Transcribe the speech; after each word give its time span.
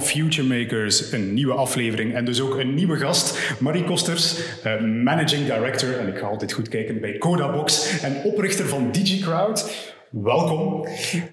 van 0.00 0.08
Future 0.08 0.48
Makers. 0.48 1.12
Een 1.12 1.34
nieuwe 1.34 1.52
aflevering 1.52 2.14
en 2.14 2.24
dus 2.24 2.40
ook 2.40 2.58
een 2.58 2.74
nieuwe 2.74 2.96
gast, 2.96 3.56
Marie 3.58 3.84
Kosters, 3.84 4.38
uh, 4.66 4.80
Managing 4.80 5.44
Director, 5.44 5.98
en 5.98 6.08
ik 6.08 6.18
ga 6.18 6.26
altijd 6.26 6.52
goed 6.52 6.68
kijken, 6.68 7.00
bij 7.00 7.18
Codabox 7.18 8.00
en 8.02 8.16
oprichter 8.24 8.66
van 8.66 8.92
DigiCrowd. 8.92 9.88
Welkom. 10.10 10.86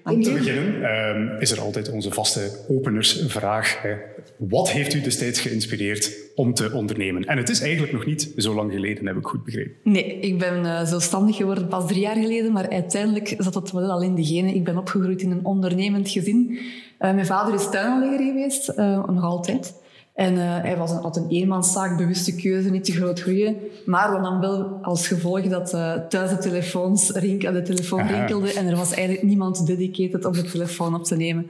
Om 0.04 0.22
te 0.22 0.32
beginnen 0.32 0.80
uh, 0.80 1.40
is 1.40 1.50
er 1.50 1.60
altijd 1.60 1.90
onze 1.90 2.10
vaste 2.10 2.50
openersvraag. 2.68 3.82
Hè. 3.82 3.94
Wat 4.36 4.70
heeft 4.70 4.94
u 4.94 5.00
destijds 5.00 5.40
geïnspireerd 5.40 6.12
om 6.34 6.54
te 6.54 6.72
ondernemen? 6.72 7.24
En 7.24 7.36
het 7.36 7.48
is 7.48 7.60
eigenlijk 7.60 7.92
nog 7.92 8.06
niet 8.06 8.32
zo 8.36 8.54
lang 8.54 8.72
geleden, 8.72 9.06
heb 9.06 9.16
ik 9.16 9.26
goed 9.26 9.44
begrepen. 9.44 9.72
Nee, 9.82 10.18
ik 10.20 10.38
ben 10.38 10.64
uh, 10.64 10.84
zelfstandig 10.84 11.36
geworden 11.36 11.68
pas 11.68 11.86
drie 11.86 12.00
jaar 12.00 12.16
geleden, 12.16 12.52
maar 12.52 12.68
uiteindelijk 12.68 13.34
zat 13.38 13.54
het 13.54 13.72
wel 13.72 13.90
al 13.90 14.02
in 14.02 14.14
de 14.14 14.24
genen. 14.24 14.54
Ik 14.54 14.64
ben 14.64 14.78
opgegroeid 14.78 15.22
in 15.22 15.30
een 15.30 15.44
ondernemend 15.44 16.10
gezin. 16.10 16.58
Uh, 17.00 17.14
mijn 17.14 17.26
vader 17.26 17.54
is 17.54 17.70
tuinaanlegger 17.70 18.26
geweest, 18.26 18.72
uh, 18.76 19.06
nog 19.06 19.24
altijd. 19.24 19.74
En 20.14 20.34
uh, 20.34 20.40
hij 20.42 20.76
was 20.76 20.90
een, 20.90 21.02
had 21.02 21.16
een 21.16 21.28
eenmanszaak, 21.28 21.96
bewuste 21.96 22.34
keuze, 22.34 22.70
niet 22.70 22.84
te 22.84 22.92
groot 22.92 23.20
groeien. 23.20 23.56
Maar 23.86 24.22
dan 24.22 24.40
wel 24.40 24.78
als 24.82 25.08
gevolg 25.08 25.42
dat 25.42 25.70
thuis 26.08 26.30
de, 26.30 26.38
telefoons 26.38 27.06
de 27.06 27.62
telefoon 27.64 28.06
rinkelde 28.06 28.52
en 28.52 28.66
er 28.66 28.76
was 28.76 28.92
eigenlijk 28.92 29.26
niemand 29.26 29.66
dedicated 29.66 30.24
om 30.24 30.32
de 30.32 30.42
telefoon 30.42 30.94
op 30.94 31.04
te 31.04 31.16
nemen. 31.16 31.46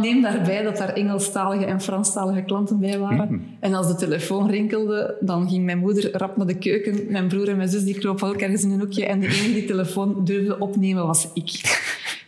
Neem 0.00 0.22
daarbij 0.22 0.62
dat 0.62 0.76
daar 0.76 0.92
Engelstalige 0.92 1.64
en 1.64 1.80
Franstalige 1.80 2.42
klanten 2.42 2.78
bij 2.78 2.98
waren. 2.98 3.28
Mm. 3.30 3.42
En 3.60 3.74
als 3.74 3.86
de 3.86 3.94
telefoon 3.94 4.50
rinkelde, 4.50 5.16
dan 5.20 5.48
ging 5.48 5.64
mijn 5.64 5.78
moeder 5.78 6.16
rap 6.16 6.36
naar 6.36 6.46
de 6.46 6.58
keuken. 6.58 7.06
Mijn 7.08 7.28
broer 7.28 7.48
en 7.48 7.56
mijn 7.56 7.68
zus 7.68 7.84
die 7.84 7.98
kropen 7.98 8.28
ook 8.28 8.40
ergens 8.40 8.62
in 8.62 8.70
een 8.70 8.80
hoekje. 8.80 9.06
En 9.06 9.20
de 9.20 9.26
enige 9.26 9.52
die 9.52 9.60
de 9.60 9.66
telefoon 9.66 10.24
durfde 10.24 10.58
opnemen 10.58 11.06
was 11.06 11.28
ik. 11.34 11.82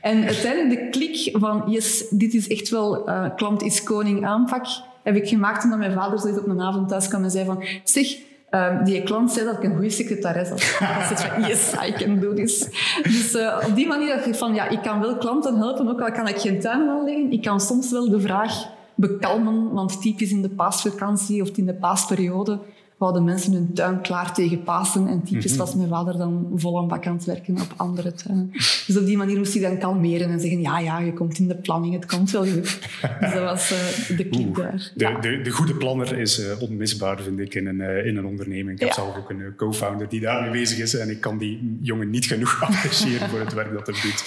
En 0.07 0.25
uiteindelijk 0.25 0.81
de 0.81 0.99
klik 0.99 1.29
van, 1.33 1.65
yes, 1.67 2.05
dit 2.11 2.35
is 2.35 2.49
echt 2.49 2.69
wel 2.69 3.09
uh, 3.09 3.25
klant 3.37 3.63
is 3.63 3.83
koning 3.83 4.27
aanpak 4.27 4.67
heb 5.07 5.17
ik 5.17 5.29
gemaakt 5.29 5.65
omdat 5.65 5.79
mijn 5.79 5.93
vader 5.93 6.19
zoiets 6.19 6.39
op 6.39 6.49
een 6.49 6.61
avond 6.61 6.89
thuis 6.89 7.09
kwam 7.09 7.23
en 7.23 7.31
zei 7.31 7.45
van... 7.45 7.65
Zeg, 7.85 8.17
um, 8.51 8.85
die 8.85 9.03
klant 9.03 9.33
zei 9.33 9.47
dat 9.47 9.57
ik 9.57 9.63
een 9.63 9.75
goede 9.75 9.91
secretaris 9.91 10.49
zei 10.49 11.17
van, 11.17 11.43
yes, 11.49 11.73
I 11.89 11.93
can 11.93 12.21
do 12.21 12.35
this. 12.35 12.69
Dus 13.03 13.35
uh, 13.35 13.65
op 13.69 13.75
die 13.75 13.87
manier 13.87 14.15
dacht 14.15 14.27
ik 14.27 14.35
van, 14.35 14.55
ja, 14.55 14.69
ik 14.69 14.83
kan 14.83 15.01
wel 15.01 15.17
klanten 15.17 15.57
helpen, 15.57 15.89
ook 15.89 16.01
al 16.01 16.13
kan 16.13 16.29
ik 16.29 16.39
geen 16.39 16.61
tuin 16.61 16.89
aanleggen. 16.89 17.33
Ik 17.33 17.43
kan 17.43 17.61
soms 17.61 17.91
wel 17.91 18.11
de 18.11 18.21
vraag 18.21 18.69
bekalmen, 18.95 19.73
want 19.73 20.03
typisch 20.03 20.31
in 20.31 20.43
de 20.43 20.49
paasvakantie 20.49 21.43
of 21.43 21.49
in 21.49 21.67
de 21.67 21.75
paasperiode 21.75 22.59
wouden 22.97 23.25
mensen 23.25 23.53
hun 23.53 23.75
tuin 23.75 24.01
klaar 24.01 24.35
tegen 24.35 24.63
Pasen. 24.63 25.07
En 25.07 25.23
typisch 25.23 25.51
mhm. 25.51 25.61
was 25.61 25.75
mijn 25.75 25.89
vader 25.89 26.19
dan 26.19 26.53
vol 26.55 26.79
aan 26.79 26.89
bak 26.89 27.07
aan 27.07 27.17
het 27.17 27.25
werken 27.25 27.61
op 27.61 27.73
andere 27.77 28.13
tuinen. 28.13 28.51
Dus 28.87 28.97
op 28.97 29.07
die 29.07 29.17
manier 29.17 29.39
moest 29.39 29.53
hij 29.53 29.63
dan 29.63 29.79
kalmeren 29.79 30.31
en 30.31 30.41
zeggen, 30.41 30.61
ja, 30.61 30.79
ja, 30.79 30.99
je 30.99 31.13
komt 31.13 31.39
in 31.39 31.49
de 31.49 31.57
planning, 31.57 31.95
het 31.95 32.07
komt 32.07 32.31
wel 32.31 32.47
goed. 32.47 32.79
Dus 33.21 33.33
dat 33.33 33.43
was 33.43 33.73
uh, 33.73 34.17
de 34.17 34.29
klik 34.29 34.57
daar. 34.57 34.91
De, 34.95 35.05
ja. 35.05 35.21
de, 35.21 35.41
de, 35.41 35.51
goede 35.51 35.75
planner 35.75 36.19
is 36.19 36.41
uh, 36.41 36.63
onmisbaar, 36.63 37.23
vind 37.23 37.39
ik, 37.39 37.55
in 37.55 37.67
een, 37.67 37.81
uh, 37.81 38.07
in 38.07 38.17
een 38.17 38.27
onderneming. 38.27 38.71
Ik 38.71 38.81
heb 38.81 38.89
ja. 38.89 38.95
zelf 38.95 39.17
ook 39.17 39.31
een 39.31 39.55
co-founder 39.57 40.09
die 40.09 40.21
daarmee 40.21 40.51
bezig 40.51 40.79
is 40.79 40.95
en 40.95 41.11
ik 41.11 41.21
kan 41.21 41.39
die 41.39 41.79
jongen 41.83 42.11
niet 42.11 42.27
genoeg 42.27 42.63
appreciëren 42.67 43.29
voor 43.29 43.41
het 43.41 43.53
werk 43.53 43.73
dat 43.73 43.87
hij 43.87 44.01
doet. 44.03 44.25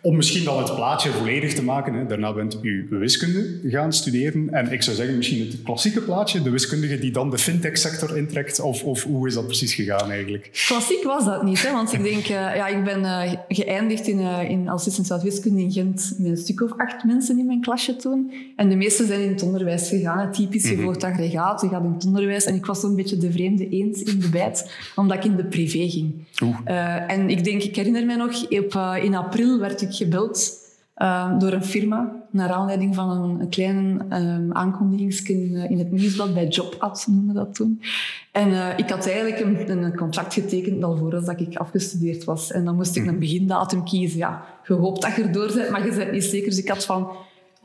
Om 0.00 0.16
misschien 0.16 0.44
dan 0.44 0.58
het 0.58 0.74
plaatje 0.74 1.10
volledig 1.10 1.54
te 1.54 1.62
maken, 1.62 1.94
hè, 1.94 2.06
daarna 2.06 2.32
bent 2.32 2.58
u 2.62 2.86
wiskunde 2.90 3.60
gaan 3.64 3.92
studeren. 3.92 4.48
En 4.50 4.72
ik 4.72 4.82
zou 4.82 4.96
zeggen, 4.96 5.16
misschien 5.16 5.46
het 5.46 5.62
klassieke 5.62 6.00
plaatje, 6.00 6.42
de 6.42 6.50
wiskundige 6.50 6.98
die 6.98 7.10
dan 7.10 7.30
de 7.30 7.38
fintech-sector 7.38 8.16
intrekt. 8.16 8.60
Of, 8.60 8.84
of 8.84 9.02
hoe 9.02 9.26
is 9.26 9.34
dat 9.34 9.46
precies 9.46 9.74
gegaan 9.74 10.10
eigenlijk? 10.10 10.64
Klassiek 10.66 11.02
was 11.02 11.24
dat 11.24 11.42
niet, 11.42 11.62
hè? 11.62 11.72
want 11.72 11.92
ik 11.92 12.02
denk, 12.02 12.22
uh, 12.22 12.28
ja, 12.28 12.66
ik 12.66 12.84
ben 12.84 13.00
uh, 13.00 13.32
geëindigd 13.48 14.06
in, 14.06 14.18
uh, 14.18 14.50
in, 14.50 14.68
als 14.68 14.84
licentiaat 14.84 15.22
wiskunde 15.22 15.60
in 15.60 15.72
Gent 15.72 16.14
met 16.18 16.30
een 16.30 16.36
stuk 16.36 16.60
of 16.60 16.72
acht 16.76 17.04
mensen 17.04 17.38
in 17.38 17.46
mijn 17.46 17.60
klasje 17.60 17.96
toen. 17.96 18.32
En 18.56 18.68
de 18.68 18.76
meeste 18.76 19.06
zijn 19.06 19.20
in 19.20 19.28
het 19.28 19.42
onderwijs 19.42 19.88
gegaan. 19.88 20.32
Typisch, 20.32 20.62
je 20.62 20.68
mm 20.68 20.74
-hmm. 20.74 20.84
volgt 20.84 21.04
aggregaat, 21.04 21.60
je 21.60 21.68
gaat 21.68 21.84
in 21.84 21.92
het 21.92 22.06
onderwijs. 22.06 22.44
En 22.44 22.54
ik 22.54 22.66
was 22.66 22.80
zo'n 22.80 22.96
beetje 22.96 23.16
de 23.16 23.32
vreemde 23.32 23.68
eend 23.68 24.00
in 24.00 24.20
de 24.20 24.28
bijt, 24.28 24.70
omdat 24.94 25.16
ik 25.16 25.24
in 25.24 25.36
de 25.36 25.44
privé 25.44 25.88
ging. 25.88 26.24
En 27.06 27.30
ik 27.30 27.44
denk, 27.44 27.62
ik 27.62 27.76
herinner 27.76 28.06
me 28.06 28.16
nog, 28.16 28.50
op, 28.50 29.00
in 29.02 29.14
april 29.14 29.58
werd 29.58 29.82
ik 29.82 29.94
gebeld 29.94 30.64
uh, 30.96 31.38
door 31.38 31.52
een 31.52 31.64
firma 31.64 32.12
naar 32.30 32.50
aanleiding 32.50 32.94
van 32.94 33.10
een, 33.10 33.40
een 33.40 33.48
kleine 33.48 34.04
um, 34.10 34.52
aankondiging 34.52 35.28
in, 35.28 35.70
in, 35.70 35.78
het 35.78 35.90
nieuwsblad 35.90 36.34
bij 36.34 36.46
JobAd 36.46 37.06
noemde 37.10 37.32
dat 37.32 37.54
toen. 37.54 37.80
En 38.32 38.78
ik 38.78 38.90
had 38.90 39.06
eigenlijk 39.06 39.40
een, 39.40 39.84
een, 39.84 39.96
contract 39.96 40.34
getekend 40.34 40.84
al 40.84 40.96
voordat 40.96 41.40
ik 41.40 41.56
afgestudeerd 41.56 42.24
was. 42.24 42.52
En 42.52 42.64
dan 42.64 42.74
moest 42.76 42.96
ik 42.96 43.06
een 43.06 43.18
begindatum 43.18 43.84
kiezen. 43.84 44.18
Ja, 44.18 44.44
je 44.66 44.74
hoopt 44.74 45.02
dat 45.02 45.14
je 45.14 45.22
erdoor 45.22 45.52
bent, 45.54 45.70
maar 45.70 45.86
je 45.86 45.96
bent 45.96 46.12
niet 46.12 46.24
zeker. 46.24 46.48
Dus 46.48 46.58
ik 46.58 46.68
had 46.68 46.84
van 46.84 47.08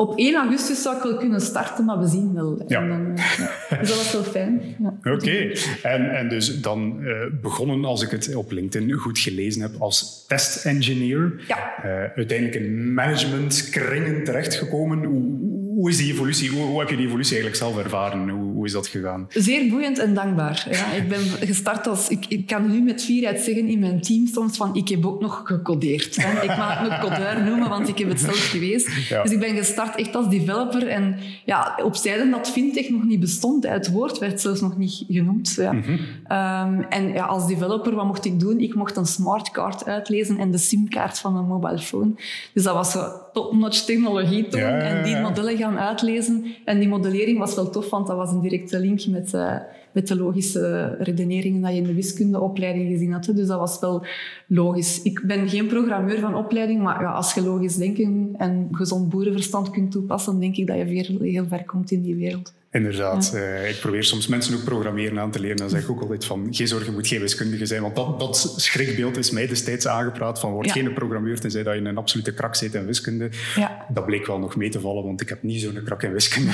op 0.02 0.18
1 0.18 0.36
augustus 0.36 0.82
zou 0.82 0.98
ik 0.98 1.04
wel 1.04 1.18
kunnen 1.18 1.42
starten, 1.42 1.86
maar 1.86 2.00
we 2.00 2.08
zien 2.08 2.34
wel. 2.34 2.64
Ja. 2.68 2.82
En 2.82 2.90
dan, 2.90 3.16
ja. 3.16 3.78
Dus 3.80 3.88
dat 3.88 3.98
was 3.98 4.12
wel 4.12 4.24
fijn. 4.24 4.62
Ja. 4.80 4.98
Oké. 4.98 5.12
Okay. 5.12 5.58
En, 5.84 6.16
en 6.16 6.30
dus 6.30 6.62
dan 6.62 6.98
uh, 7.02 7.14
begonnen, 7.42 7.86
als 7.86 8.02
ik 8.02 8.10
het 8.10 8.36
op 8.36 8.52
LinkedIn 8.52 8.92
goed 8.92 9.20
gelezen 9.20 9.62
heb, 9.62 9.72
als 9.80 10.26
test-engineer. 10.28 11.44
Ja. 11.48 11.58
Uh, 11.86 11.92
uiteindelijk 12.16 12.56
in 12.56 12.94
managementkringen 12.94 14.24
terechtgekomen. 14.24 15.04
Hoe, 15.04 15.41
hoe 15.82 15.90
is 15.90 15.98
die 15.98 16.12
evolutie? 16.12 16.50
Hoe, 16.50 16.62
hoe, 16.62 16.80
heb 16.80 16.90
je 16.90 16.96
die 16.96 17.06
evolutie 17.06 17.36
eigenlijk 17.38 17.64
zelf 17.64 17.84
ervaren? 17.84 18.30
Hoe, 18.30 18.54
hoe 18.54 18.66
is 18.66 18.72
dat 18.72 18.88
gegaan? 18.88 19.26
Zeer 19.30 19.70
boeiend 19.70 20.00
en 20.00 20.14
dankbaar. 20.14 20.68
Ja, 20.72 20.92
ik 20.92 21.10
ben 21.10 21.20
gestart 21.20 21.88
als... 21.88 22.10
Ik, 22.10 22.26
ik 22.28 22.48
kan 22.48 22.72
nu 22.72 22.82
met 22.82 23.04
fierheid 23.04 23.40
zeggen 23.40 23.68
in 23.68 23.80
mijn 23.80 24.02
team 24.02 24.28
soms 24.28 24.58
van 24.58 24.76
ik 24.76 24.88
heb 24.88 25.06
ook 25.06 25.22
nog 25.22 25.42
gecodeerd. 25.46 26.16
Hè. 26.16 26.42
Ik 26.42 26.58
mag 26.58 26.80
het 26.80 26.90
me 26.90 27.10
codeur 27.10 27.44
noemen, 27.44 27.70
want 27.70 27.88
ik 27.88 27.98
heb 27.98 28.10
het 28.10 28.20
zelf 28.20 28.50
geweest. 28.50 28.90
Ja. 29.10 29.24
Dus 29.24 29.32
ik 29.32 29.40
ben 29.40 29.56
gestart 29.56 29.96
echt 29.96 30.16
als 30.16 30.30
developer. 30.30 30.88
En 30.88 31.16
ja, 31.46 31.80
op 31.84 31.96
zijde 31.96 32.30
dat 32.30 32.50
fintech 32.50 32.90
nog 32.90 33.04
niet 33.04 33.20
bestond. 33.20 33.68
Het 33.68 33.92
woord 33.92 34.18
werd 34.18 34.42
zelfs 34.42 34.62
nog 34.62 34.78
niet 34.78 35.04
genoemd. 35.10 35.54
Ja. 35.58 35.72
Mm 35.72 35.82
-hmm. 35.82 35.94
um, 35.94 36.86
en 36.90 37.14
ja, 37.14 37.26
als 37.26 37.48
developer, 37.48 37.96
wat 37.96 38.06
mocht 38.06 38.26
ik 38.26 38.40
doen? 38.40 38.60
Ik 38.60 38.76
mocht 38.76 38.98
een 38.98 39.06
smartcard 39.06 39.86
uitlezen 39.86 40.38
en 40.38 40.52
de 40.52 40.58
simkaart 40.58 41.20
van 41.20 41.38
een 41.38 41.48
mobile 41.48 41.80
phone. 41.80 42.12
Dus 42.54 42.64
dat 42.64 42.74
was 42.74 42.96
top-notch 43.34 43.86
technologie 43.86 44.48
toen. 44.48 44.60
Ja, 44.60 44.80
en 44.80 45.04
die 45.04 45.18
modellen 45.18 45.58
gaan 45.58 45.78
uitlezen. 45.78 46.46
En 46.66 46.80
die 46.80 46.88
modellering 46.88 47.40
was 47.40 47.56
wel 47.56 47.70
tof, 47.70 47.90
want 47.90 48.08
dat 48.08 48.18
was 48.18 48.32
een 48.32 48.42
directe 48.42 48.80
link 48.80 49.08
met, 49.08 49.34
uh, 49.34 49.56
met 49.92 50.08
de 50.08 50.16
logische 50.16 50.96
redeneringen 51.00 51.62
dat 51.62 51.72
je 51.72 51.78
in 51.78 51.84
de 51.84 51.94
wiskundeopleiding 51.94 52.92
gezien 52.92 53.12
had. 53.12 53.26
Dus 53.26 53.48
dat 53.48 53.60
was 53.60 53.80
wel 53.80 54.06
logisch. 54.48 55.02
Ik 55.02 55.24
ben 55.26 55.50
geen 55.50 55.68
programmeur 55.68 56.20
van 56.20 56.36
opleiding, 56.36 56.82
maar 56.82 57.02
ja, 57.02 57.12
als 57.12 57.34
je 57.34 57.44
logisch 57.44 57.76
denken 57.76 58.34
en 58.38 58.68
gezond 58.72 59.10
boerenverstand 59.10 59.70
kunt 59.70 59.92
toepassen, 59.92 60.40
denk 60.40 60.56
ik 60.56 60.68
dat 60.68 60.78
je 60.78 60.84
heel, 60.84 61.22
heel 61.22 61.46
ver 61.48 61.66
komt 61.66 61.92
in 61.92 62.02
die 62.02 62.16
wereld. 62.16 62.54
Inderdaad. 62.72 63.32
Ja. 63.34 63.40
Uh, 63.40 63.70
ik 63.70 63.80
probeer 63.80 64.04
soms 64.04 64.28
mensen 64.28 64.56
ook 64.56 64.64
programmeren 64.64 65.20
aan 65.20 65.32
te 65.32 65.40
leren. 65.40 65.58
Dan 65.58 65.70
zeg 65.70 65.82
ik 65.84 65.90
ook 65.90 66.02
altijd 66.02 66.26
van, 66.26 66.48
geen 66.52 66.68
zorgen, 66.68 66.88
je 66.88 66.94
moet 66.94 67.08
geen 67.08 67.20
wiskundige 67.20 67.66
zijn. 67.66 67.82
Want 67.82 67.96
dat, 67.96 68.20
dat 68.20 68.54
schrikbeeld 68.58 69.18
is 69.18 69.32
mij 69.32 69.48
destijds 69.48 69.88
aangepraat 69.88 70.40
van, 70.40 70.52
word 70.52 70.66
ja. 70.66 70.74
geen 70.74 70.94
programmeur 70.94 71.40
tenzij 71.40 71.64
dat 71.64 71.74
je 71.74 71.80
een 71.80 71.98
absolute 71.98 72.34
krak 72.34 72.56
zit 72.56 72.74
in 72.74 72.86
wiskunde. 72.86 73.30
Ja. 73.56 73.86
Dat 73.90 74.06
bleek 74.06 74.26
wel 74.26 74.40
nog 74.40 74.56
mee 74.56 74.70
te 74.70 74.80
vallen, 74.80 75.04
want 75.04 75.22
ik 75.22 75.30
heb 75.30 75.44
niet 75.44 75.62
zo'n 75.62 75.82
krak 75.86 76.04
in 76.04 76.12
wiskunde. 76.12 76.52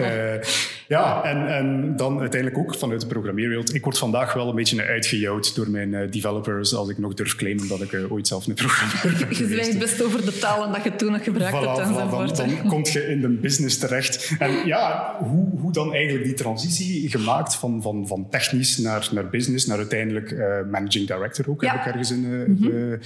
uh, 0.00 0.42
ja, 0.96 1.22
en, 1.22 1.48
en 1.48 1.96
dan 1.96 2.20
uiteindelijk 2.20 2.60
ook 2.60 2.74
vanuit 2.74 3.00
de 3.00 3.06
programmeerwereld. 3.06 3.74
Ik 3.74 3.84
word 3.84 3.98
vandaag 3.98 4.32
wel 4.32 4.48
een 4.48 4.54
beetje 4.54 4.82
uitgejouwd 4.82 5.54
door 5.54 5.70
mijn 5.70 5.92
uh, 5.92 6.10
developers 6.10 6.74
als 6.74 6.88
ik 6.88 6.98
nog 6.98 7.14
durf 7.14 7.36
claimen 7.36 7.68
dat 7.68 7.80
ik 7.80 7.96
ooit 8.08 8.28
zelf 8.28 8.46
een 8.46 8.54
programmeur 8.54 9.18
ben. 9.18 9.38
Je 9.38 9.46
zwijgt 9.46 9.78
best 9.78 10.02
over 10.02 10.24
de 10.24 10.38
talen 10.38 10.72
dat 10.72 10.84
je 10.84 10.96
toen 10.96 11.12
nog 11.12 11.24
gebruikt 11.24 11.56
voilà, 11.56 11.60
hebt 11.60 11.78
enzovoort. 11.78 12.36
Dan, 12.36 12.48
dan 12.48 12.66
kom 12.66 12.84
je 12.84 13.06
in 13.06 13.20
de 13.20 13.28
business 13.28 13.78
terecht. 13.78 14.34
En 14.38 14.66
ja, 14.66 15.16
hoe 15.18 15.53
hoe 15.60 15.72
dan 15.72 15.92
eigenlijk 15.92 16.24
die 16.24 16.34
transitie 16.34 17.10
gemaakt 17.10 17.54
van, 17.54 17.82
van, 17.82 18.06
van 18.06 18.28
technisch 18.30 18.78
naar, 18.78 19.08
naar 19.12 19.30
business, 19.30 19.66
naar 19.66 19.78
uiteindelijk 19.78 20.30
uh, 20.30 20.46
managing 20.70 21.06
director 21.06 21.50
ook, 21.50 21.62
ja. 21.62 21.70
heb 21.70 21.80
ik 21.80 21.86
ergens 21.86 22.10
in 22.10 22.24
uh, 22.24 22.46
mm 22.46 22.56
-hmm. 22.60 22.98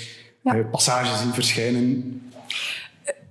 ja. 0.43 0.63
passages 0.71 1.21
zien 1.21 1.33
verschijnen. 1.33 2.21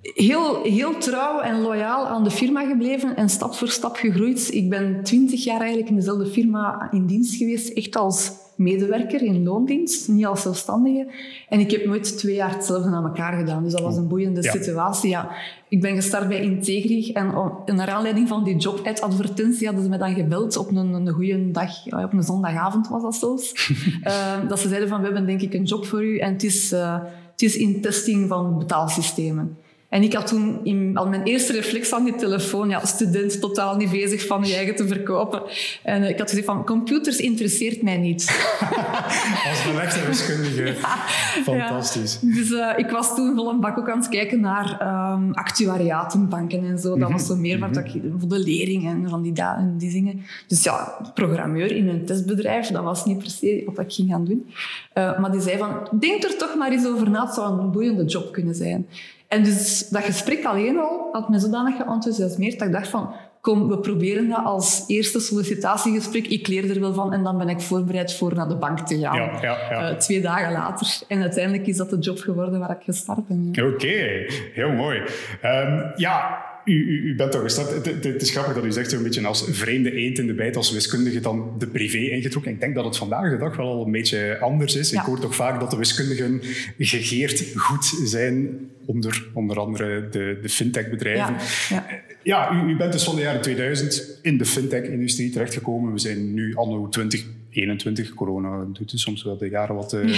Heel, 0.01 0.63
heel 0.63 0.97
trouw 0.97 1.41
en 1.41 1.61
loyaal 1.61 2.07
aan 2.07 2.23
de 2.23 2.31
firma 2.31 2.65
gebleven 2.65 3.15
en 3.15 3.29
stap 3.29 3.53
voor 3.53 3.69
stap 3.69 3.95
gegroeid. 3.95 4.53
Ik 4.53 4.69
ben 4.69 5.03
twintig 5.03 5.43
jaar 5.43 5.59
eigenlijk 5.59 5.89
in 5.89 5.95
dezelfde 5.95 6.25
firma 6.25 6.87
in 6.91 7.05
dienst 7.05 7.35
geweest, 7.35 7.69
echt 7.69 7.95
als 7.95 8.31
medewerker 8.57 9.21
in 9.21 9.43
loondienst, 9.43 10.07
niet 10.07 10.25
als 10.25 10.41
zelfstandige. 10.41 11.07
En 11.49 11.59
ik 11.59 11.71
heb 11.71 11.85
nooit 11.85 12.17
twee 12.17 12.35
jaar 12.35 12.53
hetzelfde 12.53 12.89
aan 12.89 13.05
elkaar 13.05 13.37
gedaan. 13.37 13.63
Dus 13.63 13.71
dat 13.71 13.81
was 13.81 13.97
een 13.97 14.07
boeiende 14.07 14.41
ja. 14.41 14.51
situatie. 14.51 15.09
Ja, 15.09 15.31
ik 15.69 15.81
ben 15.81 15.95
gestart 15.95 16.27
bij 16.27 16.41
Integri 16.41 17.11
en 17.11 17.33
naar 17.65 17.89
aanleiding 17.89 18.27
van 18.27 18.43
die 18.43 18.55
job-advertentie 18.55 19.65
hadden 19.65 19.83
ze 19.83 19.89
me 19.89 19.97
dan 19.97 20.13
gebeld 20.13 20.57
op 20.57 20.69
een, 20.69 20.93
een 20.93 21.09
goede 21.09 21.51
dag, 21.51 21.85
op 22.03 22.13
een 22.13 22.23
zondagavond 22.23 22.87
was 22.87 23.01
dat 23.01 23.15
zelfs. 23.15 23.69
uh, 24.03 24.33
dat 24.49 24.59
ze 24.59 24.67
zeiden 24.67 24.89
van, 24.89 24.99
we 24.99 25.05
hebben 25.05 25.25
denk 25.25 25.41
ik 25.41 25.53
een 25.53 25.63
job 25.63 25.85
voor 25.85 26.03
u 26.03 26.17
en 26.17 26.33
het 26.33 26.43
is, 26.43 26.73
uh, 26.73 27.03
het 27.31 27.41
is 27.41 27.55
in 27.55 27.81
testing 27.81 28.27
van 28.27 28.57
betaalsystemen. 28.57 29.57
En 29.89 30.03
ik 30.03 30.13
had 30.13 30.27
toen 30.27 30.59
in, 30.63 30.97
al 30.97 31.07
mijn 31.07 31.23
eerste 31.23 31.53
reflex 31.53 31.93
aan 31.93 32.03
die 32.03 32.15
telefoon, 32.15 32.69
ja, 32.69 32.85
student 32.85 33.41
totaal 33.41 33.75
niet 33.75 33.91
bezig 33.91 34.25
van 34.25 34.45
je 34.45 34.55
eigen 34.55 34.75
te 34.75 34.87
verkopen. 34.87 35.41
En 35.83 36.01
uh, 36.01 36.09
ik 36.09 36.17
had 36.17 36.29
gezegd 36.29 36.47
van, 36.47 36.65
computers 36.65 37.17
interesseert 37.17 37.81
mij 37.81 37.97
niet. 37.97 38.47
Als 39.49 39.63
belegde 39.71 40.05
wiskundige. 40.05 40.73
Fantastisch. 41.43 42.19
Ja. 42.21 42.33
Dus 42.33 42.49
uh, 42.49 42.73
ik 42.77 42.89
was 42.89 43.15
toen 43.15 43.35
vol 43.35 43.49
een 43.49 43.59
bak 43.59 43.77
ook 43.77 43.89
aan 43.89 43.97
het 43.97 44.09
kijken 44.09 44.39
naar 44.39 44.81
um, 45.13 45.33
actuariatenbanken 45.33 46.65
en 46.65 46.79
zo. 46.79 46.97
Dat 46.97 47.11
was 47.11 47.25
zo 47.25 47.35
meer 47.35 47.59
wat 47.59 47.77
ik, 47.77 48.01
voor 48.17 48.29
de 48.29 48.39
leerlingen 48.39 49.03
en 49.03 49.09
van 49.09 49.21
die, 49.21 49.33
die 49.77 49.91
dingen. 49.91 50.21
Dus 50.47 50.63
ja, 50.63 50.97
programmeur 51.13 51.71
in 51.71 51.87
een 51.87 52.05
testbedrijf, 52.05 52.67
dat 52.67 52.83
was 52.83 53.05
niet 53.05 53.17
per 53.17 53.29
se 53.29 53.63
wat 53.65 53.85
ik 53.85 53.93
ging 53.93 54.09
gaan 54.09 54.25
doen. 54.25 54.45
Uh, 54.93 55.19
maar 55.19 55.31
die 55.31 55.41
zei 55.41 55.57
van, 55.57 55.99
denk 55.99 56.23
er 56.23 56.37
toch 56.37 56.55
maar 56.55 56.71
eens 56.71 56.87
over 56.87 57.09
na, 57.09 57.25
het 57.25 57.33
zou 57.33 57.59
een 57.59 57.71
boeiende 57.71 58.05
job 58.05 58.31
kunnen 58.31 58.55
zijn. 58.55 58.87
En 59.27 59.43
dus 59.43 59.87
dat 59.89 60.03
gesprek 60.03 60.45
alleen 60.45 60.77
al 60.77 61.09
had 61.11 61.29
me 61.29 61.39
zodanig 61.39 61.75
geenthousiasmeerd 61.75 62.59
dat 62.59 62.67
ik 62.67 62.73
dacht 62.73 62.87
van, 62.87 63.13
kom, 63.41 63.67
we 63.67 63.79
proberen 63.79 64.29
dat 64.29 64.43
als 64.43 64.83
eerste 64.87 65.19
sollicitatiegesprek. 65.19 66.27
Ik 66.27 66.47
leer 66.47 66.69
er 66.69 66.79
wel 66.79 66.93
van 66.93 67.13
en 67.13 67.23
dan 67.23 67.37
ben 67.37 67.49
ik 67.49 67.61
voorbereid 67.61 68.13
voor 68.13 68.35
naar 68.35 68.47
de 68.47 68.55
bank 68.55 68.79
te 68.79 68.99
gaan. 68.99 69.15
Ja, 69.15 69.41
ja, 69.41 69.57
ja. 69.69 69.91
Uh, 69.91 69.97
twee 69.97 70.21
dagen 70.21 70.51
later. 70.51 70.99
En 71.07 71.21
uiteindelijk 71.21 71.67
is 71.67 71.77
dat 71.77 71.89
de 71.89 71.97
job 71.97 72.19
geworden 72.19 72.59
waar 72.59 72.71
ik 72.71 72.83
gestart 72.83 73.27
ben. 73.27 73.65
Oké, 73.73 74.25
heel 74.53 74.71
mooi. 74.71 75.01
Um, 75.43 75.91
ja, 75.95 76.45
u, 76.67 76.73
u, 76.73 77.09
u, 77.09 77.15
bent 77.15 77.31
toch 77.31 77.41
gestart. 77.41 77.85
Het, 77.85 78.03
het, 78.03 78.21
is 78.21 78.31
grappig 78.31 78.53
dat 78.53 78.65
u 78.65 78.71
zegt, 78.71 78.91
een 78.91 79.03
beetje 79.03 79.27
als 79.27 79.45
vreemde 79.49 79.91
eend 79.91 80.19
in 80.19 80.27
de 80.27 80.33
bijt, 80.33 80.55
als 80.55 80.71
wiskundige 80.71 81.19
dan 81.19 81.55
de 81.57 81.67
privé 81.67 81.97
ingetrokken. 81.97 82.51
Ik 82.51 82.59
denk 82.59 82.75
dat 82.75 82.85
het 82.85 82.97
vandaag 82.97 83.31
de 83.31 83.37
dag 83.37 83.55
wel 83.55 83.67
al 83.67 83.85
een 83.85 83.91
beetje 83.91 84.37
anders 84.39 84.75
is. 84.75 84.91
Ik 84.91 84.99
hoor 84.99 85.19
toch 85.19 85.35
vaak 85.35 85.59
dat 85.59 85.71
de 85.71 85.77
wiskundigen 85.77 86.41
gegeerd 86.77 87.51
goed 87.55 87.85
zijn 88.03 88.59
onder 88.85 89.27
onder 89.33 89.59
andere 89.59 90.09
de, 90.09 90.39
de 90.41 90.49
fintech-bedrijven. 90.49 91.35
Ja, 91.69 91.85
ja. 92.23 92.49
ja 92.49 92.63
u, 92.63 92.69
u, 92.69 92.75
bent 92.75 92.91
dus 92.91 93.03
van 93.03 93.15
de 93.15 93.21
jaren 93.21 93.41
2000 93.41 94.19
in 94.21 94.37
de 94.37 94.45
fintech-industrie 94.45 95.29
terechtgekomen. 95.29 95.93
We 95.93 95.99
zijn 95.99 96.33
nu 96.33 96.55
anno 96.55 96.89
2021, 96.89 98.13
corona 98.13 98.65
doet 98.73 98.91
dus 98.91 99.01
soms 99.01 99.23
wel 99.23 99.37
de 99.37 99.49
jaren 99.49 99.75
wat 99.75 99.93
uh, 99.93 100.13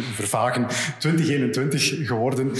vervagen, 0.00 0.66
2021 0.98 2.06
geworden. 2.06 2.50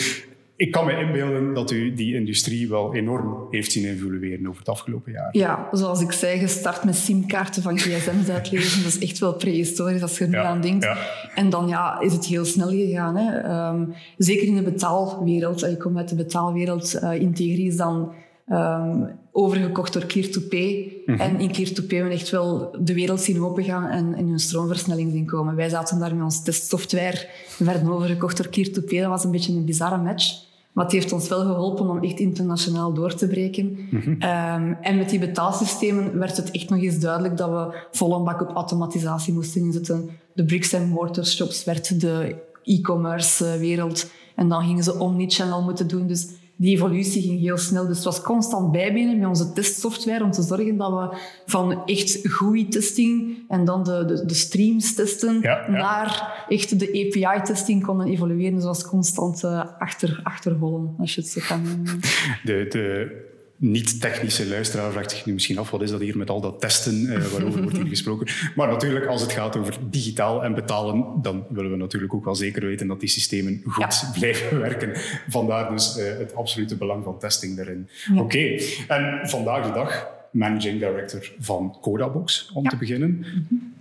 Ik 0.57 0.71
kan 0.71 0.87
me 0.87 0.99
inbeelden 0.99 1.55
dat 1.55 1.71
u 1.71 1.95
die 1.95 2.15
industrie 2.15 2.69
wel 2.69 2.95
enorm 2.95 3.47
heeft 3.51 3.73
zien 3.73 3.85
evolueren 3.85 4.47
over 4.47 4.59
het 4.59 4.69
afgelopen 4.69 5.13
jaar. 5.13 5.29
Ja, 5.33 5.69
zoals 5.73 6.01
ik 6.01 6.13
zei, 6.13 6.39
gestart 6.39 6.85
met 6.85 6.97
simkaarten 6.97 7.63
van 7.63 7.79
gsm's 7.79 8.29
uitlezen. 8.29 8.83
Dat 8.83 8.93
is 8.93 8.99
echt 9.09 9.19
wel 9.19 9.35
prehistorisch 9.35 10.03
als 10.03 10.19
je 10.19 10.25
er 10.25 10.31
nu 10.31 10.37
aan 10.37 10.61
denkt. 10.61 10.85
Ja. 10.85 10.97
En 11.35 11.51
dan 11.51 11.69
ja, 11.69 12.01
is 12.01 12.13
het 12.13 12.27
heel 12.27 12.45
snel 12.45 12.69
gegaan. 12.69 13.17
Hè. 13.17 13.69
Um, 13.69 13.95
zeker 14.17 14.47
in 14.47 14.55
de 14.55 14.63
betaalwereld. 14.63 15.65
Ik 15.65 15.79
kom 15.79 15.99
uit 15.99 16.09
de 16.09 16.15
betaalwereld. 16.15 17.01
Uh, 17.03 17.21
Integri 17.21 17.67
is 17.67 17.77
dan 17.77 18.13
um, 18.49 19.09
overgekocht 19.37 19.93
door 19.93 20.03
Clear2Pay. 20.03 21.05
Mm 21.07 21.21
En 21.21 21.41
in 21.41 21.51
Clear2Pay 21.55 21.89
hebben 21.89 22.09
we 22.09 22.15
echt 22.15 22.31
wel 22.31 22.77
de 22.81 22.95
wereld 22.95 23.21
zien 23.21 23.43
opengaan 23.43 23.89
en 23.89 24.15
in 24.17 24.29
hun 24.29 24.39
stroomversnelling 24.39 25.13
zien 25.13 25.27
komen. 25.27 25.55
Wij 25.55 25.69
zaten 25.69 25.99
daar 25.99 26.15
met 26.15 26.25
ons 26.25 26.43
testsoftware. 26.43 27.29
We 27.59 27.65
werden 27.65 27.93
overgekocht 27.93 28.37
door 28.37 28.47
Clear2Pay. 28.47 29.01
Dat 29.01 29.07
was 29.07 29.25
een 29.25 29.31
beetje 29.31 29.53
een 29.53 29.65
bizarre 29.65 29.97
match. 29.97 30.45
Maar 30.73 30.85
het 30.85 30.95
heeft 30.95 31.13
ons 31.13 31.29
wel 31.29 31.41
geholpen 31.41 31.89
om 31.89 32.03
echt 32.03 32.19
internationaal 32.19 32.93
door 32.93 33.15
te 33.15 33.29
breken. 33.29 33.79
Mhm. 33.91 34.15
Ehm, 34.19 34.73
en 34.81 34.97
met 34.97 35.11
die 35.11 35.19
betaalsystemen 35.19 36.19
werd 36.19 36.37
het 36.37 36.51
echt 36.51 36.71
nog 36.71 36.83
eens 36.83 36.99
duidelijk 36.99 37.37
dat 37.37 37.51
we 37.51 37.79
vol 37.91 38.15
een 38.15 38.25
bak 38.25 38.41
op 38.41 38.57
automatisatie 38.57 39.33
moesten 39.33 39.61
inzetten. 39.61 40.11
De 40.35 40.45
bricks 40.45 40.75
and 40.75 40.91
mortar 40.91 41.27
shops 41.27 41.65
werd 41.65 42.01
de 42.01 42.35
e-commerce 42.63 43.47
eh, 43.47 43.59
wereld. 43.59 44.11
En 44.35 44.49
dan 44.49 44.65
gingen 44.65 44.85
ze 44.85 44.99
omnichannel 44.99 45.63
moeten 45.63 45.89
doen. 45.89 46.07
Dus 46.07 46.29
die 46.57 46.75
evolutie 46.77 47.23
ging 47.23 47.41
heel 47.41 47.57
snel. 47.57 47.87
Dus 47.87 47.97
het 47.97 48.05
was 48.05 48.23
constant 48.23 48.73
bijbenen 48.73 49.19
met 49.19 49.29
onze 49.29 49.53
testsoftware 49.53 50.25
om 50.25 50.31
te 50.31 50.43
zorgen 50.43 50.77
dat 50.77 50.91
we 50.91 51.19
van 51.47 51.85
echt 51.85 52.19
GUI-testing 52.23 53.39
en 53.49 53.65
dan 53.65 53.85
de, 53.85 54.05
de, 54.05 54.27
de 54.27 54.35
streams 54.35 54.95
testen 54.95 55.41
naar 55.69 56.45
echt 56.49 56.79
de 56.79 56.87
API-testing 56.87 57.85
konden 57.85 58.07
evolueren. 58.07 58.61
zoals 58.61 58.85
constant 58.85 59.45
uh, 59.45 59.65
achter, 59.79 60.21
achterhollen, 60.23 60.95
als 60.99 61.15
je 61.15 61.21
het 61.21 61.31
zo 61.31 61.41
kan 61.49 61.63
noemen. 61.63 62.01
De, 62.45 62.67
de 62.69 63.35
niet-technische 63.57 64.49
luisteraar 64.49 64.93
vraagt 64.93 65.11
zich 65.11 65.27
nu 65.27 65.33
misschien 65.33 65.59
af, 65.59 65.71
wat 65.71 65.83
is 65.83 65.91
dat 65.91 66.01
hier 66.01 66.17
met 66.17 66.31
al 66.31 66.41
dat 66.41 66.61
testen, 66.61 66.95
uh, 66.95 67.25
waarover 67.25 67.63
wordt 67.63 67.77
hier 67.77 67.87
gesproken. 67.87 68.27
Maar 68.57 68.69
natuurlijk, 68.69 69.07
als 69.07 69.21
het 69.21 69.33
gaat 69.33 69.57
over 69.57 69.77
digitaal 69.91 70.45
en 70.45 70.55
betalen, 70.55 71.05
dan 71.23 71.45
willen 71.49 71.71
we 71.71 71.77
natuurlijk 71.77 72.15
ook 72.15 72.25
wel 72.25 72.35
zeker 72.35 72.67
weten 72.67 72.87
dat 72.87 73.01
die 73.01 73.09
systemen 73.09 73.63
goed 73.65 74.09
blijven 74.13 74.59
werken. 74.69 74.91
Vandaar 75.29 75.71
dus 75.71 75.99
uh, 75.99 76.05
het 76.05 76.35
absolute 76.35 76.77
belang 76.77 77.05
van 77.05 77.19
testing 77.19 77.57
daarin. 77.57 77.89
Oké, 78.17 78.59
en 78.89 79.21
vandaag 79.23 79.67
de 79.67 79.73
dag 79.73 80.07
managing 80.31 80.79
director 80.79 81.33
van 81.39 81.77
Codabox, 81.81 82.51
om 82.55 82.69
te 82.69 82.77
beginnen. 82.77 83.19
Mhm 83.19 83.75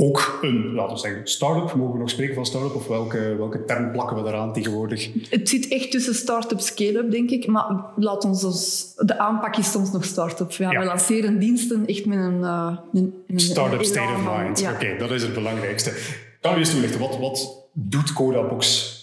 ook 0.00 0.38
een, 0.42 0.72
laten 0.74 0.94
we 0.94 1.00
zeggen, 1.00 1.26
start-up. 1.26 1.74
Mogen 1.74 1.92
we 1.92 1.98
nog 1.98 2.10
spreken 2.10 2.34
van 2.34 2.46
start-up? 2.46 2.74
Of 2.74 2.86
welke, 2.86 3.34
welke 3.38 3.64
term 3.64 3.92
plakken 3.92 4.16
we 4.16 4.22
daaraan 4.22 4.52
tegenwoordig? 4.52 5.10
Het 5.30 5.48
zit 5.48 5.68
echt 5.68 5.90
tussen 5.90 6.14
start-up 6.14 6.58
en 6.58 6.64
scale-up, 6.64 7.10
denk 7.10 7.30
ik. 7.30 7.46
Maar 7.46 7.84
laat 7.96 8.24
ons 8.24 8.40
dus, 8.40 8.92
de 8.96 9.18
aanpak 9.18 9.56
is 9.56 9.70
soms 9.70 9.92
nog 9.92 10.04
start-up. 10.04 10.52
Ja, 10.52 10.68
We 10.68 10.84
lanceren 10.84 11.38
diensten 11.38 11.86
echt 11.86 12.06
met 12.06 12.18
een... 12.18 12.40
Uh, 12.40 12.76
een, 12.92 13.40
start-up 13.40 13.84
state 13.84 14.12
of 14.12 14.38
mind. 14.38 14.68
Oké, 14.74 14.96
dat 14.98 15.10
is 15.10 15.22
het 15.22 15.34
belangrijkste. 15.34 15.92
Kan 16.40 16.52
je 16.52 16.58
eens 16.58 16.70
toelichten, 16.70 17.00
wat, 17.00 17.18
wat 17.18 17.68
doet 17.72 18.12
Codabox 18.12 18.98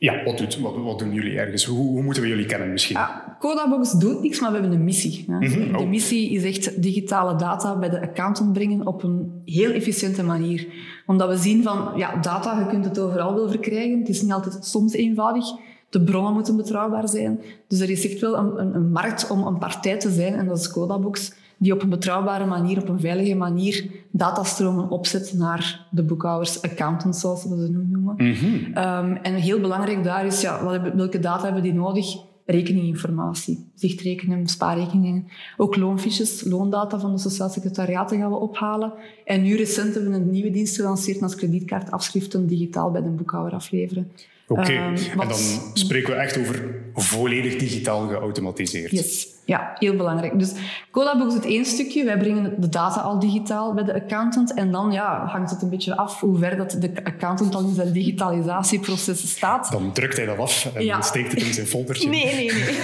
ja, 0.00 0.24
wat, 0.24 0.38
doet, 0.38 0.58
wat, 0.58 0.76
wat, 0.76 0.98
doen 0.98 1.12
jullie 1.12 1.38
ergens? 1.38 1.64
Hoe, 1.64 1.78
hoe, 1.78 2.02
moeten 2.02 2.22
we 2.22 2.28
jullie 2.28 2.46
kennen 2.46 2.70
misschien? 2.70 2.98
Codabox 3.40 3.92
doet 3.92 4.22
niks, 4.22 4.40
maar 4.40 4.52
we 4.52 4.58
hebben 4.58 4.76
een 4.78 4.84
missie. 4.84 5.24
Hè. 5.28 5.38
Mhm, 5.38 5.72
De 5.72 5.78
oh. 5.78 5.88
missie 5.88 6.30
is 6.30 6.44
echt 6.44 6.82
digitale 6.82 7.36
data 7.36 7.78
bij 7.78 7.88
de 7.88 8.02
accountant 8.02 8.52
brengen 8.52 8.86
op 8.86 9.02
een 9.02 9.42
heel 9.44 9.70
efficiënte 9.70 10.22
manier. 10.22 10.66
Omdat 11.06 11.28
we 11.28 11.36
zien 11.36 11.62
van, 11.62 11.88
ja, 11.96 12.16
data, 12.16 12.58
je 12.58 12.66
kunt 12.66 12.84
het 12.84 12.98
overal 12.98 13.34
wel 13.34 13.48
verkrijgen. 13.48 13.98
Het 13.98 14.08
is 14.08 14.22
niet 14.22 14.32
altijd 14.32 14.64
soms 14.64 14.92
eenvoudig. 14.92 15.44
De 15.88 16.02
bronnen 16.02 16.32
moeten 16.32 16.56
betrouwbaar 16.56 17.08
zijn. 17.08 17.40
Dus 17.68 17.80
er 17.80 17.90
is 17.90 18.10
echt 18.10 18.20
wel 18.20 18.36
een, 18.36 18.60
een, 18.60 18.74
een 18.74 18.92
markt 18.92 19.30
om 19.30 19.46
een 19.46 19.58
partij 19.58 19.98
te 19.98 20.10
zijn, 20.10 20.34
en 20.34 20.46
dat 20.46 20.58
is 20.58 20.70
Codabox 20.70 21.32
die 21.56 21.72
op 21.72 21.82
een 21.82 21.88
betrouwbare 21.88 22.46
manier, 22.46 22.80
op 22.80 22.88
een 22.88 23.00
veilige 23.00 23.34
manier 23.34 23.90
datastromen 24.10 24.90
opzet 24.90 25.34
naar 25.36 25.86
de 25.90 26.02
boekhouders, 26.02 26.62
accountants 26.62 27.20
zoals 27.20 27.44
we 27.44 27.56
ze 27.56 27.70
noemen. 27.70 28.14
Mm 28.16 29.16
en 29.22 29.34
heel 29.34 29.60
belangrijk 29.60 30.04
daar 30.04 30.26
is, 30.26 30.40
ja, 30.40 30.80
welke 30.94 31.18
data 31.18 31.44
hebben 31.44 31.62
die 31.62 31.74
nodig? 31.74 32.28
Rekeninginformatie, 32.50 33.66
zichtrekeningen, 33.74 34.46
spaarrekeningen. 34.46 35.26
Ook 35.56 35.76
loonfiches, 35.76 36.44
loondata 36.44 36.98
van 36.98 37.12
de 37.12 37.18
Sociaal 37.18 37.48
Secretariaten 37.48 38.18
gaan 38.18 38.30
we 38.30 38.36
ophalen. 38.36 38.92
En 39.24 39.42
nu 39.42 39.56
recent 39.56 39.94
hebben 39.94 40.12
we 40.12 40.18
een 40.18 40.30
nieuwe 40.30 40.50
dienst 40.50 40.76
gelanceerd 40.76 41.22
als 41.22 41.34
kredietkaartafschriften 41.34 42.46
digitaal 42.46 42.90
bij 42.90 43.02
de 43.02 43.08
boekhouder 43.08 43.52
afleveren. 43.52 44.10
Oké, 44.50 44.72
ehm, 44.72 45.20
en 45.20 45.28
dan 45.28 45.38
spreken 45.74 46.14
we 46.14 46.20
echt 46.20 46.38
over 46.38 46.74
volledig 46.94 47.56
digitaal 47.56 48.08
geautomatiseerd. 48.08 48.90
Yes, 48.90 49.28
ja, 49.44 49.72
heel 49.78 49.96
belangrijk. 49.96 50.38
Dus 50.38 50.52
Colabox 50.90 51.34
het 51.34 51.44
één 51.44 51.64
stukje. 51.64 52.04
Wij 52.04 52.18
brengen 52.18 52.60
de 52.60 52.68
data 52.68 53.00
al 53.00 53.18
digitaal 53.18 53.74
bij 53.74 53.84
de 53.84 53.94
accountant. 53.94 54.54
En 54.54 54.72
dan 54.72 54.92
ja, 54.92 55.26
hangt 55.26 55.50
het 55.50 55.62
een 55.62 55.68
beetje 55.68 55.96
af 55.96 56.20
hoe 56.20 56.38
ver 56.38 56.56
dat 56.56 56.76
de 56.80 56.90
accountant 57.04 57.54
al 57.54 57.60
in 57.60 57.74
zijn 57.74 57.92
digitalisatieproces 57.92 59.30
staat. 59.30 59.70
Dan 59.72 59.92
drukt 59.92 60.16
hij 60.16 60.26
dat 60.26 60.38
af 60.38 60.70
en 60.74 60.86
dan 60.86 61.02
steekt 61.02 61.32
het 61.32 61.42
in 61.42 61.54
zijn 61.54 61.66
foldertje. 61.66 62.08
Nee, 62.20 62.34
nee, 62.34 62.52
nee. 62.52 62.74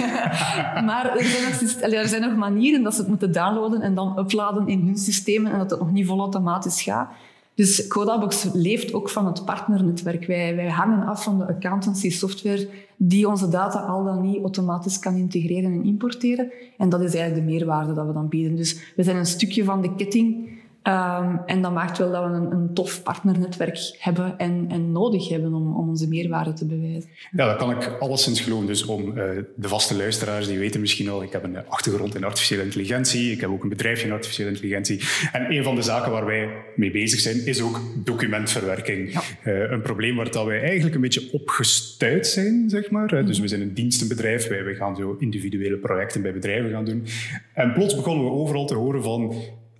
maar 0.89 1.17
er 1.17 1.25
zijn, 1.25 1.43
nog, 1.43 1.91
er 1.99 2.07
zijn 2.07 2.21
nog 2.21 2.35
manieren 2.35 2.83
dat 2.83 2.93
ze 2.93 2.99
het 2.99 3.09
moeten 3.09 3.31
downloaden 3.31 3.81
en 3.81 3.95
dan 3.95 4.19
uploaden 4.19 4.67
in 4.67 4.85
hun 4.85 4.97
systemen 4.97 5.51
en 5.51 5.57
dat 5.57 5.69
het 5.69 5.79
nog 5.79 5.91
niet 5.91 6.07
volautomatisch 6.07 6.81
gaat. 6.81 7.09
Dus 7.57 7.87
Codabox 7.87 8.49
leeft 8.53 8.93
ook 8.93 9.09
van 9.09 9.25
het 9.25 9.45
partnernetwerk. 9.45 10.25
Wij, 10.25 10.55
wij 10.55 10.69
hangen 10.69 11.07
af 11.07 11.23
van 11.23 11.37
de 11.37 11.47
accountancy 11.47 12.09
software 12.09 12.69
die 12.97 13.27
onze 13.27 13.49
data 13.49 13.79
al 13.79 14.03
dan 14.03 14.21
niet 14.21 14.41
automatisch 14.41 14.99
kan 14.99 15.15
integreren 15.15 15.71
en 15.71 15.83
importeren. 15.83 16.51
En 16.77 16.89
dat 16.89 17.01
is 17.01 17.13
eigenlijk 17.13 17.45
de 17.45 17.53
meerwaarde 17.53 17.93
dat 17.93 18.07
we 18.07 18.13
dan 18.13 18.29
bieden. 18.29 18.55
Dus 18.55 18.93
we 18.95 19.03
zijn 19.03 19.17
een 19.17 19.25
stukje 19.25 19.63
van 19.63 19.81
de 19.81 19.95
ketting 19.95 20.49
Um, 20.87 21.41
en 21.45 21.61
dat 21.61 21.73
maakt 21.73 21.97
wel 21.97 22.11
dat 22.11 22.23
we 22.23 22.29
een, 22.29 22.51
een 22.51 22.73
tof 22.73 23.03
partnernetwerk 23.03 23.95
hebben 23.99 24.37
en, 24.37 24.65
en 24.69 24.91
nodig 24.91 25.29
hebben 25.29 25.53
om, 25.53 25.75
om, 25.75 25.89
onze 25.89 26.07
meerwaarde 26.07 26.53
te 26.53 26.65
bewijzen. 26.65 27.09
Ja, 27.31 27.45
dat 27.45 27.57
kan 27.57 27.71
ik 27.71 27.95
alleszins 27.99 28.41
geloven. 28.41 28.67
Dus 28.67 28.85
om 28.85 29.07
uh, 29.07 29.23
de 29.55 29.67
vaste 29.67 29.95
luisteraars, 29.95 30.47
die 30.47 30.59
weten 30.59 30.81
misschien 30.81 31.09
al, 31.09 31.23
ik 31.23 31.31
heb 31.31 31.43
een 31.43 31.67
achtergrond 31.67 32.15
in 32.15 32.23
artificiële 32.23 32.63
intelligentie. 32.63 33.31
Ik 33.31 33.41
heb 33.41 33.49
ook 33.49 33.63
een 33.63 33.69
bedrijfje 33.69 34.07
in 34.07 34.13
artificiële 34.13 34.49
intelligentie. 34.49 35.01
En 35.31 35.51
een 35.51 35.63
van 35.63 35.75
de 35.75 35.81
zaken 35.81 36.11
waar 36.11 36.25
wij 36.25 36.49
mee 36.75 36.91
bezig 36.91 37.19
zijn, 37.19 37.45
is 37.45 37.61
ook 37.61 37.81
documentverwerking. 38.03 39.13
Ja. 39.13 39.21
Uh, 39.45 39.71
een 39.71 39.81
probleem 39.81 40.15
waar 40.15 40.31
dat 40.31 40.45
wij 40.45 40.61
eigenlijk 40.61 40.95
een 40.95 41.01
beetje 41.01 41.29
opgestuurd 41.31 42.27
zijn, 42.27 42.69
zeg 42.69 42.89
maar. 42.89 43.03
Mm 43.11 43.17
-hmm. 43.17 43.25
Dus 43.25 43.39
we 43.39 43.47
zijn 43.47 43.61
een 43.61 43.73
dienstenbedrijf. 43.73 44.47
Wij, 44.47 44.63
wij 44.63 44.75
gaan 44.75 44.95
zo 44.95 45.15
individuele 45.19 45.77
projecten 45.77 46.21
bij 46.21 46.33
bedrijven 46.33 46.71
gaan 46.71 46.85
doen. 46.85 47.05
En 47.53 47.73
plots 47.73 47.95
begonnen 47.95 48.25
we 48.25 48.31
overal 48.31 48.65
te 48.65 48.75
horen 48.75 49.03
van 49.03 49.35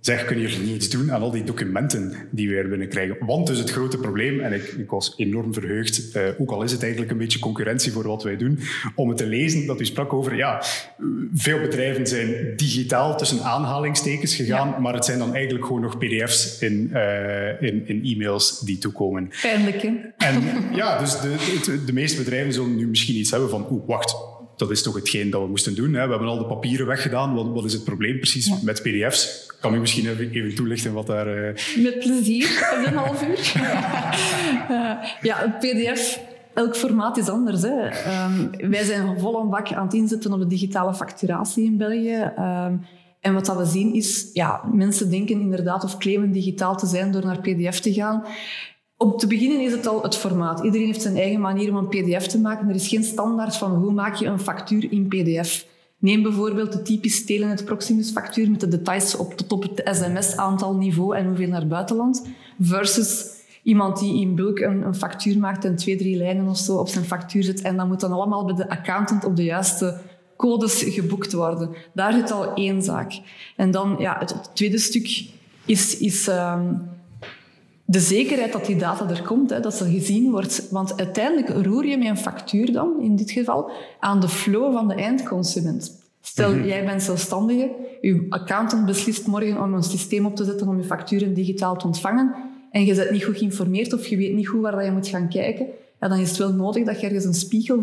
zeg, 0.08 0.24
kun 0.24 0.40
je 0.40 0.58
niet 0.58 0.74
iets 0.74 0.90
doen 0.90 1.12
aan 1.12 1.22
al 1.22 1.30
die 1.30 1.44
documenten 1.44 2.14
die 2.30 2.48
we 2.48 2.56
er 2.56 2.68
binnenkrijgen? 2.68 3.16
Want 3.20 3.46
dus 3.46 3.58
het 3.58 3.70
grote 3.70 3.98
probleem, 3.98 4.40
en 4.40 4.52
ik, 4.52 4.62
ik 4.62 4.90
was 4.90 5.14
enorm 5.16 5.54
verheugd, 5.54 6.16
uh, 6.16 6.22
ook 6.38 6.50
al 6.50 6.62
is 6.62 6.72
het 6.72 6.82
eigenlijk 6.82 7.12
een 7.12 7.18
beetje 7.18 7.38
concurrentie 7.38 7.92
voor 7.92 8.06
wat 8.06 8.22
wij 8.22 8.36
doen, 8.36 8.58
om 8.94 9.08
het 9.08 9.16
te 9.18 9.26
lezen 9.26 9.66
dat 9.66 9.80
u 9.80 9.84
sprak 9.84 10.12
over, 10.12 10.36
ja, 10.36 10.62
veel 11.34 11.60
bedrijven 11.60 12.06
zijn 12.06 12.56
digitaal 12.56 13.16
tussen 13.16 13.42
aanhalingstekens 13.42 14.34
gegaan, 14.34 14.82
maar 14.82 14.94
het 14.94 15.04
zijn 15.04 15.18
dan 15.18 15.34
eigenlijk 15.34 15.66
gewoon 15.66 15.80
nog 15.80 15.98
pdf's 15.98 16.60
in, 16.60 16.90
uh, 16.92 17.62
in, 17.62 17.88
in 17.88 18.04
e-mails 18.04 18.60
die 18.60 18.78
toekomen. 18.78 19.30
Pijnlijk, 19.42 19.82
hè? 19.82 19.90
En 20.16 20.42
ja, 20.74 20.98
dus 20.98 21.20
de, 21.20 21.60
de, 21.64 21.84
de 21.84 21.92
meeste 21.92 22.18
bedrijven 22.18 22.52
zullen 22.52 22.76
nu 22.76 22.86
misschien 22.86 23.16
iets 23.16 23.30
hebben 23.30 23.50
van, 23.50 23.66
oeh, 23.70 23.86
wacht, 23.86 24.16
dat 24.58 24.70
is 24.70 24.82
toch 24.82 24.94
hetgeen 24.94 25.30
dat 25.30 25.42
we 25.42 25.48
moesten 25.48 25.74
doen. 25.74 25.94
Hè. 25.94 26.04
We 26.04 26.10
hebben 26.10 26.28
al 26.28 26.38
de 26.38 26.46
papieren 26.46 26.86
weggedaan. 26.86 27.34
Wat, 27.34 27.46
wat 27.46 27.64
is 27.64 27.72
het 27.72 27.84
probleem 27.84 28.16
precies 28.16 28.60
met 28.62 28.82
pdf's? 28.82 29.46
Kan 29.60 29.74
u 29.74 29.78
misschien 29.78 30.08
even, 30.08 30.30
even 30.30 30.54
toelichten 30.54 30.92
wat 30.92 31.06
daar... 31.06 31.28
Uh... 31.28 31.82
Met 31.82 31.98
plezier, 31.98 32.68
een 32.86 32.96
half 32.96 33.22
uur. 33.22 33.52
ja, 35.28 35.44
een 35.44 35.56
pdf... 35.58 36.20
Elk 36.54 36.76
formaat 36.76 37.16
is 37.16 37.28
anders. 37.28 37.62
Hè. 37.62 37.86
Um, 38.24 38.70
wij 38.70 38.84
zijn 38.84 39.18
vol 39.18 39.40
een 39.40 39.50
bak 39.50 39.72
aan 39.72 39.84
het 39.84 39.94
inzetten 39.94 40.32
op 40.32 40.38
de 40.38 40.46
digitale 40.46 40.94
facturatie 40.94 41.64
in 41.64 41.76
België. 41.76 42.32
Um, 42.38 42.86
en 43.20 43.34
wat 43.34 43.46
dat 43.46 43.56
we 43.56 43.64
zien 43.64 43.94
is, 43.94 44.30
ja, 44.32 44.62
mensen 44.72 45.10
denken 45.10 45.40
inderdaad 45.40 45.84
of 45.84 45.98
claimen 45.98 46.32
digitaal 46.32 46.76
te 46.76 46.86
zijn 46.86 47.12
door 47.12 47.24
naar 47.24 47.40
pdf 47.40 47.80
te 47.80 47.92
gaan. 47.92 48.24
Om 48.98 49.16
te 49.16 49.26
beginnen 49.26 49.60
is 49.60 49.72
het 49.72 49.86
al 49.86 50.02
het 50.02 50.16
formaat. 50.16 50.64
Iedereen 50.64 50.86
heeft 50.86 51.02
zijn 51.02 51.16
eigen 51.16 51.40
manier 51.40 51.70
om 51.70 51.76
een 51.76 51.88
pdf 51.88 52.26
te 52.26 52.40
maken. 52.40 52.68
Er 52.68 52.74
is 52.74 52.88
geen 52.88 53.04
standaard 53.04 53.56
van 53.56 53.74
hoe 53.74 53.92
maak 53.92 54.14
je 54.14 54.26
een 54.26 54.40
factuur 54.40 54.92
in 54.92 55.08
pdf. 55.08 55.66
Neem 55.98 56.22
bijvoorbeeld 56.22 56.72
de 56.72 56.82
typisch 56.82 57.24
Telenet 57.24 57.64
Proximus 57.64 58.10
factuur 58.10 58.50
met 58.50 58.60
de 58.60 58.68
details 58.68 59.16
op, 59.16 59.34
tot 59.34 59.52
op 59.52 59.62
het 59.62 59.82
sms-aantal 59.84 60.74
niveau 60.74 61.16
en 61.16 61.26
hoeveel 61.26 61.48
naar 61.48 61.66
buitenland. 61.66 62.26
Versus 62.60 63.26
iemand 63.62 63.98
die 63.98 64.20
in 64.20 64.34
bulk 64.34 64.58
een, 64.58 64.82
een, 64.82 64.94
factuur 64.94 65.38
maakt 65.38 65.64
en 65.64 65.76
twee, 65.76 65.96
drie 65.96 66.16
lijnen 66.16 66.48
of 66.48 66.56
zo 66.56 66.76
op 66.76 66.88
zijn 66.88 67.04
factuur 67.04 67.42
zet. 67.42 67.62
En 67.62 67.76
dat 67.76 67.86
moet 67.86 68.00
dan 68.00 68.12
allemaal 68.12 68.44
bij 68.44 68.54
de 68.54 68.68
accountant 68.68 69.24
op 69.24 69.36
de 69.36 69.44
juiste 69.44 70.00
codes 70.36 70.82
geboekt 70.82 71.32
worden. 71.32 71.70
Daar 71.92 72.12
zit 72.12 72.30
al 72.30 72.54
één 72.54 72.82
zaak. 72.82 73.20
En 73.56 73.70
dan 73.70 73.96
ja, 73.98 74.16
het, 74.18 74.50
tweede 74.54 74.78
stuk 74.78 75.28
is... 75.64 75.98
is 75.98 76.28
um, 76.28 76.96
de 77.90 78.00
zekerheid 78.00 78.52
dat 78.52 78.66
die 78.66 78.76
data 78.76 79.08
er 79.10 79.22
komt, 79.22 79.50
hè, 79.50 79.60
dat 79.60 79.74
ze 79.74 79.90
gezien 79.90 80.30
wordt. 80.30 80.68
Want 80.70 80.98
uiteindelijk 80.98 81.66
roer 81.66 81.86
je 81.86 81.98
met 81.98 82.08
een 82.08 82.18
factuur 82.18 82.72
dan, 82.72 83.00
in 83.00 83.16
dit 83.16 83.30
geval, 83.30 83.70
aan 84.00 84.20
de 84.20 84.28
flow 84.28 84.72
van 84.72 84.88
de 84.88 84.94
eindconsument. 84.94 86.00
Stel, 86.20 86.54
mhm. 86.54 86.66
jij 86.66 86.84
bent 86.84 87.02
zelfstandige, 87.02 87.70
je 88.00 88.26
accountant 88.28 88.86
beslist 88.86 89.26
morgen 89.26 89.62
om 89.62 89.74
een 89.74 89.82
systeem 89.82 90.26
op 90.26 90.36
te 90.36 90.44
zetten 90.44 90.68
om 90.68 90.76
je 90.76 90.84
facturen 90.84 91.34
digitaal 91.34 91.76
te 91.76 91.86
ontvangen 91.86 92.34
en 92.70 92.84
je 92.84 92.94
bent 92.94 93.10
niet 93.10 93.24
goed 93.24 93.38
geïnformeerd 93.38 93.92
of 93.92 94.06
je 94.06 94.16
weet 94.16 94.34
niet 94.34 94.48
goed 94.48 94.60
waar 94.60 94.84
je 94.84 94.90
moet 94.90 95.08
gaan 95.08 95.28
kijken 95.28 95.66
ja, 96.00 96.08
dan 96.08 96.18
is 96.18 96.28
het 96.28 96.38
wel 96.38 96.52
nodig 96.52 96.84
dat 96.84 97.00
je 97.00 97.06
ergens 97.06 97.24
een 97.24 97.34
spiegel 97.34 97.82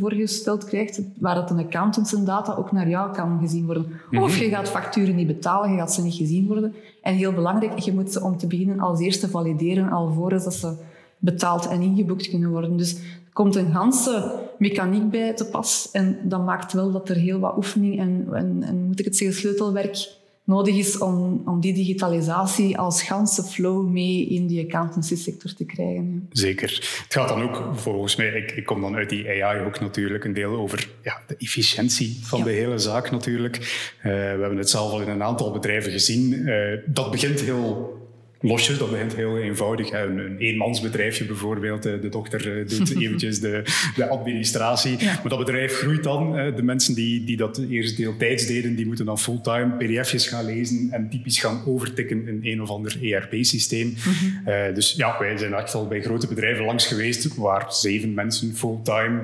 voorgesteld 0.00 0.64
krijgt 0.64 1.00
waar 1.18 1.34
dat 1.34 1.50
een 1.50 1.58
accountant 1.58 2.08
zijn 2.08 2.24
data 2.24 2.54
ook 2.54 2.72
naar 2.72 2.88
jou 2.88 3.12
kan 3.12 3.38
gezien 3.40 3.66
worden. 3.66 3.86
Of 4.10 4.34
mhm. 4.34 4.42
je 4.42 4.48
gaat 4.48 4.68
facturen 4.68 5.14
niet 5.14 5.26
betalen, 5.26 5.70
je 5.70 5.78
gaat 5.78 5.92
ze 5.92 6.02
niet 6.02 6.14
gezien 6.14 6.46
worden. 6.46 6.74
En 7.02 7.14
heel 7.14 7.32
belangrijk, 7.32 7.78
je 7.78 7.92
moet 7.92 8.12
ze 8.12 8.22
om 8.22 8.36
te 8.36 8.46
beginnen 8.46 8.80
als 8.80 9.00
eerste 9.00 9.28
valideren 9.28 9.90
alvorens 9.90 10.44
dat 10.44 10.54
ze 10.54 10.72
betaald 11.18 11.68
en 11.68 11.80
ingeboekt 11.80 12.28
kunnen 12.28 12.50
worden. 12.50 12.76
Dus 12.76 12.94
er 12.94 13.32
komt 13.32 13.56
een 13.56 13.72
ganse 13.72 14.32
mechaniek 14.58 15.10
bij 15.10 15.34
te 15.34 15.44
pas 15.44 15.88
en 15.92 16.18
dat 16.22 16.44
maakt 16.44 16.72
wel 16.72 16.92
dat 16.92 17.08
er 17.08 17.16
heel 17.16 17.38
wat 17.38 17.56
oefening 17.56 17.98
en, 17.98 18.28
en, 18.32 18.62
en 18.62 18.86
moet 18.86 18.98
ik 18.98 19.04
het 19.04 19.16
zeggen, 19.16 19.36
sleutelwerk 19.36 20.17
nodig 20.48 20.76
is 20.76 20.98
om, 20.98 21.42
om 21.44 21.60
die 21.60 21.72
digitalisatie 21.72 22.78
als 22.78 23.02
ganse 23.02 23.42
flow 23.42 23.88
mee 23.88 24.26
in 24.26 24.46
die 24.46 24.64
accountancy 24.64 25.16
sector 25.16 25.54
te 25.54 25.64
krijgen. 25.64 26.28
Zeker. 26.32 26.68
Het 27.02 27.14
gaat 27.14 27.28
dan 27.28 27.42
ook, 27.42 27.70
volgens 27.74 28.16
mij, 28.16 28.28
ik, 28.28 28.50
ik 28.50 28.64
kom 28.64 28.80
dan 28.80 28.96
uit 28.96 29.08
die 29.08 29.44
AI 29.44 29.64
ook 29.64 29.80
natuurlijk, 29.80 30.24
een 30.24 30.32
deel 30.32 30.56
over 30.56 30.88
ja, 31.02 31.20
de 31.26 31.36
efficiëntie 31.36 32.18
van 32.22 32.42
de 32.42 32.50
hele 32.50 32.78
zaak 32.78 33.10
natuurlijk. 33.10 33.56
Uh, 33.56 34.02
we 34.02 34.10
hebben 34.40 34.58
het 34.58 34.70
zelf 34.70 34.92
al 34.92 35.00
in 35.00 35.08
een 35.08 35.22
aantal 35.22 35.52
bedrijven 35.52 35.92
gezien. 35.92 36.32
Uh, 36.32 36.78
dat 36.86 37.10
begint 37.10 37.40
heel 37.40 37.96
losjes. 38.40 38.78
Dat 38.78 38.90
begint 38.90 39.16
heel 39.16 39.38
eenvoudig. 39.38 39.92
Een, 39.92 40.18
een 40.18 40.38
eenmansbedrijfje 40.38 41.24
bijvoorbeeld. 41.24 41.82
De 41.82 42.08
dochter 42.08 42.58
eh, 42.58 42.68
doet 42.68 42.96
eventjes 43.02 43.40
de, 43.40 43.62
de 43.96 44.08
administratie. 44.08 44.96
Maar 45.04 45.28
dat 45.28 45.38
bedrijf 45.38 45.78
groeit 45.78 46.02
dan. 46.02 46.32
De 46.56 46.62
mensen 46.62 46.94
die, 46.94 47.24
die 47.24 47.36
dat 47.36 47.58
eerst 47.58 47.96
deeltijds 47.96 48.46
deden, 48.46 48.76
die 48.76 48.86
moeten 48.86 49.04
dan 49.04 49.18
fulltime 49.18 49.76
pdf'jes 49.76 50.28
gaan 50.28 50.44
lezen 50.44 50.88
en 50.90 51.10
typisch 51.10 51.40
gaan 51.40 51.62
overtikken 51.66 52.28
in 52.28 52.40
een 52.42 52.62
of 52.62 52.70
ander 52.70 52.98
ERP-systeem. 53.02 53.94
Mhm. 53.96 54.48
Uh, 54.48 54.74
dus 54.74 54.92
ja, 54.92 55.16
wij 55.18 55.36
zijn 55.36 55.54
echt 55.54 55.74
al 55.74 55.86
bij 55.86 56.02
grote 56.02 56.26
bedrijven 56.26 56.64
langs 56.64 56.86
geweest 56.86 57.34
waar 57.34 57.72
zeven 57.72 58.14
mensen 58.14 58.54
fulltime 58.54 59.22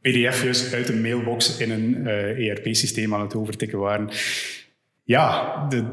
pdf'jes 0.00 0.72
uit 0.74 0.88
een 0.88 1.00
mailbox 1.00 1.56
in 1.56 1.70
een 1.70 1.96
uh, 1.96 2.30
eh, 2.30 2.48
ERP-systeem 2.50 3.14
aan 3.14 3.20
het 3.20 3.34
overtikken 3.34 3.78
waren. 3.78 4.08
Ja, 5.04 5.66
de, 5.68 5.84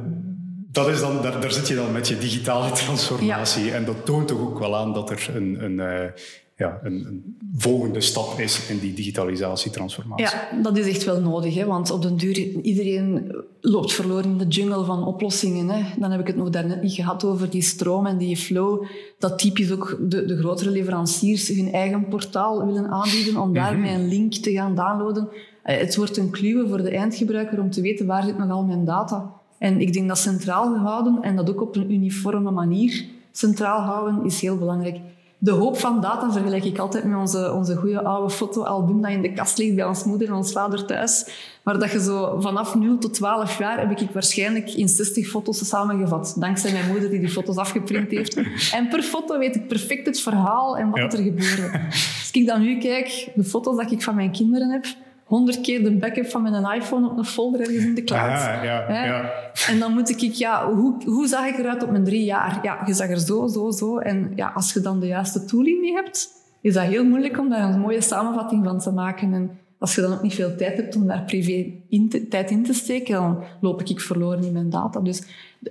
dat 0.76 0.88
is 0.88 1.00
dan, 1.00 1.22
daar, 1.22 1.42
daar 1.42 1.52
zit 1.52 1.68
je 1.68 1.76
dan 1.76 1.92
met 1.92 2.08
je 2.08 2.18
digitale 2.18 2.72
transformatie. 2.84 3.72
En 3.72 3.86
dat 3.86 4.06
toont 4.06 4.28
toch 4.28 4.40
ook 4.40 4.60
wel 4.60 4.76
aan 4.76 4.94
dat 4.94 5.10
er 5.10 5.32
een, 5.36 5.64
een, 5.64 5.78
uh, 5.78 6.10
ja, 6.56 6.80
een, 6.84 7.06
een, 7.06 7.38
volgende 7.58 8.02
stap 8.02 8.40
is 8.40 8.70
in 8.70 8.80
die 8.80 8.94
digitalisatie-transformatie. 8.94 10.26
Ja, 10.26 10.62
dat 10.62 10.78
is 10.78 10.88
echt 10.88 11.04
wel 11.04 11.22
nodig. 11.22 11.56
Hè? 11.56 11.66
Want 11.66 11.92
op 11.92 12.02
den 12.02 12.18
duur, 12.18 12.38
iedereen 12.62 13.36
loopt 13.62 13.94
verloren 13.94 14.24
in 14.24 14.38
de 14.38 14.48
jungle 14.48 14.86
van 14.86 15.06
oplossingen. 15.06 15.70
Hè? 15.70 15.84
Dan 16.00 16.12
heb 16.12 16.20
ik 16.20 16.28
het 16.28 16.36
nog 16.36 16.50
daarnet 16.50 16.82
niet 16.82 16.94
gehad 16.94 17.24
over 17.24 17.50
die 17.50 17.62
stroom 17.62 18.06
en 18.06 18.18
die 18.18 18.38
flow. 18.38 18.86
Dat 19.20 19.40
typisch 19.40 19.72
ook 19.72 19.98
de, 20.02 20.26
de 20.26 20.38
grotere 20.38 20.70
leveranciers 20.70 21.48
hun 21.48 21.72
eigen 21.72 22.08
portaal 22.08 22.66
willen 22.66 22.88
aanbieden 22.88 23.38
om 23.38 23.54
daar 23.54 23.78
met 23.78 23.92
een 23.92 24.08
link 24.08 24.34
te 24.34 24.52
gaan 24.52 24.76
downloaden. 24.76 25.30
Eh, 25.64 25.78
het 25.78 25.96
wordt 25.96 26.18
een 26.18 26.30
kluwe 26.30 26.68
voor 26.68 26.84
de 26.84 26.90
eindgebruiker 26.90 27.60
om 27.60 27.72
te 27.72 27.82
weten 27.82 28.06
waar 28.06 28.24
zit 28.24 28.38
nog 28.38 28.50
al 28.50 28.64
mijn 28.64 28.86
data 28.86 29.44
en 29.58 29.82
ik 29.82 29.94
denk 29.94 30.08
dat 30.08 30.18
centraal 30.18 30.74
gehouden 30.74 31.18
en 31.22 31.36
dat 31.36 31.50
ook 31.50 31.62
op 31.62 31.76
een 31.76 31.92
uniforme 31.92 32.52
manier 32.52 33.06
centraal 33.32 33.80
houden 33.80 34.26
is 34.26 34.42
heel 34.42 34.58
belangrijk. 34.58 35.00
De 35.38 35.52
hoop 35.52 35.78
van 35.78 36.02
data 36.02 36.32
vergelijk 36.32 36.64
ik 36.64 36.78
altijd 36.78 37.04
met 37.04 37.18
onze, 37.18 37.54
onze 37.54 37.76
goede 37.76 38.04
oude 38.04 38.34
fotoalbum 38.34 39.02
dat 39.02 39.12
in 39.12 39.22
de 39.22 39.34
kast 39.34 39.58
ligt 39.58 39.76
bij 39.76 39.86
ons 39.86 40.04
moeder 40.04 40.28
en 40.28 40.34
ons 40.34 40.52
vader 40.52 40.86
thuis. 40.86 41.28
Maar 41.64 41.80
dat 41.80 41.92
je 41.92 42.02
zo 42.02 42.40
vanaf 42.40 42.76
0 42.76 42.98
tot 42.98 43.14
12 43.14 43.58
jaar 43.58 43.80
heb 43.80 44.00
ik 44.00 44.10
waarschijnlijk 44.12 44.74
in 44.74 44.88
60 44.88 45.28
foto's 45.28 45.68
samengevat. 45.68 46.36
Dankzij 46.40 46.72
mijn 46.72 46.88
moeder 46.88 47.10
die 47.10 47.20
die 47.20 47.30
foto's 47.30 47.56
afgeprint 47.56 48.12
heeft. 48.12 48.36
En 48.74 48.88
per 48.90 49.04
foto 49.04 49.38
weet 49.38 49.56
ik 49.56 49.68
perfect 49.68 50.06
het 50.06 50.20
verhaal 50.20 50.78
en 50.78 50.90
wat 50.90 51.14
er 51.14 51.24
gebeurde. 51.24 51.82
Als 51.90 52.30
ik 52.32 52.46
dan 52.46 52.62
nu 52.62 52.78
kijk, 52.78 53.32
de 53.36 53.44
foto's 53.44 53.78
dat 53.78 53.92
ik 53.92 54.02
van 54.02 54.16
mijn 54.16 54.32
kinderen 54.32 54.70
heb, 54.70 54.86
honderd 55.26 55.62
keer 55.62 55.84
de 55.84 55.92
backup 55.92 56.30
van 56.30 56.42
mijn 56.42 56.76
iPhone 56.76 57.10
op 57.10 57.18
een 57.18 57.26
folder 57.26 57.60
ergens 57.60 57.84
in 57.84 57.96
de 57.96 58.04
cloud. 58.04 58.32
Ah, 58.32 58.64
ja, 58.64 59.06
ja. 59.06 59.32
En 59.68 59.80
dan 59.80 59.94
moet 59.94 60.10
ik, 60.10 60.32
ja, 60.32 60.72
hoe, 60.72 60.96
hoe 61.06 61.28
zag 61.28 61.46
ik 61.46 61.58
eruit 61.58 61.84
op 61.84 61.92
mijn 61.92 62.04
drie 62.04 62.24
jaar? 62.24 62.60
Ja, 62.64 62.82
je 62.86 62.94
zag 62.94 63.10
er 63.10 63.20
zo, 63.20 63.48
zo, 63.48 63.72
zo. 63.72 63.98
En 63.98 64.32
ja, 64.36 64.52
als 64.56 64.74
je 64.74 64.80
dan 64.80 65.00
de 65.00 65.08
juiste 65.08 65.46
tooling 65.46 65.82
mee 65.82 65.94
hebt, 65.94 66.30
is 66.62 66.74
dat 66.74 66.84
heel 66.84 67.06
moeilijk 67.06 67.40
om 67.40 67.50
daar 67.50 67.74
een 67.74 67.80
mooie 67.80 68.02
samenvatting 68.02 68.64
van 68.64 68.80
te 68.80 68.92
maken. 68.92 69.34
En 69.34 69.52
als 69.78 69.96
je 69.96 70.02
dan 70.02 70.14
ook 70.14 70.22
niet 70.22 70.34
veel 70.34 70.56
tijd 70.56 70.78
hebt 70.78 70.96
om 70.96 71.08
daar 71.08 71.24
privé 71.24 71.72
in 71.90 72.28
tijd 72.30 72.52
in 72.52 72.64
te 72.64 72.74
steken, 72.74 73.14
dan 73.14 73.44
loop 73.62 73.82
ik 73.82 74.02
verloren 74.02 74.44
in 74.44 74.54
mijn 74.54 74.70
data. 74.70 75.00
Dus 75.00 75.24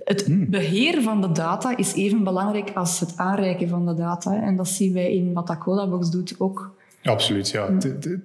het 0.03 0.25
hmm. 0.25 0.49
beheer 0.49 1.01
van 1.01 1.21
de 1.21 1.31
data 1.31 1.77
is 1.77 1.93
even 1.93 2.23
belangrijk 2.23 2.71
als 2.73 2.99
het 2.99 3.13
aanreiken 3.15 3.69
van 3.69 3.85
de 3.85 3.93
data. 3.93 4.41
En 4.41 4.55
dat 4.55 4.67
zien 4.67 4.93
wij 4.93 5.15
in 5.15 5.33
wat 5.33 5.63
Box 5.89 6.09
doet 6.09 6.35
ook. 6.37 6.73
Absoluut, 7.05 7.49
ja. 7.49 7.77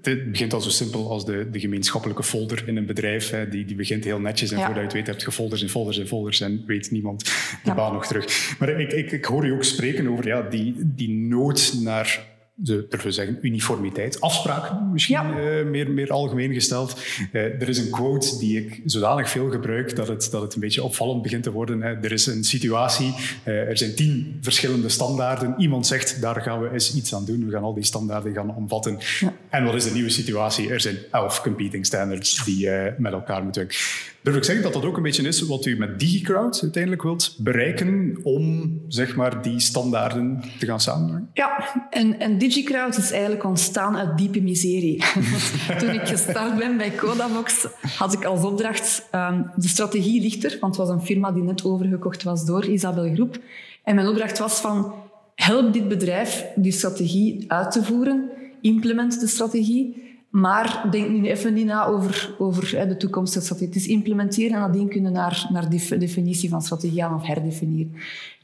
Het, 0.03 0.31
begint 0.31 0.53
al 0.53 0.61
zo 0.61 0.71
simpel 0.71 1.11
als 1.11 1.25
de, 1.25 1.49
de 1.51 1.61
gemeenschappelijke 1.61 2.23
folder 2.23 2.63
in 2.67 2.77
een 2.77 2.87
bedrijf. 2.87 3.31
Hè. 3.31 3.49
Die, 3.49 3.65
die 3.65 3.77
begint 3.77 4.05
heel 4.05 4.21
netjes 4.21 4.51
en 4.51 4.57
voordat 4.57 4.77
je 4.77 4.83
het 4.83 4.93
weet 4.93 5.07
heb 5.07 5.21
je 5.21 5.33
folders 5.33 5.63
en 5.63 5.69
folders 5.69 5.99
en 5.99 6.07
folders 6.07 6.41
en 6.41 6.63
weet 6.67 6.91
niemand 6.91 7.25
de 7.65 7.75
baan 7.75 7.93
nog 7.93 8.07
terug. 8.07 8.57
Maar 8.59 8.81
ik, 8.81 8.93
ik, 8.93 9.13
ik 9.13 9.25
hoor 9.25 9.47
je 9.47 9.53
ook 9.53 9.65
spreken 9.65 10.09
over 10.09 10.27
ja, 10.27 10.43
die, 10.43 10.75
die 10.79 11.11
nood 11.11 11.75
naar 11.83 12.27
de, 12.63 12.87
durven 12.89 13.13
zeggen, 13.13 13.39
uniformiteit, 13.41 14.21
afspraken 14.21 14.93
misschien 14.93 15.27
uh, 15.37 15.65
meer, 15.65 15.91
meer 15.91 16.11
algemeen 16.11 16.53
gesteld. 16.53 17.01
Uh, 17.33 17.43
er 17.43 17.69
is 17.69 17.79
een 17.79 17.91
quote 17.91 18.39
die 18.39 18.67
ik 18.67 18.83
zodanig 18.85 19.31
veel 19.31 19.51
gebruik 19.51 19.97
dat 19.97 20.09
het, 20.09 20.29
dat 20.31 20.43
het 20.43 20.55
een 20.55 20.61
beetje 20.61 20.83
opvallend 20.83 21.23
begint 21.23 21.43
te 21.43 21.53
worden. 21.53 21.83
Hè. 21.83 21.95
Er 21.95 22.13
is 22.13 22.27
een 22.27 22.45
situatie, 22.45 23.15
uh, 23.45 23.69
er 23.69 23.79
zijn 23.79 23.95
tien 23.95 24.39
verschillende 24.41 24.89
standaarden. 24.89 25.55
Iemand 25.59 25.87
zegt, 25.87 26.21
daar 26.21 26.41
gaan 26.41 26.61
we 26.61 26.73
eens 26.73 26.95
iets 26.95 27.15
aan 27.15 27.25
doen. 27.25 27.47
We 27.47 27.53
gaan 27.53 27.63
al 27.63 27.75
die 27.75 27.85
standaarden 27.85 28.35
gaan 28.35 28.55
omvatten. 28.55 28.99
Ja. 29.21 29.33
En 29.49 29.65
wat 29.65 29.75
is 29.75 29.85
de 29.85 29.93
nieuwe 29.93 30.11
situatie? 30.11 30.71
Er 30.71 30.81
zijn 30.81 30.97
elf 31.11 31.43
competing 31.43 31.87
standards 31.87 32.45
die 32.45 32.69
met 32.99 33.13
elkaar 33.13 33.43
moeten 33.43 33.63
werken. 33.63 33.79
Durf 34.23 34.37
ik 34.37 34.45
zeggen 34.45 34.65
dat 34.65 34.73
dat 34.73 34.85
ook 34.85 34.97
een 34.97 35.03
beetje 35.03 35.23
is 35.23 35.41
wat 35.41 35.67
u 35.67 35.77
met 35.77 35.99
DigiCrowd 35.99 36.59
uiteindelijk 36.63 37.03
wilt 37.03 37.37
bereiken 37.39 38.19
om 38.23 38.73
zeg 38.89 39.17
maar, 39.17 39.43
die 39.43 39.61
standaarden 39.61 40.43
te 40.59 40.67
gaan 40.67 40.81
samenwerken? 40.81 41.31
Ja, 41.35 41.69
en, 41.91 42.21
en 42.21 42.39
DigiCrowd 42.51 42.97
is 42.97 43.11
eigenlijk 43.11 43.45
ontstaan 43.45 43.97
uit 43.97 44.19
diepe 44.19 44.41
miserie. 44.41 45.03
Toen 45.79 45.91
ik 45.91 46.07
gestart 46.07 46.59
ben 46.59 46.77
bij 46.77 46.95
Codabox, 46.95 47.67
had 47.97 48.13
ik 48.13 48.25
als 48.25 48.45
opdracht... 48.45 49.09
Um, 49.15 49.51
de 49.57 49.69
strategie 49.69 50.21
ligt 50.21 50.45
er, 50.45 50.57
want 50.61 50.77
het 50.77 50.87
was 50.87 50.97
een 50.97 51.05
firma 51.05 51.33
die 51.33 51.43
net 51.43 51.65
overgekocht 51.65 52.23
was 52.23 52.45
door 52.45 52.65
Isabel 52.65 53.13
Groep. 53.15 53.39
En 53.85 53.95
mijn 53.95 54.07
opdracht 54.09 54.39
was 54.39 54.61
van, 54.61 54.95
help 55.35 55.73
dit 55.73 55.89
bedrijf 55.89 56.47
die 56.55 56.73
strategie 56.73 57.45
uit 57.49 57.73
te 57.73 57.85
voeren, 57.85 58.31
implement 58.61 59.21
de 59.21 59.27
strategie, 59.27 60.10
maar 60.31 60.87
denk 60.91 61.09
nu 61.09 61.29
even 61.29 61.55
niet 61.55 61.67
na 61.67 61.85
over, 61.85 62.35
over 62.39 62.89
de 62.89 62.97
toekomstige 62.97 63.45
strategie. 63.45 63.69
Het 63.69 63.83
is 63.83 63.87
implementeren 63.87 64.53
en 64.53 64.61
nadien 64.61 64.89
kunnen 64.89 65.13
naar, 65.13 65.47
naar 65.53 65.69
de 65.69 65.99
definitie 65.99 66.49
van 66.49 66.63
strategie 66.63 67.01
gaan 67.01 67.15
of 67.15 67.27
herdefiniëren. 67.27 67.95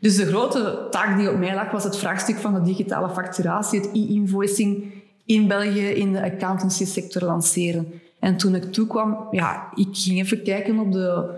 Dus 0.01 0.17
de 0.17 0.27
grote 0.27 0.87
taak 0.91 1.19
die 1.19 1.31
op 1.31 1.39
mij 1.39 1.55
lag 1.55 1.71
was 1.71 1.85
het 1.85 1.97
vraagstuk 1.97 2.37
van 2.37 2.55
de 2.55 2.63
digitale 2.63 3.09
facturatie, 3.09 3.81
het 3.81 3.91
e-invoicing 3.93 4.85
in 5.25 5.49
België 5.49 5.87
in 5.87 6.13
de 6.13 6.23
accountancy 6.23 6.85
sector 6.85 7.23
lanceren. 7.23 7.87
En 8.19 8.37
toen 8.37 8.55
ik 8.55 8.73
toekwam, 8.73 9.29
ja, 9.31 9.69
ik 9.75 9.89
ging 9.93 10.19
even 10.19 10.43
kijken 10.43 10.79
op 10.79 10.93
de 10.93 11.35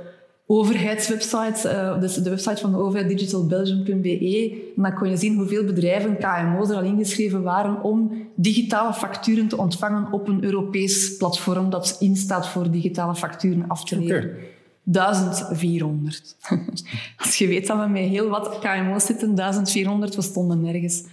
overheidswebsite, 0.50 1.68
uh, 1.68 2.00
dus 2.00 2.14
de 2.14 2.30
website 2.30 2.60
van 2.60 2.70
de 2.70 2.78
overheid 2.78 3.08
digitalbelgium.be. 3.08 4.72
En 4.76 4.82
dan 4.82 4.94
kon 4.94 5.08
je 5.08 5.16
zien 5.16 5.36
hoeveel 5.36 5.64
bedrijven, 5.64 6.18
KMO's, 6.18 6.70
er 6.70 6.76
al 6.76 6.82
ingeschreven 6.82 7.42
waren 7.42 7.82
om 7.82 8.28
digitale 8.34 8.92
facturen 8.92 9.48
te 9.48 9.56
ontvangen 9.56 10.12
op 10.12 10.28
een 10.28 10.44
Europees 10.44 11.16
platform 11.16 11.70
dat 11.70 11.96
instaat 12.00 12.48
voor 12.48 12.70
digitale 12.70 13.14
facturen 13.14 13.64
af 13.68 13.84
te 13.84 13.98
leveren. 13.98 14.36
1400. 14.82 16.36
Als 17.22 17.36
je 17.36 17.46
weet 17.46 17.66
dat 17.66 17.78
we 17.78 17.86
met 17.86 18.04
heel 18.04 18.28
wat 18.28 18.58
KMO's 18.58 19.06
zitten, 19.06 19.34
1400, 19.34 20.14
we 20.14 20.22
stonden 20.22 20.60
nergens. 20.60 21.04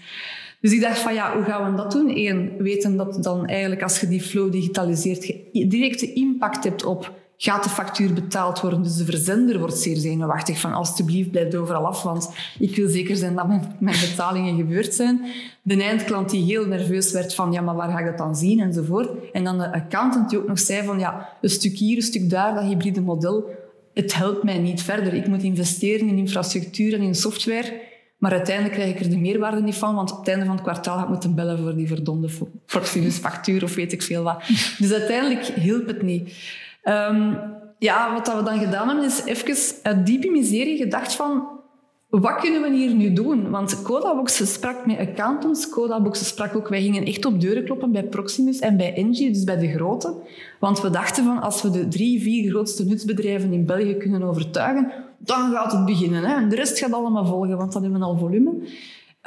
Dus 0.62 0.72
ik 0.72 0.82
dacht 0.82 1.00
van 1.00 1.14
ja, 1.14 1.36
hoe 1.36 1.44
gaan 1.44 1.72
we 1.72 1.78
dat 1.78 1.92
doen? 1.92 2.18
Eén, 2.18 2.52
weten 2.58 2.98
dat 2.98 3.24
dan 3.24 3.46
eigenlijk 3.46 3.84
als 3.84 4.00
je 4.00 4.08
die 4.08 4.22
flow 4.22 4.52
digitaliseert, 4.52 5.26
je 5.52 5.68
directe 5.68 6.14
impact 6.14 6.64
hebt 6.64 6.86
op 6.86 7.14
gaat 7.38 7.64
de 7.64 7.70
factuur 7.70 8.14
betaald 8.14 8.62
worden. 8.62 8.84
Dus 8.84 8.96
de 8.96 9.06
verzender 9.06 9.60
wordt 9.60 9.78
zeer 9.78 9.98
zenuwachtig 9.98 10.60
van 10.60 10.74
alstublieft 10.74 11.32
blijf 11.32 11.54
overal 11.54 11.86
af, 11.86 12.04
want 12.04 12.30
ik 12.60 12.76
wil 12.76 12.90
zeker 12.90 13.16
zijn 13.16 13.36
dat 13.36 13.48
mijn, 13.48 13.76
betalingen 14.10 14.56
gebeurd 14.56 14.94
zijn. 14.94 15.26
De 15.62 15.84
eindklant 15.84 16.30
die 16.30 16.44
heel 16.44 16.66
nerveus 16.66 17.12
werd 17.12 17.36
van 17.36 17.52
ja, 17.52 17.62
maar 17.62 17.76
waar 17.76 17.92
ga 17.92 18.00
ik 18.00 18.06
dat 18.06 18.18
dan 18.18 18.36
zien 18.36 18.60
enzovoort. 18.60 19.32
En 19.32 19.44
dan 19.44 19.58
de 19.58 19.74
accountant 19.74 20.30
die 20.30 20.40
ook 20.40 20.48
nog 20.48 20.60
zei 20.60 20.86
van 20.86 21.00
ja, 21.00 21.30
een 21.42 21.50
stuk 21.50 21.78
hier, 21.78 21.96
een 21.96 22.04
stuk 22.04 22.30
daar, 22.30 22.54
dat 22.54 22.64
hybride 22.64 23.02
model, 23.02 23.50
het 23.94 24.16
helpt 24.16 24.44
mij 24.44 24.58
niet 24.58 24.82
verder. 24.82 25.14
Ik 25.14 25.28
moet 25.28 25.44
investeren 25.44 26.08
in 26.08 26.18
infrastructuur 26.18 26.94
en 26.94 27.02
in 27.02 27.16
software. 27.16 27.82
Maar 28.18 28.32
uiteindelijk 28.32 28.76
krijg 28.76 28.94
ik 28.94 29.00
er 29.00 29.10
de 29.10 29.18
meerwaarde 29.18 29.62
niet 29.62 29.76
van, 29.76 29.96
want 29.96 30.12
op 30.12 30.18
het 30.18 30.28
einde 30.28 30.46
van 30.46 30.56
het 30.56 30.64
kwartaal 30.64 30.98
ga 30.98 31.04
ik 31.04 31.10
moeten 31.10 31.36
bellen 31.36 31.58
voor 31.58 31.76
die 31.76 31.90
Proximus 32.66 33.18
factuur 33.18 33.64
of 33.64 33.76
weet 33.76 33.92
ik 33.92 34.02
veel 34.02 34.24
wat. 34.24 34.44
Dus 34.78 34.92
uiteindelijk 34.92 35.46
hielp 35.46 35.88
het 35.88 36.02
niet. 36.02 36.34
Um, 36.86 37.38
ja, 37.80 38.14
wat 38.14 38.36
we 38.36 38.44
dan 38.44 38.60
gedaan 38.60 38.88
hebben, 38.88 39.06
is 39.06 39.24
even 39.24 39.56
uit 39.84 40.06
diepe 40.06 40.30
miserie 40.30 40.78
gedacht 40.78 41.16
van... 41.16 41.54
Wat 42.10 42.36
kunnen 42.36 42.62
we 42.62 42.76
hier 42.76 42.94
nu 42.94 43.14
doen? 43.14 43.50
Want 43.50 43.82
Codabox 43.82 44.54
sprak 44.54 44.86
met 44.86 44.98
accountants. 44.98 45.70
Codabox 45.70 46.28
sprak 46.28 46.56
ook... 46.56 46.68
Wij 46.68 46.82
gingen 46.82 47.06
echt 47.06 47.26
op 47.26 47.42
deuren 47.42 47.64
kloppen 47.64 47.92
bij 47.92 48.04
Proximus 48.04 48.60
en 48.60 48.78
bij 48.78 48.94
Engie, 48.94 49.32
dus 49.32 49.44
bij 49.44 49.58
de 49.58 49.68
grote. 49.68 50.14
Want 50.60 50.82
we 50.82 50.90
dachten 50.90 51.24
van, 51.24 51.42
als 51.42 51.62
we 51.62 51.70
de 51.70 51.88
drie, 51.88 52.22
vier 52.22 52.50
grootste 52.50 52.86
nutsbedrijven 52.86 53.54
in 53.54 53.66
België 53.66 53.96
kunnen 53.96 54.24
overtuigen, 54.24 54.92
dan 55.18 55.52
gaat 55.52 55.72
het 55.72 55.86
beginnen. 55.86 56.24
Hè? 56.24 56.36
En 56.36 56.50
de 56.50 56.56
rest 56.56 56.80
gaat 56.80 56.94
allemaal 56.94 57.26
volgen, 57.26 57.58
want 57.58 57.74
dan 57.74 57.82
hebben 57.82 58.00
we 58.00 58.06
al 58.06 58.18
volume. 58.18 58.52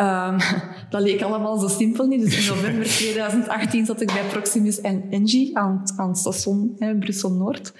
Um, 0.00 0.36
dat 0.90 1.02
leek 1.02 1.22
allemaal 1.22 1.58
zo 1.58 1.68
simpel 1.68 2.06
niet. 2.06 2.20
Dus 2.20 2.48
in 2.48 2.54
november 2.54 2.84
2018 2.84 3.86
zat 3.86 4.00
ik 4.00 4.06
bij 4.06 4.22
Proximus 4.30 4.80
en 4.80 5.04
Engie 5.10 5.58
aan, 5.58 5.82
aan 5.96 6.08
het 6.08 6.18
station 6.18 6.76
Brussel-Noord. 6.98 7.72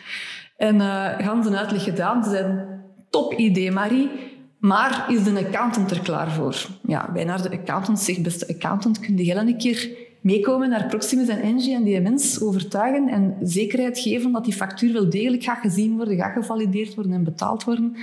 En 0.57 0.75
uh, 0.77 1.19
gans 1.19 1.47
een 1.47 1.57
uitleg 1.57 1.85
gedaan. 1.85 2.25
Ze 2.25 2.31
zeiden, 2.31 2.83
top 3.11 3.33
idee 3.33 3.71
Marie, 3.71 4.11
maar 4.59 5.07
is 5.09 5.25
de 5.25 5.47
accountant 5.47 5.91
er 5.91 6.01
klaar 6.01 6.31
voor? 6.31 6.67
Ja, 6.87 7.11
wij 7.13 7.25
naar 7.25 7.43
de 7.43 7.51
accountant 7.51 7.99
zegt, 7.99 8.23
beste 8.23 8.49
accountant, 8.49 9.01
kun 9.01 9.17
je 9.17 9.35
een 9.35 9.59
keer 9.59 9.91
meekomen 10.21 10.69
naar 10.69 10.87
Proximus 10.87 11.29
en 11.29 11.41
Engie 11.41 11.75
en 11.75 11.83
die 11.83 12.01
mens 12.01 12.41
overtuigen 12.41 13.09
en 13.09 13.37
zekerheid 13.43 13.99
geven 13.99 14.33
dat 14.33 14.45
die 14.45 14.53
factuur 14.55 14.93
wel 14.93 15.11
degelijk 15.11 15.43
gaat 15.43 15.61
gezien 15.61 15.97
worden, 15.97 16.17
gaat 16.17 16.33
gevalideerd 16.33 16.95
worden 16.95 17.13
en 17.13 17.25
betaald 17.25 17.65
worden 17.65 17.97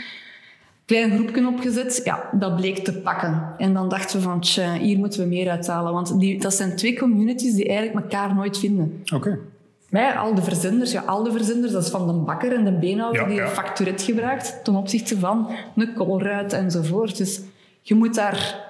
klein 0.86 1.12
groepje 1.12 1.48
opgezet. 1.48 2.02
Ja, 2.04 2.30
dat 2.32 2.56
bleek 2.56 2.78
te 2.78 2.93
pakken. 2.93 3.54
En 3.58 3.74
dan 3.74 3.89
dachten 3.89 4.17
we 4.17 4.24
van, 4.24 4.39
tja, 4.39 4.74
hier 4.74 4.98
moeten 4.98 5.19
we 5.19 5.26
meer 5.26 5.50
uithalen. 5.50 5.93
Want 5.93 6.19
die, 6.19 6.39
dat 6.39 6.54
zijn 6.54 6.76
twee 6.76 6.98
communities 6.98 7.54
die 7.54 7.67
eigenlijk 7.67 8.04
elkaar 8.04 8.36
nooit 8.36 8.58
vinden. 8.58 9.04
Oké. 9.13 9.39
Okay. 9.91 10.15
al 10.15 10.36
de 10.36 10.43
verzenders, 10.43 10.91
ja, 10.91 11.02
al 11.02 11.24
de 11.24 11.32
verzenders, 11.32 11.71
dat 11.74 11.84
is 11.84 11.89
van 11.89 12.08
de 12.08 12.13
bakker 12.13 12.54
en 12.54 12.65
de 12.65 12.78
beenhouwer 12.80 13.28
die 13.28 13.41
een 13.41 13.48
facturet 13.48 14.02
gebruikt 14.02 14.60
ten 14.63 14.76
opzichte 14.76 15.19
van 15.19 15.50
een 15.76 15.93
koolruit 15.93 16.54
enzovoort. 16.54 17.17
Dus 17.17 17.41
je 17.82 17.95
moet 17.95 18.15
daar 18.15 18.63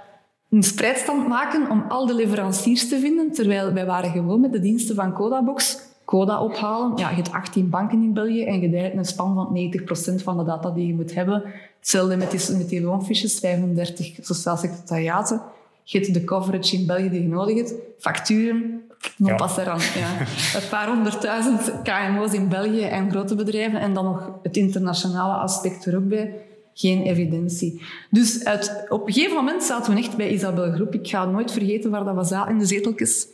een 0.50 0.64
spreidstand 0.64 1.28
maken 1.28 1.70
om 1.70 1.86
al 1.90 2.06
de 2.06 2.16
leveranciers 2.16 2.90
te 2.90 3.00
vinden, 3.00 3.32
terwijl 3.32 3.74
wij 3.74 3.86
waren 3.86 4.12
gewoon 4.12 4.42
met 4.42 4.52
de 4.52 4.60
diensten 4.60 4.96
van 4.96 5.14
Codabox 5.14 5.80
Coda 6.06 6.42
ophalen. 6.42 6.98
Ja, 6.98 7.10
je 7.10 7.16
hebt 7.16 7.32
18 7.32 7.70
banken 7.70 8.04
in 8.04 8.14
België 8.14 8.44
en 8.44 8.62
je 8.62 8.78
hebt 8.78 8.98
een 8.98 9.06
span 9.06 9.34
van 9.34 9.72
90% 10.20 10.24
van 10.24 10.38
de 10.38 10.44
data 10.44 10.70
die 10.70 10.88
je 10.88 10.94
moet 10.94 11.14
hebben. 11.14 11.44
Hetzelfde 11.80 12.18
met 12.18 12.32
die, 12.32 12.58
met 12.58 12.70
die 12.70 12.82
loonfiches, 12.82 13.40
35 13.40 14.18
sociaal 14.22 14.58
secretariaten. 14.58 15.42
Je 15.84 16.00
hebt 16.00 16.14
de 16.14 16.24
coverage 16.24 16.76
in 16.76 16.86
België 16.86 17.10
die 17.10 17.22
je 17.22 17.28
nodig 17.28 17.56
hebt. 17.56 17.74
Facturen, 18.00 18.84
nog 19.18 19.30
ja. 19.30 19.36
pas 19.36 19.58
eraan. 19.58 19.80
Ja. 19.80 20.20
Een 20.60 20.70
paar 20.70 20.88
honderdduizend 20.88 21.74
KMO's 21.84 22.34
in 22.34 22.50
België 22.50 22.82
en 22.82 23.12
grote 23.12 23.36
bedrijven. 23.36 23.80
En 23.80 23.94
dan 23.94 24.06
nog 24.06 24.32
het 24.44 24.58
internationale 24.58 25.34
aspect 25.34 25.86
er 25.86 25.96
ook 25.96 26.08
bij. 26.08 26.34
Geen 26.74 27.02
evidentie. 27.02 27.82
Dus 28.10 28.46
uit, 28.46 28.86
op 28.90 29.08
een 29.08 29.14
gegeven 29.14 29.36
moment 29.36 29.64
zaten 29.64 29.94
we 29.94 30.00
echt 30.00 30.18
bij 30.18 30.30
Isabel 30.30 30.72
Groep. 30.72 30.94
Ik 30.94 31.08
ga 31.08 31.26
nooit 31.26 31.52
vergeten 31.52 31.92
waar 31.92 32.04
dat 32.04 32.28
zaten 32.28 32.52
in 32.52 32.60
de 32.60 32.66
zeteltjes 32.66 33.28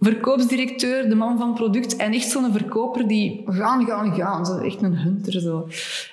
verkoopsdirecteur, 0.00 1.08
de 1.08 1.14
man 1.14 1.38
van 1.38 1.54
product 1.54 1.96
en 1.96 2.12
echt 2.12 2.30
zo'n 2.30 2.52
verkoper 2.52 3.08
die 3.08 3.42
gaan, 3.46 3.86
gaan, 3.86 4.14
gaan. 4.14 4.46
Zo, 4.46 4.58
echt 4.58 4.82
een 4.82 4.96
hunter. 4.96 5.40
Zo. 5.40 5.68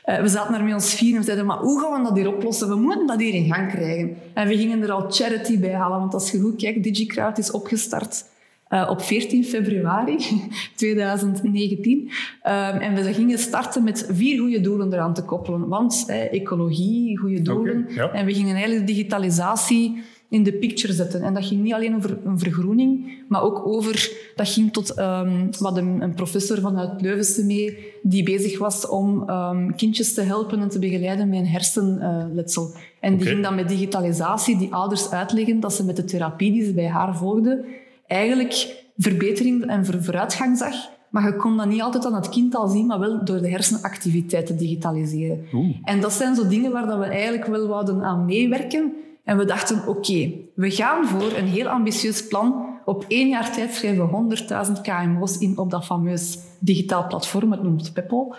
Uh, 0.05 0.21
we 0.21 0.27
zaten 0.27 0.51
daar 0.51 0.63
met 0.63 0.73
ons 0.73 0.93
vier 0.93 1.13
en 1.13 1.19
we 1.19 1.25
zeiden, 1.25 1.45
maar 1.45 1.57
hoe 1.57 1.81
gaan 1.81 2.01
we 2.01 2.07
dat 2.07 2.17
hier 2.17 2.27
oplossen? 2.27 2.67
We 2.67 2.75
moeten 2.75 3.07
dat 3.07 3.19
hier 3.19 3.33
in 3.33 3.53
gang 3.53 3.71
krijgen. 3.71 4.17
En 4.33 4.47
we 4.47 4.57
gingen 4.57 4.81
er 4.81 4.91
al 4.91 5.05
charity 5.11 5.59
bij 5.59 5.73
halen, 5.73 5.99
want 5.99 6.13
als 6.13 6.31
je 6.31 6.39
goed 6.39 6.55
kijkt, 6.55 6.83
DigiCrowd 6.83 7.37
is 7.37 7.51
opgestart 7.51 8.25
uh, 8.69 8.87
op 8.89 9.01
14 9.01 9.43
februari 9.43 10.17
2019. 10.75 12.09
Uh, 12.45 12.81
en 12.81 12.95
we 12.95 13.13
gingen 13.13 13.37
starten 13.37 13.83
met 13.83 14.09
vier 14.11 14.39
goede 14.39 14.61
doelen 14.61 14.93
eraan 14.93 15.13
te 15.13 15.23
koppelen. 15.23 15.67
Want 15.67 16.05
uh, 16.09 16.33
ecologie, 16.33 17.17
goede 17.17 17.41
doelen. 17.41 17.83
Okay, 17.83 17.95
ja. 17.95 18.11
En 18.11 18.25
we 18.25 18.33
gingen 18.33 18.55
eigenlijk 18.55 18.87
digitalisatie 18.87 20.03
in 20.29 20.43
de 20.43 20.53
picture 20.53 20.93
zetten. 20.93 21.21
En 21.21 21.33
dat 21.33 21.45
ging 21.45 21.61
niet 21.61 21.73
alleen 21.73 21.95
over 21.95 22.17
een 22.25 22.39
vergroening, 22.39 23.23
maar 23.27 23.41
ook 23.41 23.67
over... 23.67 24.11
Dat 24.35 24.49
ging 24.49 24.73
tot 24.73 24.99
um, 24.99 25.49
wat 25.59 25.77
een, 25.77 26.01
een, 26.01 26.13
professor 26.13 26.59
vanuit 26.59 27.01
Leuvense 27.01 27.45
mee, 27.45 27.77
die 28.01 28.23
bezig 28.23 28.57
was 28.59 28.87
om 28.87 29.29
um, 29.29 29.75
kindjes 29.75 30.13
te 30.13 30.21
helpen 30.21 30.59
en 30.59 30.69
te 30.69 30.79
begeleiden 30.79 31.29
met 31.29 31.39
een 31.39 31.47
hersenletsel. 31.47 32.69
Uh, 32.73 32.79
en 32.99 33.17
die 33.17 33.27
ging 33.27 33.43
dan 33.43 33.55
met 33.55 33.69
digitalisatie 33.69 34.57
die 34.57 34.73
ouders 34.73 35.09
uitleggen 35.09 35.59
dat 35.59 35.73
ze 35.73 35.85
met 35.85 35.95
de 35.95 36.03
therapie 36.03 36.51
die 36.51 36.65
ze 36.65 36.73
bij 36.73 36.87
haar 36.87 37.17
volgden, 37.17 37.65
eigenlijk 38.07 38.83
verbetering 38.97 39.65
en 39.65 39.85
vooruitgang 39.85 40.57
zag. 40.57 40.75
Maar 41.09 41.25
je 41.25 41.35
kon 41.35 41.57
dat 41.57 41.67
niet 41.67 41.81
altijd 41.81 42.05
aan 42.05 42.15
het 42.15 42.29
kind 42.29 42.55
al 42.55 42.67
zien, 42.67 42.85
maar 42.85 42.99
wel 42.99 43.25
door 43.25 43.41
de 43.41 43.49
hersenactiviteit 43.49 44.45
te 44.45 44.55
digitaliseren. 44.55 45.45
Oeh. 45.53 45.75
En 45.83 46.01
dat 46.01 46.13
zijn 46.13 46.35
zo 46.35 46.47
dingen 46.47 46.71
waar 46.71 46.87
dat 46.87 46.99
we 46.99 47.05
eigenlijk 47.05 47.45
wel 47.45 47.67
wouden 47.67 48.03
aan 48.03 48.25
meewerken. 48.25 48.93
En 49.25 49.37
we 49.37 49.45
dachten, 49.45 49.87
oké, 49.87 50.31
we 50.55 50.71
gaan 50.71 51.05
voor 51.05 51.33
een 51.37 51.47
heel 51.47 51.67
ambitieus 51.67 52.27
plan. 52.27 52.73
Op 52.85 53.05
één 53.07 53.27
jaar 53.27 53.51
tijd 53.51 53.73
schrijven 53.73 54.27
we 54.27 54.37
100.000 54.67 54.81
KMO's 54.81 55.37
in 55.37 55.57
op 55.57 55.71
dat 55.71 55.85
fameus 55.85 56.37
digitaal 56.59 57.07
platform, 57.07 57.51
het 57.51 57.63
noemt 57.63 57.93
Peppol. 57.93 58.35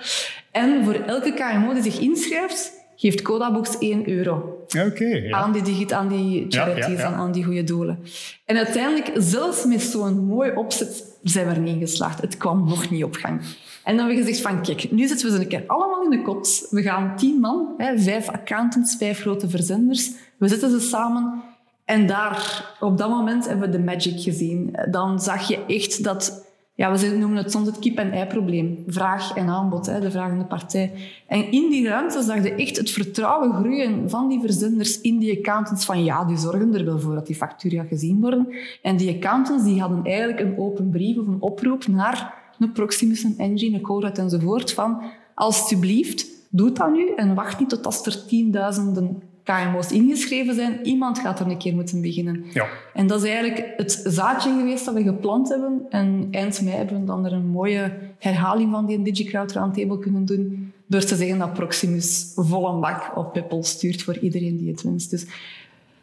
En 0.50 0.84
voor 0.84 0.94
elke 0.94 1.34
KMO 1.34 1.72
die 1.72 1.82
zich 1.82 1.98
inschrijft, 1.98 2.72
geeft 2.96 3.22
Codabox 3.22 3.78
1 3.78 4.08
euro. 4.08 4.64
Okay, 4.86 5.22
ja. 5.22 5.36
aan, 5.36 5.52
die 5.52 5.62
digit, 5.62 5.92
aan 5.92 6.08
die 6.08 6.46
charities, 6.48 6.98
ja, 6.98 7.12
aan 7.12 7.32
die 7.32 7.44
goede 7.44 7.64
doelen. 7.64 7.98
En 8.44 8.56
uiteindelijk, 8.56 9.10
zelfs 9.14 9.64
met 9.64 9.82
zo'n 9.82 10.26
mooi 10.26 10.52
opzet, 10.54 11.18
zijn 11.22 11.46
we 11.46 11.54
er 11.54 11.60
niet 11.60 11.78
geslaagd. 11.78 12.20
Het 12.20 12.36
kwam 12.36 12.68
nog 12.68 12.90
niet 12.90 13.04
op 13.04 13.14
gang. 13.14 13.40
En 13.84 13.96
dan 13.96 14.06
hebben 14.06 14.24
we 14.24 14.30
gezegd 14.30 14.48
van, 14.48 14.62
kijk, 14.62 14.90
nu 14.90 15.06
zitten 15.06 15.26
we 15.26 15.32
ze 15.36 15.40
een 15.40 15.48
keer 15.48 15.64
allemaal 15.66 16.02
in 16.04 16.10
de 16.10 16.22
kot. 16.22 16.66
We 16.70 16.82
gaan 16.82 17.16
tien 17.16 17.40
man, 17.40 17.74
hè, 17.76 17.98
vijf 17.98 18.28
accountants, 18.28 18.96
vijf 18.98 19.20
grote 19.20 19.48
verzenders. 19.48 20.10
We 20.38 20.48
zetten 20.48 20.70
ze 20.70 20.80
samen 20.80 21.42
En 21.84 22.06
daar, 22.06 22.74
op 22.80 22.98
dat 22.98 23.08
moment 23.08 23.48
hebben 23.48 23.70
we 23.70 23.76
de 23.76 23.84
magic 23.84 24.20
gezien. 24.20 24.76
Dan 24.90 25.20
zag 25.20 25.48
je 25.48 25.64
echt 25.66 26.04
dat 26.04 26.46
ja, 26.76 26.92
we 26.92 27.16
noemen 27.18 27.36
het 27.36 27.50
soms 27.50 27.66
het 27.66 27.78
kip-en-ei-probleem. 27.78 28.84
Vraag 28.86 29.34
en 29.34 29.48
aanbod, 29.48 29.86
hè, 29.86 30.00
de 30.00 30.10
vragende 30.10 30.44
partij. 30.44 30.92
En 31.26 31.50
in 31.52 31.70
die 31.70 31.88
ruimte 31.88 32.22
zag 32.22 32.42
je 32.42 32.54
echt 32.54 32.76
het 32.76 32.90
vertrouwen 32.90 33.52
groeien 33.52 34.10
van 34.10 34.28
die 34.28 34.40
verzenders 34.40 35.00
in 35.00 35.18
die 35.18 35.38
accountants. 35.38 35.84
Van 35.84 36.04
ja, 36.04 36.24
die 36.24 36.36
zorgen 36.36 36.74
er 36.74 36.84
wel 36.84 37.00
voor 37.00 37.14
dat 37.14 37.26
die 37.26 37.36
factuur 37.36 37.70
gaat 37.70 37.88
gezien 37.88 38.20
worden. 38.20 38.48
En 38.82 38.96
die 38.96 39.14
accountants 39.14 39.64
die 39.64 39.80
hadden 39.80 40.04
eigenlijk 40.04 40.40
een 40.40 40.58
open 40.58 40.90
brief 40.90 41.18
of 41.18 41.26
een 41.26 41.40
oproep 41.40 41.86
naar 41.86 42.34
een 42.58 42.72
Proximus, 42.72 43.22
een 43.22 43.38
Engine, 43.38 43.76
een 43.76 43.82
Colruyt 43.82 44.18
enzovoort. 44.18 44.72
Van 44.72 45.02
alsjeblieft, 45.34 46.26
doe 46.50 46.72
dat 46.72 46.92
nu 46.92 47.12
en 47.14 47.34
wacht 47.34 47.58
niet 47.58 47.68
tot 47.68 47.86
als 47.86 48.06
er 48.06 48.26
tienduizenden 48.26 49.22
KMO's 49.46 49.90
ingeschreven 49.90 50.54
zijn. 50.54 50.86
Iemand 50.86 51.18
gaat 51.18 51.40
er 51.40 51.46
een 51.46 51.58
keer 51.58 51.74
moeten 51.74 52.00
beginnen. 52.00 52.44
Ja. 52.52 52.66
En 52.94 53.06
dat 53.06 53.22
is 53.22 53.28
eigenlijk 53.30 53.72
het 53.76 54.00
zaadje 54.04 54.56
geweest 54.58 54.84
dat 54.84 54.94
we 54.94 55.02
geplant 55.02 55.48
hebben. 55.48 55.86
En 55.88 56.28
eind 56.30 56.62
mei 56.62 56.76
hebben 56.76 57.00
we 57.00 57.06
dan 57.06 57.24
er 57.24 57.32
een 57.32 57.46
mooie 57.46 57.92
herhaling 58.18 58.70
van 58.70 58.86
die 58.86 59.02
DigiCrowd 59.02 59.52
Roundtable 59.52 59.98
kunnen 59.98 60.24
doen. 60.24 60.72
Door 60.86 61.04
te 61.04 61.16
zeggen 61.16 61.38
dat 61.38 61.52
Proximus 61.52 62.32
volle 62.34 62.80
bak 62.80 63.16
op 63.16 63.32
Peppel 63.32 63.62
stuurt 63.62 64.02
voor 64.02 64.18
iedereen 64.18 64.56
die 64.56 64.70
het 64.70 64.82
wenst. 64.82 65.10
Dus 65.10 65.26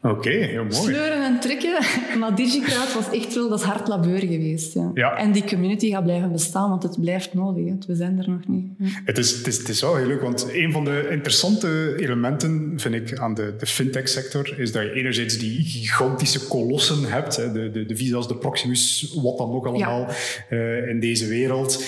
Oké, 0.03 0.29
heel 0.29 0.63
mooi. 0.63 0.75
Sleuren 0.75 1.23
en 1.23 1.39
trekken. 1.39 1.77
Maar 2.19 2.35
DigiCrowd 2.39 2.93
was 2.93 3.09
echt 3.11 3.35
wel, 3.35 3.49
dat 3.49 3.59
is 3.59 3.65
hard 3.65 3.87
labeur 3.87 4.19
geweest. 4.19 4.73
Ja. 4.73 4.91
Ja. 4.93 5.17
En 5.17 5.31
die 5.31 5.43
community 5.43 5.89
gaat 5.89 6.03
blijven 6.03 6.31
bestaan, 6.31 6.69
want 6.69 6.83
het 6.83 6.99
blijft 7.01 7.33
nodig. 7.33 7.65
Hè. 7.65 7.73
We 7.87 7.95
zijn 7.95 8.19
er 8.19 8.29
nog 8.29 8.47
niet. 8.47 8.65
Ja. 8.77 8.87
Het 9.05 9.17
is, 9.17 9.31
het, 9.37 9.47
is, 9.47 9.57
het 9.57 9.69
is 9.69 9.81
wel 9.81 9.95
heel 9.95 10.07
leuk, 10.07 10.21
want 10.21 10.47
een 10.53 10.71
van 10.71 10.85
de 10.85 11.07
interessante 11.11 11.95
elementen, 11.97 12.73
vind 12.75 12.95
ik, 12.95 13.17
aan 13.17 13.33
de, 13.33 13.55
de 13.57 13.65
fintech-sector, 13.65 14.59
is 14.59 14.71
dat 14.71 14.83
je 14.83 14.93
enerzijds 14.93 15.37
die 15.37 15.63
gigantische 15.63 16.47
kolossen 16.47 17.03
hebt, 17.03 17.35
hè, 17.35 17.51
de, 17.51 17.71
de, 17.71 17.85
de 17.85 17.95
Visa's, 17.95 18.27
de 18.27 18.35
Proximus, 18.35 19.13
wat 19.21 19.37
dan 19.37 19.51
ook 19.51 19.65
allemaal, 19.65 20.07
eh, 20.49 20.87
in 20.87 20.99
deze 20.99 21.27
wereld. 21.27 21.83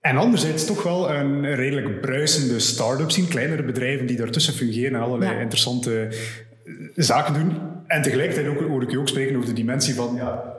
En 0.00 0.16
anderzijds 0.16 0.66
toch 0.66 0.82
wel 0.82 1.10
een 1.10 1.54
redelijk 1.54 2.00
bruisende 2.00 2.58
start-up 2.58 3.10
zien, 3.10 3.28
kleinere 3.28 3.62
bedrijven 3.62 4.06
die 4.06 4.16
daartussen 4.16 4.54
fungeren 4.54 4.94
en 4.94 5.00
allerlei 5.06 5.32
Ja. 5.32 5.40
interessante 5.40 6.08
zaken 6.94 7.34
doen. 7.34 7.56
En 7.86 8.02
tegelijkertijd 8.02 8.46
ook, 8.46 8.60
hoor 8.68 8.82
ik 8.82 8.90
je 8.90 8.98
ook 8.98 9.08
spreken 9.08 9.36
over 9.36 9.48
de 9.48 9.54
dimensie 9.54 9.94
van, 9.94 10.14
ja, 10.14 10.56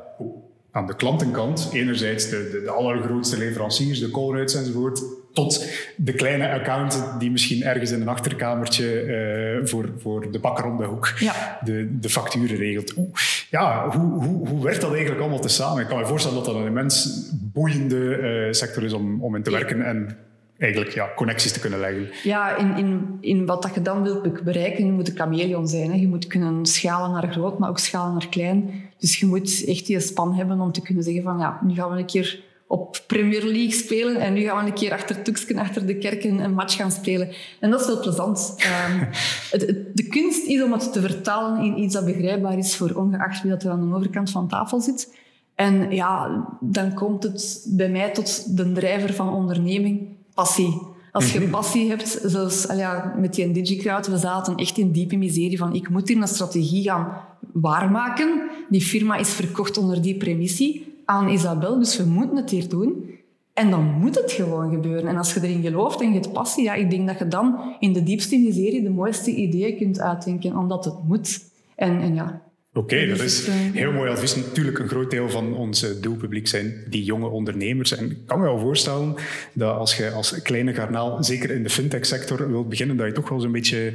aan 0.71 0.87
de 0.87 0.95
klantenkant, 0.95 1.69
enerzijds 1.73 2.29
de, 2.29 2.49
de, 2.51 2.61
de 2.61 2.69
allergrootste 2.69 3.37
leveranciers, 3.37 3.99
de 3.99 4.09
Colruyts 4.09 4.55
enzovoort, 4.55 5.03
tot 5.33 5.65
de 5.95 6.13
kleine 6.13 6.51
accountant 6.51 7.19
die 7.19 7.31
misschien 7.31 7.63
ergens 7.63 7.91
in 7.91 8.01
een 8.01 8.07
achterkamertje 8.07 9.01
eh, 9.01 9.67
voor, 9.67 9.89
voor 9.97 10.31
de 10.31 10.39
bakker 10.39 10.65
om 10.65 10.77
de 10.77 10.83
hoek 10.83 11.13
Ja. 11.19 11.59
de, 11.63 11.99
de 11.99 12.09
facturen 12.09 12.57
regelt. 12.57 12.97
Oeh, 12.97 13.09
ja, 13.49 13.89
hoe, 13.89 14.23
hoe, 14.23 14.47
hoe 14.47 14.63
werkt 14.63 14.81
dat 14.81 14.91
eigenlijk 14.91 15.21
allemaal 15.21 15.39
tezamen? 15.39 15.81
Ik 15.81 15.87
kan 15.87 15.97
me 15.99 16.05
voorstellen 16.05 16.37
dat 16.37 16.45
dat 16.45 16.55
een 16.55 16.65
immens 16.65 17.29
boeiende 17.53 18.15
eh, 18.15 18.51
sector 18.53 18.83
is 18.83 18.93
om, 18.93 19.23
om 19.23 19.35
in 19.35 19.43
te 19.43 19.51
werken 19.51 19.85
en 19.85 20.17
eigenlijk 20.59 20.93
ja, 20.93 21.09
connecties 21.15 21.51
te 21.51 21.59
kunnen 21.59 21.79
leggen. 21.79 22.07
Ja, 22.23 22.55
in, 22.55 22.77
in, 22.77 23.17
in 23.21 23.45
wat 23.45 23.61
dat 23.61 23.73
je 23.75 23.81
dan 23.81 24.03
wilt 24.03 24.43
bereiken, 24.43 24.85
je 24.85 24.91
moet 24.91 25.09
een 25.09 25.15
chameleon 25.17 25.67
zijn. 25.67 25.91
Hè. 25.91 25.97
Je 25.97 26.07
moet 26.07 26.27
kunnen 26.27 26.65
schalen 26.65 27.11
naar 27.11 27.31
groot, 27.31 27.59
maar 27.59 27.69
ook 27.69 27.79
schalen 27.79 28.13
naar 28.13 28.27
klein. 28.29 28.71
Dus 28.97 29.19
je 29.19 29.25
moet 29.25 29.63
echt 29.67 29.85
die 29.85 29.99
span 29.99 30.33
hebben 30.33 30.59
om 30.59 30.71
te 30.71 30.81
kunnen 30.81 31.03
zeggen 31.03 31.23
van 31.23 31.39
ja, 31.39 31.59
nu 31.63 31.73
gaan 31.73 31.91
we 31.91 31.97
een 31.97 32.05
keer 32.05 32.43
op 32.67 33.03
Premier 33.07 33.43
League 33.43 33.71
spelen 33.71 34.15
en 34.15 34.33
nu 34.33 34.41
gaan 34.41 34.63
we 34.63 34.69
een 34.69 34.75
keer 34.77 34.91
achter 34.91 35.21
Tuksken, 35.21 35.57
achter 35.57 35.85
de 35.85 35.97
kerken 35.97 36.39
een 36.39 36.53
match 36.53 36.75
gaan 36.75 36.91
spelen. 36.91 37.29
En 37.59 37.69
dat 37.69 37.81
is 37.81 37.87
wel 37.87 37.99
plezant. 37.99 38.55
Ehm, 38.57 38.99
het, 39.51 39.61
het- 39.61 39.95
de 39.97 40.07
kunst 40.07 40.45
is 40.47 40.61
om 40.63 40.71
het 40.71 40.93
te 40.93 41.01
vertalen 41.01 41.63
in 41.65 41.79
iets 41.79 41.93
dat 41.93 42.05
begrijpbaar 42.05 42.57
is 42.57 42.75
voor 42.75 42.91
ongeacht 42.91 43.41
wie 43.41 43.51
dat 43.51 43.63
er 43.63 43.69
aan 43.71 43.89
de 43.89 43.95
overkant 43.95 44.29
van 44.31 44.47
tafel 44.47 44.79
zit. 44.81 45.17
En 45.55 45.91
ja, 45.91 46.45
dan 46.59 46.93
komt 46.93 47.23
het 47.23 47.65
bij 47.69 47.89
mij 47.89 48.09
tot 48.11 48.57
de 48.57 48.71
drijver 48.71 49.13
van 49.13 49.33
onderneming, 49.33 50.07
passie. 50.39 50.73
Als 51.11 51.31
je 51.31 51.41
passie 51.41 51.89
hebt, 51.89 52.21
zoals 52.25 52.67
al 52.67 52.77
ja, 52.77 53.13
met 53.17 53.33
die 53.33 53.51
DigiCrowd, 53.51 54.07
we 54.07 54.17
zaten 54.17 54.55
echt 54.55 54.77
in 54.77 54.91
diepe 54.91 55.17
miserie 55.17 55.57
van 55.57 55.73
ik 55.75 55.89
moet 55.89 56.07
hier 56.07 56.21
een 56.21 56.27
strategie 56.27 56.83
gaan 56.83 57.07
waarmaken. 57.51 58.41
Die 58.69 58.81
firma 58.81 59.15
is 59.15 59.29
verkocht 59.29 59.77
onder 59.77 60.01
die 60.01 60.17
premissie 60.17 61.01
aan 61.05 61.29
Isabel, 61.29 61.79
dus 61.79 61.97
we 61.97 62.05
moeten 62.05 62.37
het 62.37 62.49
hier 62.49 62.69
doen. 62.69 63.17
En 63.53 63.69
dan 63.69 63.83
moet 63.83 64.15
het 64.15 64.31
gewoon 64.31 64.71
gebeuren. 64.71 65.07
En 65.07 65.17
als 65.17 65.33
je 65.33 65.43
erin 65.43 65.61
gelooft 65.61 66.01
en 66.01 66.07
je 66.07 66.13
hebt 66.13 66.33
passie, 66.33 66.63
ja, 66.63 66.73
ik 66.73 66.89
denk 66.89 67.07
dat 67.07 67.19
je 67.19 67.27
dan 67.27 67.59
in 67.79 67.93
de 67.93 68.03
diepste 68.03 68.37
miserie 68.37 68.83
de 68.83 68.89
mooiste 68.89 69.35
ideeën 69.35 69.77
kunt 69.77 69.99
uitdenken, 69.99 70.57
omdat 70.57 70.85
het 70.85 71.03
moet. 71.07 71.41
En, 71.75 72.01
en 72.01 72.13
ja, 72.15 72.41
Oké, 72.79 73.07
dat 73.07 73.17
Dus 73.17 73.39
is 73.41 73.47
eh, 73.47 73.53
heel 73.55 73.91
mooi 73.91 74.09
advies. 74.11 74.35
Natuurlijk, 74.35 74.79
een 74.79 74.87
groot 74.87 75.11
deel 75.11 75.29
van 75.29 75.55
ons 75.55 75.99
doelpubliek 76.01 76.47
zijn 76.47 76.73
die 76.89 77.03
jonge 77.03 77.27
ondernemers. 77.27 77.97
En 77.97 78.11
ik 78.11 78.17
kan 78.25 78.37
me 78.39 78.43
wel 78.43 78.59
voorstellen 78.59 79.15
dat 79.53 79.75
als 79.77 79.95
je 79.97 80.11
als 80.11 80.41
kleine 80.41 80.73
garnaal, 80.73 81.23
zeker 81.23 81.51
in 81.51 81.63
de 81.63 81.69
fintech-sector, 81.69 82.51
wilt 82.51 82.69
beginnen, 82.69 82.97
dat 82.97 83.07
je 83.07 83.13
toch 83.13 83.29
wel 83.29 83.39
zo'n 83.39 83.51
beetje 83.51 83.91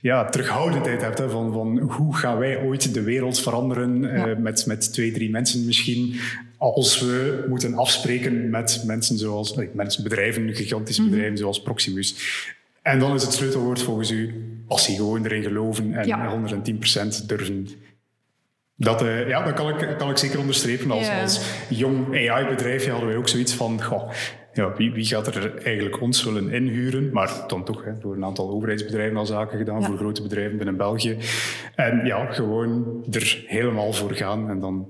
ja, 0.00 0.24
terughoudendheid 0.28 1.00
hebt. 1.00 1.18
Hè, 1.18 1.30
van, 1.30 1.52
van 1.52 1.78
hoe 1.78 2.16
gaan 2.16 2.38
wij 2.38 2.62
ooit 2.62 2.94
de 2.94 3.02
wereld 3.02 3.40
veranderen 3.40 4.04
eh, 4.14 4.36
met, 4.36 4.66
met 4.66 4.92
twee, 4.92 5.12
drie 5.12 5.30
mensen 5.30 5.64
misschien. 5.64 6.14
Als 6.56 7.00
we 7.00 7.44
moeten 7.48 7.74
afspreken 7.74 8.50
met 8.50 8.82
mensen 8.86 9.18
zoals 9.18 9.54
mensen, 9.72 10.02
bedrijven, 10.02 10.54
gigantische 10.54 11.02
Mhm. 11.02 11.10
bedrijven 11.10 11.38
zoals 11.38 11.62
Proximus. 11.62 12.14
En 12.82 12.98
dan 12.98 13.14
is 13.14 13.22
het 13.22 13.32
sleutelwoord 13.32 13.82
volgens 13.82 14.10
u 14.10 14.34
passie, 14.68 14.96
gewoon 14.96 15.24
erin 15.24 15.42
geloven 15.42 15.94
en 15.94 16.06
Ja. 16.06 16.28
110% 16.30 17.28
durven 17.28 17.68
dat, 18.80 19.02
eh, 19.02 19.28
ja, 19.28 19.44
dat 19.44 19.54
kan 19.54 19.68
ik, 19.68 19.94
kan 19.98 20.10
ik 20.10 20.16
zeker 20.16 20.38
onderstrepen. 20.38 20.90
Als, 20.90 21.10
als 21.22 21.40
jong 21.68 22.06
AI-bedrijfje 22.30 22.90
hadden 22.90 23.08
wij 23.08 23.18
ook 23.18 23.28
zoiets 23.28 23.54
van... 23.54 23.82
Goh, 23.82 24.10
ja, 24.52 24.74
wie, 24.76 24.92
wie 24.92 25.04
gaat 25.04 25.26
er 25.26 25.62
eigenlijk 25.62 26.00
ons 26.00 26.24
willen 26.24 26.52
inhuren? 26.52 27.10
Maar 27.12 27.44
dan 27.46 27.64
toch 27.64 27.84
hè, 27.84 27.98
door 28.00 28.14
een 28.14 28.24
aantal 28.24 28.50
overheidsbedrijven 28.50 29.16
al 29.16 29.26
zaken 29.26 29.58
gedaan, 29.58 29.80
Ja. 29.80 29.86
voor 29.86 29.96
grote 29.96 30.22
bedrijven 30.22 30.56
binnen 30.56 30.76
België. 30.76 31.16
En 31.74 32.00
ja, 32.04 32.32
gewoon 32.32 33.04
er 33.10 33.44
helemaal 33.46 33.92
voor 33.92 34.12
gaan. 34.12 34.50
En 34.50 34.60
dan 34.60 34.88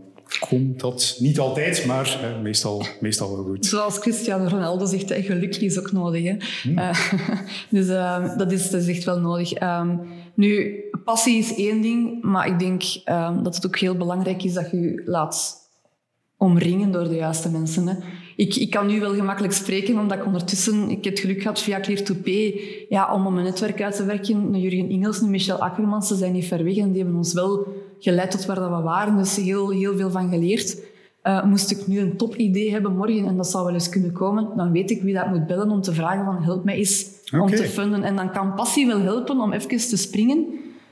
komt 0.49 0.81
dat 0.81 1.17
niet 1.19 1.39
altijd, 1.39 1.87
maar 1.87 2.19
hè, 2.21 2.41
meestal, 2.43 2.85
meestal 3.01 3.37
wel 3.37 3.45
goed. 3.45 3.67
Zoals 3.67 3.99
Cristiano 3.99 4.49
Ronaldo 4.49 4.85
zegt, 4.87 5.09
hè, 5.09 5.23
geluk 5.23 5.57
is 5.57 5.79
ook 5.79 5.93
nodig. 5.93 6.25
Hè? 6.25 6.37
Eh, 6.75 7.13
dus 7.71 7.89
eh, 7.89 8.37
dat, 8.37 8.53
is, 8.53 8.71
dat 8.71 8.81
is 8.81 8.89
echt 8.89 9.05
wel 9.05 9.21
nodig. 9.21 9.53
Ehm, 9.53 9.97
nu, 10.35 10.81
passie 11.05 11.39
is 11.39 11.55
één 11.55 11.81
ding, 11.81 12.23
maar 12.23 12.47
ik 12.47 12.59
denk 12.59 12.83
ehm, 13.05 13.43
dat 13.43 13.55
het 13.55 13.67
ook 13.67 13.79
heel 13.79 13.97
belangrijk 13.97 14.45
is 14.45 14.53
dat 14.53 14.71
je 14.71 14.81
je 14.81 15.03
laat 15.05 15.59
omringen 16.37 16.93
door 16.93 17.09
de 17.09 17.15
juiste 17.15 17.51
mensen. 17.51 17.87
Hè. 17.87 17.95
Ik, 18.37 18.57
ik 18.57 18.71
kan 18.71 18.87
nu 18.87 19.01
wel 19.01 19.15
gemakkelijk 19.15 19.53
spreken, 19.53 19.99
omdat 19.99 20.19
ik 20.19 20.27
ondertussen... 20.27 20.91
Ik 20.91 21.05
heb 21.05 21.13
het 21.13 21.23
geluk 21.23 21.43
gehad 21.43 21.61
via 21.61 21.81
Clear 21.81 22.03
to 22.03 22.15
Pay 22.25 22.61
ja, 22.89 23.15
om 23.15 23.27
op 23.27 23.33
mijn 23.33 23.45
netwerk 23.45 23.83
uit 23.83 23.97
te 23.97 24.05
werken. 24.05 24.37
Een 24.37 24.61
Jurgen 24.61 24.91
Ingels, 24.91 25.21
een 25.21 25.31
Michel 25.31 25.59
Akkermans, 25.59 26.09
ze 26.09 26.17
zijn 26.17 26.33
niet 26.33 26.45
ver 26.45 26.65
weg 26.65 26.77
en 26.77 26.93
die 26.93 27.03
hebben 27.03 27.19
ons 27.19 27.33
wel 27.33 27.67
geleid 27.99 28.31
tot 28.31 28.47
waar 28.47 28.57
dat 28.57 28.69
we 28.71 28.83
waren. 28.83 29.17
Dus 29.17 29.37
heel, 29.37 29.71
heel 29.71 29.97
veel 29.97 30.11
van 30.11 30.31
geleerd. 30.31 30.83
Eh, 31.23 31.45
moest 31.45 31.71
ik 31.71 31.87
nu 31.87 31.99
een 31.99 32.17
topidee 32.17 32.71
hebben 32.71 32.97
morgen, 32.97 33.27
en 33.27 33.37
dat 33.37 33.51
zou 33.51 33.65
wel 33.65 33.75
eens 33.75 33.89
kunnen 33.89 34.13
komen, 34.13 34.49
dan 34.57 34.73
weet 34.73 34.91
ik 34.91 35.03
wie 35.03 35.15
dat 35.15 35.29
moet 35.29 35.47
bellen 35.47 35.71
om 35.71 35.81
te 35.81 35.93
vragen 35.93 36.25
van 36.25 36.43
help 36.43 36.65
mij 36.65 36.75
eens 36.75 37.07
om 37.33 37.47
te 37.47 37.65
funden. 37.65 38.03
En 38.03 38.17
dan 38.17 38.33
kan 38.33 38.55
passie 38.55 38.87
wel 38.87 39.01
helpen 39.01 39.41
om 39.41 39.53
even 39.53 39.69
te 39.69 39.97
springen. 39.97 40.47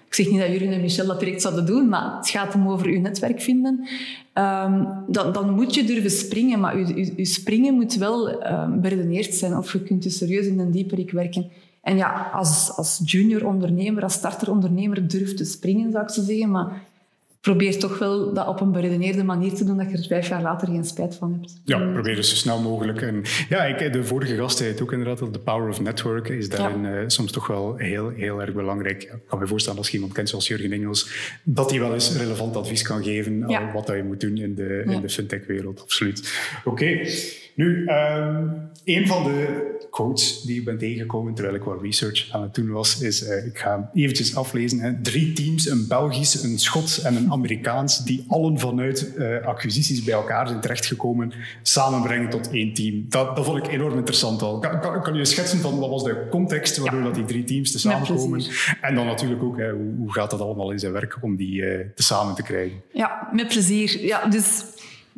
Ik 0.09 0.14
zeg 0.14 0.31
niet 0.31 0.40
dat 0.40 0.49
Jurgen 0.49 0.73
en 0.73 0.81
Michel 0.81 1.07
dat 1.07 1.21
direct 1.21 1.42
zouden 1.42 1.66
doen, 1.66 1.88
maar 1.88 2.16
het 2.16 2.29
gaat 2.29 2.53
hem 2.53 2.68
over 2.68 2.87
uw 2.87 3.01
netwerk 3.01 3.40
vinden. 3.40 3.88
Ehm, 4.33 4.85
dan, 5.07 5.33
dan 5.33 5.51
moet 5.51 5.75
je 5.75 5.85
durven 5.85 6.11
springen, 6.11 6.61
maar 6.61 6.79
je, 6.79 6.87
je, 6.87 7.12
je 7.16 7.25
springen 7.25 7.75
moet 7.75 7.94
wel 7.94 8.40
ehm, 8.42 8.81
beredeneerd 8.81 9.35
zijn. 9.35 9.57
Of 9.57 9.73
je 9.73 9.83
kunt 9.83 10.05
je 10.05 10.11
serieus 10.11 10.47
in 10.47 10.59
een 10.59 10.71
dieperik 10.71 11.11
werken. 11.11 11.51
En 11.83 11.97
ja, 11.97 12.31
als, 12.35 12.73
als 12.77 13.01
junior 13.05 13.47
ondernemer, 13.47 14.03
als 14.03 14.12
starter 14.12 14.51
ondernemer, 14.51 15.09
durf 15.09 15.35
te 15.35 15.44
springen, 15.44 15.92
zou 15.92 16.05
ik 16.05 16.11
zo 16.11 16.23
zeggen. 16.23 16.51
Maar 16.51 16.83
probeer 17.40 17.79
toch 17.79 17.98
wel 17.98 18.35
dat 18.35 18.46
op 18.46 18.61
een 18.61 18.72
beredeneerde 18.72 19.24
manier 19.24 19.53
te 19.55 19.64
doen, 19.64 19.77
dat 19.77 19.90
je 19.90 19.96
er 19.96 20.05
vijf 20.07 20.29
jaar 20.29 20.42
later 20.42 20.68
geen 20.68 20.85
spijt 20.85 21.14
van 21.14 21.33
hebt. 21.33 21.61
Ja, 21.64 21.92
probeer 21.92 22.14
dus 22.14 22.29
zo 22.29 22.35
snel 22.35 22.61
mogelijk. 22.61 23.03
En 23.03 23.22
ja, 23.48 23.64
ik, 23.64 23.92
de 23.92 24.05
vorige 24.05 24.37
gast 24.37 24.59
zei 24.59 24.70
het 24.70 24.83
ook 24.83 24.92
inderdaad, 24.92 25.33
de 25.33 25.38
power 25.38 25.68
of 25.68 25.81
network 25.81 26.29
is 26.29 26.48
daarin 26.48 26.87
eh, 26.87 27.05
soms 27.07 27.33
toch 27.33 27.46
wel 27.46 27.77
heel, 27.77 28.09
heel 28.09 28.40
erg 28.40 28.53
belangrijk. 28.55 29.03
Ja, 29.03 29.12
ik 29.12 29.27
kan 29.27 29.38
me 29.38 29.46
voorstellen 29.46 29.79
als 29.79 29.88
je 29.88 29.94
iemand 29.94 30.12
kent 30.12 30.29
zoals 30.29 30.46
Jurgen 30.48 30.72
Engels, 30.72 31.11
dat 31.42 31.70
hij 31.70 31.81
wel 31.81 31.94
eens 31.94 32.16
relevant 32.16 32.57
advies 32.57 32.83
kan 32.83 33.03
geven 33.05 33.44
Ja. 33.48 33.61
aan 33.61 33.72
wat 33.72 33.87
dat 33.87 33.96
je 33.96 34.03
moet 34.03 34.20
doen 34.20 34.37
in 34.37 34.55
de, 34.55 34.83
in 34.87 35.01
de 35.01 35.09
fintech-wereld. 35.09 35.81
Absoluut. 35.81 36.33
Oké. 36.64 36.98
Nu, 37.59 37.88
um, 37.88 38.71
een 38.85 39.07
van 39.07 39.25
de 39.25 39.66
quotes 39.90 40.42
die 40.42 40.59
ik 40.59 40.64
ben 40.64 40.79
tegengekomen 40.79 41.35
terwijl 41.35 41.57
ik 41.57 41.62
wat 41.62 41.83
research 41.83 42.29
aan 42.33 42.42
het 42.42 42.55
doen 42.55 42.71
was, 42.71 43.01
is, 43.01 43.23
uh, 43.23 43.47
ik 43.47 43.59
ga 43.59 43.90
eventjes 43.94 44.37
aflezen, 44.37 44.81
hè, 44.81 45.01
drie 45.03 45.33
teams, 45.33 45.71
een 45.71 45.88
Belgisch, 45.88 46.42
een 46.42 46.59
Schots 46.59 47.03
en 47.03 47.16
een 47.16 47.33
Amerikaans, 47.33 48.05
die 48.05 48.25
allen 48.29 48.59
vanuit 48.59 49.12
uh, 49.16 49.47
acquisities 49.47 50.05
bij 50.05 50.14
elkaar 50.14 50.49
zijn 50.49 50.61
terechtgekomen, 50.61 51.33
samenbrengen 51.62 52.31
tot 52.31 52.51
één 52.51 52.75
team. 52.75 53.05
Dat, 53.09 53.37
dat 53.37 53.44
vond 53.44 53.66
ik 53.66 53.73
enorm 53.73 53.97
interessant 53.97 54.42
al. 54.42 54.59
Kan, 54.59 54.81
kan, 54.81 55.03
kan 55.03 55.14
je 55.14 55.25
schetsen 55.25 55.59
van 55.59 55.79
wat 55.79 55.90
was 55.90 56.05
de 56.05 56.27
context 56.31 56.77
waardoor 56.77 57.01
ja. 57.01 57.07
dat 57.07 57.14
die 57.14 57.25
drie 57.25 57.44
teams 57.44 57.73
te 57.73 57.79
samenkomen? 57.79 58.44
En 58.81 58.94
dan 58.94 59.07
natuurlijk 59.07 59.42
ook, 59.42 59.57
hè, 59.57 59.71
hoe, 59.71 59.94
hoe, 59.99 60.12
gaat 60.12 60.31
dat 60.31 60.40
allemaal 60.40 60.71
in 60.71 60.79
zijn 60.79 60.92
werk 60.92 61.18
om 61.21 61.37
die 61.37 61.61
uh, 61.61 61.87
te 61.94 62.03
samen 62.03 62.35
te 62.35 62.42
krijgen? 62.42 62.83
Ja, 62.92 63.29
met 63.33 63.49
plezier. 63.49 64.05
Ja, 64.05 64.27
dus 64.27 64.64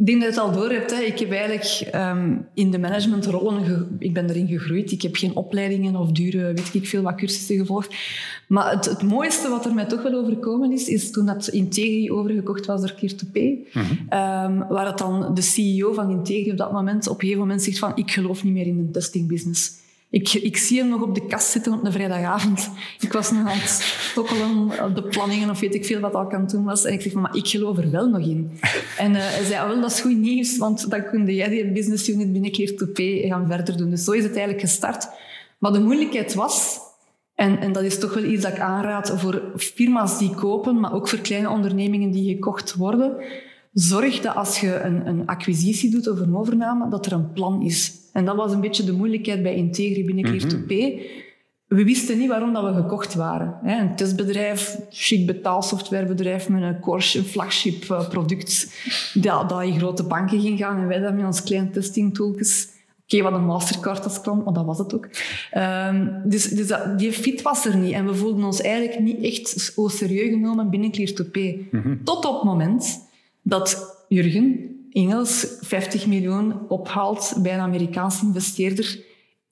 ik 0.01 0.07
denk 0.07 0.23
dat 0.23 0.35
je 0.35 0.41
het 0.41 0.49
al 0.49 0.61
door 0.61 0.71
hebt. 0.71 0.91
Hè. 0.91 1.01
Ik 1.01 1.19
heb 1.19 1.33
eigenlijk 1.33 1.95
um, 1.95 2.47
in 2.55 2.71
de 2.71 2.79
managementrollen, 2.79 3.97
ik 3.99 4.15
ben 4.15 4.29
erin 4.29 4.47
gegroeid. 4.47 4.93
Ik 4.93 5.03
heb 5.03 5.17
geen 5.17 5.37
opleidingen 5.37 5.97
of 5.97 6.13
dure, 6.13 6.53
weet 6.53 6.75
ik 6.75 6.87
veel, 6.87 7.03
wat 7.03 7.15
cursussen 7.15 7.57
gevolgd. 7.57 7.95
Maar 8.49 8.71
het, 8.71 8.85
het 8.85 9.03
mooiste 9.03 9.49
wat 9.49 9.65
er 9.65 9.75
mij 9.75 9.85
toch 9.85 10.03
wel 10.03 10.15
overkomen 10.15 10.73
is, 10.73 10.89
is 10.89 11.11
toen 11.11 11.27
dat 11.27 11.49
Integri 11.49 12.11
overgekocht 12.11 12.67
was 12.67 12.81
door 12.81 12.93
Keer2P. 12.93 13.33
Mm 13.33 13.65
-hmm. 13.73 13.99
um, 14.01 14.69
waar 14.69 14.87
het 14.87 14.99
dan 14.99 15.35
de 15.35 15.43
CEO 15.43 15.93
van 15.93 16.11
Integri 16.11 16.51
op 16.51 16.57
dat 16.57 16.73
moment 16.73 17.09
op 17.09 17.15
een 17.15 17.21
gegeven 17.21 17.41
moment 17.41 17.63
zegt 17.63 17.79
van 17.79 17.93
ik 17.95 18.11
geloof 18.11 18.45
niet 18.45 18.53
meer 18.53 18.67
in 18.67 18.87
de 18.87 18.91
testingbusiness. 18.91 19.73
Ik, 20.11 20.33
ik 20.33 20.57
zie 20.57 20.79
hem 20.79 20.88
nog 20.88 21.03
op 21.03 21.14
de 21.14 21.27
kast 21.27 21.51
zitten 21.51 21.73
op 21.73 21.85
een 21.85 21.92
vrijdagavond. 21.92 22.70
Ik 23.01 23.12
was 23.12 23.31
nog 23.31 23.40
aan 23.40 23.59
het 23.59 24.81
op 24.85 24.94
de 24.94 25.03
planningen 25.03 25.51
of 25.51 25.61
weet 25.61 25.75
ik 25.75 25.85
veel 25.85 26.01
wat 26.01 26.14
al 26.14 26.27
kan 26.27 26.46
doen 26.46 26.64
was. 26.64 26.85
En 26.85 26.92
ik 26.92 27.01
zeg, 27.01 27.12
maar 27.12 27.37
ik 27.37 27.46
geloof 27.46 27.79
er 27.79 27.90
wel 27.90 28.09
nog 28.09 28.20
in. 28.20 28.59
En 28.99 29.12
uh, 29.12 29.18
hij 29.20 29.44
zei, 29.44 29.62
oh, 29.62 29.68
wel, 29.68 29.81
dat 29.81 29.90
is 29.90 30.01
goed 30.01 30.16
nieuws, 30.16 30.57
want 30.57 30.90
dan 30.90 31.05
kun 31.05 31.35
jij 31.35 31.49
die 31.49 31.73
business 31.73 32.09
unit 32.09 32.33
binnen 32.33 32.51
P 32.92 32.99
gaan 33.29 33.46
verder 33.46 33.77
doen. 33.77 33.90
Dus 33.90 34.05
zo 34.05 34.12
is 34.12 34.23
het 34.23 34.33
eigenlijk 34.33 34.61
gestart. 34.61 35.09
Maar 35.59 35.73
de 35.73 35.81
moeilijkheid 35.81 36.35
was, 36.35 36.79
en, 37.35 37.59
en 37.59 37.73
dat 37.73 37.83
is 37.83 37.99
toch 37.99 38.14
wel 38.14 38.25
iets 38.25 38.42
dat 38.42 38.53
ik 38.53 38.59
aanraad 38.59 39.12
voor 39.16 39.42
firma's 39.57 40.18
die 40.18 40.35
kopen, 40.35 40.81
maar 40.81 40.94
ook 40.94 41.09
voor 41.09 41.18
kleine 41.18 41.51
ondernemingen 41.51 42.11
die 42.11 42.35
gekocht 42.35 42.75
worden, 42.75 43.16
zorg 43.72 44.20
dat 44.20 44.35
als 44.35 44.61
je 44.61 44.80
een, 44.80 45.06
een 45.06 45.26
acquisitie 45.26 45.90
doet 45.90 46.09
of 46.09 46.20
een 46.20 46.37
overname, 46.37 46.88
dat 46.88 47.06
er 47.06 47.12
een 47.12 47.33
plan 47.33 47.62
is. 47.62 47.92
En 48.12 48.24
dat 48.24 48.37
was 48.37 48.52
een 48.52 48.61
beetje 48.61 48.85
de 48.85 48.92
moeilijkheid 48.92 49.42
bij 49.42 49.54
Integri 49.54 50.04
binnen 50.04 50.24
Clear2P. 50.24 50.66
Mhm. 50.66 51.00
We 51.66 51.85
wisten 51.85 52.18
niet 52.18 52.28
waarom 52.28 52.52
dat 52.52 52.64
we 52.64 52.72
gekocht 52.72 53.14
waren. 53.14 53.59
Een 53.62 53.96
testbedrijf, 53.96 54.78
chic 54.90 55.26
betaalsoftwarebedrijf 55.26 56.48
met 56.48 56.62
een 56.62 56.80
Porsche, 56.80 57.18
een 57.18 57.24
flagship 57.24 57.90
eh, 57.90 58.09
product, 58.09 58.72
dat, 59.14 59.48
dat 59.48 59.62
in 59.62 59.78
grote 59.78 60.02
banken 60.02 60.40
ging 60.40 60.59
gaan 60.59 60.78
en 60.78 60.87
wij 60.87 60.98
dat 60.98 61.14
met 61.14 61.24
ons 61.24 61.42
kleine 61.42 61.70
testingtooltjes. 61.70 62.68
Oké, 63.02 63.16
okay, 63.18 63.30
wat 63.30 63.40
een 63.40 63.46
Mastercard 63.46 64.04
als 64.04 64.20
klant, 64.20 64.44
maar 64.44 64.54
dat 64.54 64.64
was 64.64 64.78
het 64.78 64.94
ook. 64.94 65.09
Um, 65.54 66.22
dus 66.24 66.48
dus 66.48 66.66
dat, 66.66 66.98
die 66.98 67.12
fit 67.12 67.42
was 67.42 67.66
er 67.66 67.76
niet. 67.76 67.92
En 67.92 68.06
we 68.06 68.14
voelden 68.14 68.44
ons 68.44 68.61
eigenlijk 68.61 69.00
niet 69.00 69.22
echt 69.22 69.48
zo 69.48 69.88
serieus 69.88 70.30
genomen 70.30 70.70
binnen 70.70 70.92
Clear2P. 70.92 71.38
Mm 71.70 72.00
Tot 72.04 72.24
op 72.24 72.35
het 72.35 72.44
moment 72.44 73.09
dat 73.51 73.97
Jurgen, 74.09 74.77
Engels 74.91 75.47
50 75.61 76.07
miljoen 76.07 76.69
ophaalt 76.69 77.35
bij 77.43 77.55
een 77.55 77.61
Amerikaanse 77.61 78.25
investeerder 78.25 79.05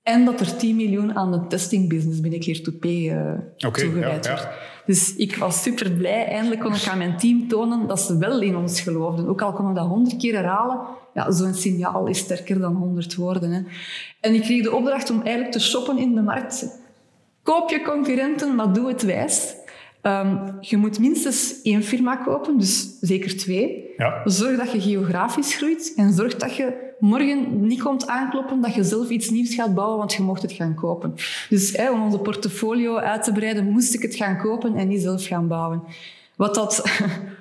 en 0.02 0.24
dat 0.24 0.40
er 0.40 0.56
10 0.56 0.76
miljoen 0.76 1.16
aan 1.16 1.32
de 1.32 1.46
testingbusiness 1.46 2.20
binnen 2.20 2.40
Clear2P 2.40 2.86
uh, 2.86 3.68
okay, 3.68 3.82
toegewijd 3.82 4.24
ja, 4.24 4.30
wordt. 4.30 4.48
Dus 4.86 5.16
ik 5.16 5.36
was 5.36 5.62
super 5.62 5.90
blij. 5.90 6.26
Eindelijk 6.26 6.60
kon 6.60 6.74
ik 6.74 6.86
aan 6.88 6.98
mijn 6.98 7.16
team 7.16 7.48
tonen 7.48 7.86
dat 7.86 8.00
ze 8.00 8.18
wel 8.18 8.40
in 8.40 8.56
ons 8.56 8.80
geloofden. 8.80 9.28
Ook 9.28 9.42
al 9.42 9.52
kon 9.52 9.68
ik 9.68 9.74
dat 9.74 9.86
honderd 9.86 10.16
keer 10.16 10.34
herhalen, 10.34 10.80
ja, 11.14 11.30
zo'n 11.30 11.54
signaal 11.54 12.06
is 12.06 12.18
sterker 12.18 12.60
dan 12.60 12.74
honderd 12.74 13.14
woorden. 13.14 13.50
Hè. 13.50 13.62
En 14.20 14.34
ik 14.34 14.42
kreeg 14.42 14.62
de 14.62 14.74
opdracht 14.74 15.10
om 15.10 15.20
eigenlijk 15.20 15.52
te 15.52 15.60
shoppen 15.60 15.98
in 15.98 16.14
de 16.14 16.22
markt. 16.22 16.80
Koop 17.42 17.70
je 17.70 17.82
concurrenten, 17.82 18.54
maar 18.54 18.72
doe 18.72 18.88
het 18.88 19.02
wijs. 19.02 19.54
Um, 20.02 20.56
je 20.60 20.76
moet 20.76 20.98
minstens 20.98 21.62
één 21.62 21.82
firma 21.82 22.16
kopen, 22.16 22.58
dus 22.58 22.98
zeker 23.00 23.36
twee. 23.36 23.94
Ja. 23.96 24.20
Zorg 24.24 24.56
dat 24.56 24.72
je 24.72 24.80
geografisch 24.80 25.54
groeit 25.54 25.92
en 25.96 26.12
zorg 26.12 26.36
dat 26.36 26.56
je 26.56 26.86
morgen 26.98 27.66
niet 27.66 27.82
komt 27.82 28.06
aankloppen 28.06 28.60
dat 28.60 28.74
je 28.74 28.84
zelf 28.84 29.08
iets 29.08 29.30
nieuws 29.30 29.54
gaat 29.54 29.74
bouwen, 29.74 29.98
want 29.98 30.12
je 30.12 30.22
mocht 30.22 30.42
het 30.42 30.52
gaan 30.52 30.74
kopen. 30.74 31.14
Dus 31.48 31.76
hè, 31.76 31.90
om 31.90 32.02
onze 32.02 32.18
portfolio 32.18 32.96
uit 32.96 33.22
te 33.22 33.32
breiden, 33.32 33.70
moest 33.70 33.94
ik 33.94 34.02
het 34.02 34.14
gaan 34.14 34.38
kopen 34.38 34.74
en 34.74 34.88
niet 34.88 35.02
zelf 35.02 35.26
gaan 35.26 35.48
bouwen. 35.48 35.82
Wat 36.36 36.54
dat... 36.54 36.82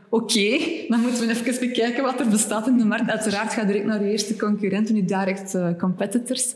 Oké, 0.10 0.24
okay, 0.24 0.86
dan 0.88 1.00
moeten 1.00 1.28
we 1.28 1.34
even 1.34 1.68
bekijken 1.68 2.04
wat 2.04 2.20
er 2.20 2.28
bestaat 2.28 2.68
in 2.68 2.78
de 2.78 2.86
markt. 2.86 3.10
Uiteraard 3.10 3.54
ga 3.54 3.64
direct 3.64 3.86
naar 3.86 4.04
je 4.04 4.12
eerste 4.12 4.36
concurrenten, 4.36 4.96
je 4.96 5.06
direct 5.06 5.56
uh, 5.56 5.68
competitors. 5.78 6.56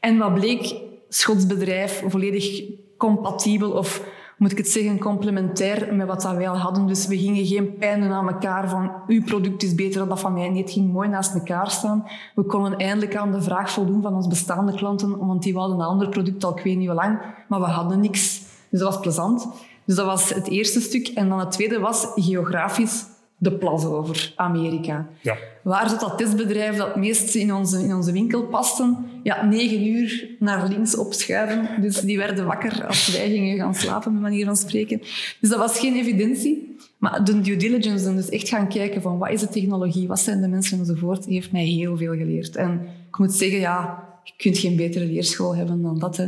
En 0.00 0.18
wat 0.18 0.34
bleek? 0.34 0.74
Schots 1.08 1.46
bedrijf, 1.46 2.02
volledig 2.06 2.62
compatibel 2.96 3.70
of 3.70 4.04
moet 4.42 4.52
ik 4.52 4.58
het 4.58 4.68
zeggen, 4.68 4.98
complementair 4.98 5.94
met 5.94 6.06
wat 6.06 6.22
dat 6.22 6.36
wij 6.36 6.48
al 6.48 6.56
hadden. 6.56 6.86
Dus 6.86 7.06
we 7.06 7.18
gingen 7.18 7.46
geen 7.46 7.76
pijn 7.76 8.02
aan 8.12 8.28
elkaar 8.28 8.68
van 8.68 8.92
uw 9.06 9.22
product 9.24 9.62
is 9.62 9.74
beter 9.74 9.98
dan 9.98 10.08
dat 10.08 10.20
van 10.20 10.32
mij. 10.32 10.48
Nee, 10.48 10.62
het 10.62 10.70
ging 10.70 10.92
mooi 10.92 11.08
naast 11.08 11.34
elkaar 11.34 11.70
staan. 11.70 12.06
We 12.34 12.42
konden 12.42 12.76
eindelijk 12.76 13.16
aan 13.16 13.32
de 13.32 13.42
vraag 13.42 13.70
voldoen 13.70 14.02
van 14.02 14.14
onze 14.14 14.28
bestaande 14.28 14.74
klanten, 14.74 15.26
want 15.26 15.42
die 15.42 15.54
hadden 15.54 15.78
een 15.78 15.86
ander 15.86 16.08
product 16.08 16.44
al 16.44 16.58
ik 16.58 16.64
weet 16.64 16.76
niet 16.76 16.86
hoe 16.86 16.96
lang, 16.96 17.20
maar 17.48 17.60
we 17.60 17.66
hadden 17.66 18.00
niks. 18.00 18.42
Dus 18.68 18.80
dat 18.80 18.92
was 18.92 19.00
plezant. 19.00 19.48
Dus 19.84 19.96
dat 19.96 20.06
was 20.06 20.34
het 20.34 20.48
eerste 20.48 20.80
stuk. 20.80 21.08
En 21.08 21.28
dan 21.28 21.38
het 21.38 21.50
tweede 21.50 21.78
was 21.78 22.06
geografisch 22.14 23.04
de 23.36 23.52
plas 23.52 23.84
over 23.84 24.32
Amerika. 24.36 25.06
Ja. 25.20 25.36
Waar 25.62 25.88
zat 25.88 26.00
dat 26.00 26.18
testbedrijf 26.18 26.76
dat 26.76 26.86
het 26.86 26.96
meest 26.96 27.34
in 27.34 27.54
onze, 27.54 27.82
in 27.82 27.94
onze 27.94 28.12
winkel 28.12 28.42
paste? 28.42 28.96
Ja, 29.22 29.44
negen 29.44 29.86
uur 29.86 30.28
naar 30.38 30.68
links 30.68 30.96
opschuiven. 30.96 31.82
Dus 31.82 32.00
die 32.00 32.18
werden 32.18 32.46
wakker 32.46 32.86
als 32.86 33.16
wij 33.16 33.30
gingen 33.30 33.56
gaan 33.56 33.74
slapen, 33.74 34.12
met 34.12 34.22
manier 34.22 34.44
van 34.44 34.56
spreken. 34.56 34.98
Dus 35.40 35.50
dat 35.50 35.58
was 35.58 35.78
geen 35.78 35.96
evidentie. 35.96 36.76
Maar 36.98 37.24
de 37.24 37.40
due 37.40 37.56
diligence, 37.56 38.14
dus 38.14 38.28
echt 38.28 38.48
gaan 38.48 38.68
kijken 38.68 39.02
van 39.02 39.18
wat 39.18 39.30
is 39.30 39.40
de 39.40 39.48
technologie, 39.48 40.08
wat 40.08 40.20
zijn 40.20 40.40
de 40.40 40.48
mensen 40.48 40.78
enzovoort, 40.78 41.24
heeft 41.24 41.52
mij 41.52 41.64
heel 41.64 41.96
veel 41.96 42.14
geleerd. 42.16 42.56
En 42.56 42.80
ik 43.08 43.18
moet 43.18 43.32
zeggen, 43.32 43.58
ja, 43.58 44.04
je 44.24 44.32
kunt 44.36 44.58
geen 44.58 44.76
betere 44.76 45.04
leerschool 45.04 45.56
hebben 45.56 45.82
dan 45.82 45.98
dat. 45.98 46.16
Hè. 46.16 46.26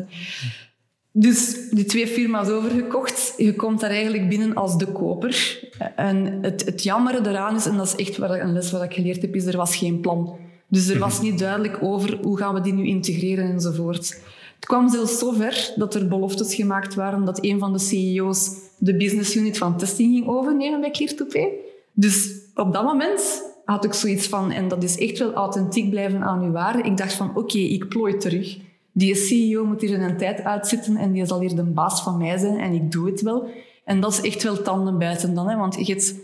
Dus 1.16 1.68
die 1.70 1.84
twee 1.84 2.06
firma's 2.06 2.48
overgekocht. 2.48 3.34
Je 3.36 3.54
komt 3.54 3.80
daar 3.80 3.90
eigenlijk 3.90 4.28
binnen 4.28 4.54
als 4.54 4.78
de 4.78 4.86
koper. 4.86 5.60
En 5.96 6.42
het, 6.42 6.64
het 6.64 6.82
jammere 6.82 7.28
eraan 7.28 7.56
is, 7.56 7.66
en 7.66 7.76
dat 7.76 7.86
is 7.86 8.06
echt 8.06 8.18
een 8.18 8.52
les 8.52 8.70
wat 8.70 8.82
ik 8.82 8.94
geleerd 8.94 9.22
heb, 9.22 9.34
is 9.34 9.46
er 9.46 9.56
was 9.56 9.76
geen 9.76 10.00
plan. 10.00 10.36
Dus 10.68 10.88
er 10.88 10.98
was 10.98 11.20
niet 11.20 11.38
duidelijk 11.38 11.78
over 11.80 12.18
hoe 12.22 12.38
gaan 12.38 12.54
we 12.54 12.60
die 12.60 12.72
nu 12.72 12.86
integreren 12.86 13.50
enzovoort. 13.50 14.20
Het 14.54 14.66
kwam 14.66 14.88
zelfs 14.88 15.18
zo 15.18 15.30
ver 15.30 15.72
dat 15.76 15.94
er 15.94 16.08
beloftes 16.08 16.54
gemaakt 16.54 16.94
waren 16.94 17.24
dat 17.24 17.44
een 17.44 17.58
van 17.58 17.72
de 17.72 17.78
CEO's 17.78 18.50
de 18.78 18.96
business 18.96 19.36
unit 19.36 19.58
van 19.58 19.78
testing 19.78 20.12
ging 20.14 20.26
overnemen 20.28 20.80
bij 20.80 20.94
Clear2P. 20.98 21.38
Dus 21.92 22.30
op 22.54 22.72
dat 22.72 22.84
moment 22.84 23.42
had 23.64 23.84
ik 23.84 23.92
zoiets 23.92 24.26
van, 24.26 24.50
en 24.50 24.68
dat 24.68 24.82
is 24.82 24.98
echt 24.98 25.18
wel 25.18 25.32
authentiek 25.32 25.90
blijven 25.90 26.22
aan 26.22 26.42
uw 26.42 26.52
waarde. 26.52 26.82
Ik 26.82 26.96
dacht 26.96 27.12
van, 27.12 27.36
oké, 27.36 27.58
ik 27.58 27.88
plooi 27.88 28.16
terug. 28.16 28.58
Die 28.96 29.14
CEO 29.14 29.64
moet 29.64 29.80
hier 29.80 30.02
een 30.02 30.16
tijd 30.16 30.42
uitzitten 30.42 30.96
en 30.96 31.12
die 31.12 31.26
zal 31.26 31.40
hier 31.40 31.54
de 31.54 31.62
baas 31.62 32.02
van 32.02 32.16
mij 32.16 32.38
zijn 32.38 32.58
en 32.58 32.72
ik 32.72 32.92
doe 32.92 33.06
het 33.10 33.22
wel. 33.22 33.48
En 33.84 34.00
dat 34.00 34.12
is 34.12 34.20
echt 34.20 34.42
wel 34.42 34.62
tanden 34.62 34.98
buiten 34.98 35.34
dan, 35.34 35.48
hè? 35.48 35.56
want 35.56 35.86
je 35.86 35.92
hebt 35.92 36.14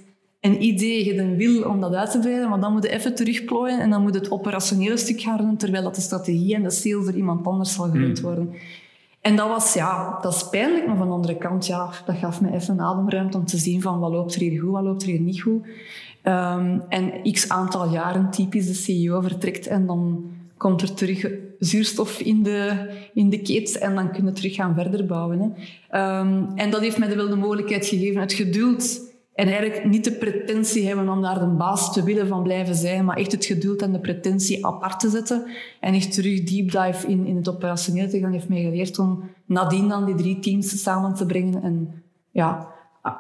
een 0.41 0.63
idee, 0.63 1.05
je 1.05 1.13
hebt 1.13 1.29
een 1.29 1.37
wil 1.37 1.63
om 1.63 1.81
dat 1.81 1.95
uit 1.95 2.11
te 2.11 2.19
breiden, 2.19 2.49
maar 2.49 2.61
dan 2.61 2.73
moet 2.73 2.83
je 2.83 2.89
even 2.89 3.15
terugplooien 3.15 3.81
en 3.81 3.91
dan 3.91 4.03
moet 4.03 4.15
het 4.15 4.31
operationele 4.31 4.97
stuk 4.97 5.21
gaan 5.21 5.37
doen, 5.37 5.57
terwijl 5.57 5.83
dat 5.83 5.95
de 5.95 6.01
strategie 6.01 6.55
en 6.55 6.63
de 6.63 6.71
sales 6.71 7.05
door 7.05 7.15
iemand 7.15 7.47
anders 7.47 7.75
zal 7.75 7.91
gerund 7.91 8.19
hmm. 8.19 8.29
worden. 8.29 8.55
En 9.21 9.37
dat 9.37 9.49
was, 9.49 9.75
ja, 9.75 10.19
dat 10.23 10.35
is 10.35 10.49
pijnlijk, 10.49 10.87
maar 10.87 10.97
van 10.97 11.07
de 11.07 11.15
andere 11.15 11.37
kant, 11.37 11.67
ja, 11.67 11.91
dat 12.07 12.17
gaf 12.17 12.41
me 12.41 12.53
even 12.53 12.81
ademruimte 12.81 13.37
om 13.39 13.45
te 13.45 13.59
zien 13.59 13.83
van 13.83 13.99
wat 13.99 14.11
loopt 14.11 14.35
er 14.35 14.41
hier 14.41 14.61
goed, 14.61 14.71
wat 14.71 14.83
loopt 14.83 15.03
er 15.03 15.09
hier 15.09 15.21
niet 15.21 15.41
goed. 15.41 15.67
Um, 16.25 16.83
en 16.89 17.33
x 17.33 17.49
aantal 17.49 17.91
jaren 17.91 18.31
typisch 18.31 18.67
de 18.67 18.75
CEO 18.75 19.21
vertrekt 19.21 19.67
en 19.67 19.87
dan 19.87 20.31
komt 20.61 20.83
er 20.83 20.95
terug 20.95 21.27
zuurstof 21.59 22.21
in 22.21 22.43
de, 22.43 22.91
in 23.15 23.31
de 23.31 23.43
keet 23.43 23.79
en 23.79 23.95
dan 23.95 24.13
kunnen 24.13 24.33
we 24.33 24.39
terug 24.39 24.55
gaan 24.55 24.75
verder 24.75 25.07
bouwen. 25.07 25.41
Hè. 25.41 25.47
Um, 26.21 26.53
en 26.55 26.71
dat 26.71 26.81
heeft 26.81 26.99
mij 26.99 27.17
wel 27.17 27.29
de 27.29 27.37
mogelijkheid 27.37 27.87
gegeven, 27.87 28.21
het 28.21 28.33
geduld 28.33 29.01
en 29.35 29.47
eigenlijk 29.47 29.85
niet 29.85 30.05
de 30.05 30.13
pretentie 30.13 30.87
hebben 30.87 31.09
om 31.09 31.23
daar 31.23 31.39
de 31.39 31.47
baas 31.47 31.93
te 31.93 32.03
willen 32.03 32.27
van 32.27 32.43
blijven 32.43 32.75
zijn, 32.75 33.05
maar 33.05 33.17
echt 33.17 33.33
het 33.33 33.45
geduld 33.45 33.83
en 33.83 33.93
de 33.93 34.01
pretentie 34.01 34.67
apart 34.67 35.01
te 35.01 35.09
zetten 35.09 35.47
en 35.81 35.95
echt 35.95 36.13
terug 36.13 36.43
deep 36.43 36.71
dive 36.71 37.07
in, 37.07 37.27
in 37.27 37.37
het 37.37 37.49
operationeel 37.49 38.09
te 38.09 38.19
gaan, 38.19 38.33
heeft 38.33 38.49
mij 38.49 38.63
geleerd 38.63 38.99
om 38.99 39.23
nadien 39.47 39.89
dan 39.89 40.05
die 40.05 40.15
drie 40.15 40.39
teams 40.39 40.83
samen 40.83 41.15
te 41.15 41.27
brengen 41.27 41.63
en 41.63 42.03
ja, 42.31 42.69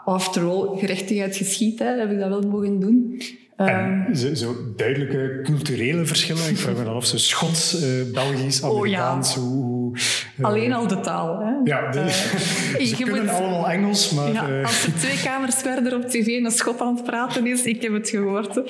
after 0.05 0.45
all, 0.45 0.79
gerechtigheid 0.79 1.37
geschiet, 1.37 1.79
hè, 1.79 1.99
heb 1.99 2.11
ik 2.11 2.19
dat 2.19 2.29
wel 2.29 2.51
mogen 2.51 2.81
doen. 2.81 3.21
En 3.67 4.05
ehm, 4.07 4.15
zo, 4.15 4.35
zo, 4.35 4.57
duidelijke 4.77 5.41
culturele 5.43 6.05
verschillen. 6.05 6.49
Ik 6.49 6.57
vraag 6.57 6.77
me 6.77 6.85
dan 6.85 6.95
of 6.95 7.07
ze 7.07 7.19
Schots, 7.19 7.83
uh, 7.83 8.13
Belgisch, 8.13 8.65
Amerikaans, 8.65 9.37
oh, 9.37 9.43
ja. 9.43 9.49
hoe, 9.49 9.93
Alleen 10.41 10.73
al 10.73 10.87
de 10.87 11.01
taal. 11.01 11.39
Hè? 11.39 11.53
Ja, 11.65 11.91
de, 11.91 12.01
uh, 12.01 12.87
ze 12.87 12.97
kunnen 12.97 13.25
moet, 13.25 13.35
allemaal 13.35 13.69
Engels, 13.69 14.11
maar... 14.11 14.33
Ja, 14.33 14.63
als 14.63 14.87
er 14.87 14.95
twee 14.95 15.21
kamers 15.23 15.55
verder 15.55 15.95
op 15.97 16.05
tv 16.05 16.27
een 16.27 16.81
aan 16.81 16.95
het 16.95 17.05
praten 17.05 17.47
is, 17.47 17.65
ik 17.65 17.83
heb 17.83 17.93
het 17.93 18.09
gehoord. 18.09 18.63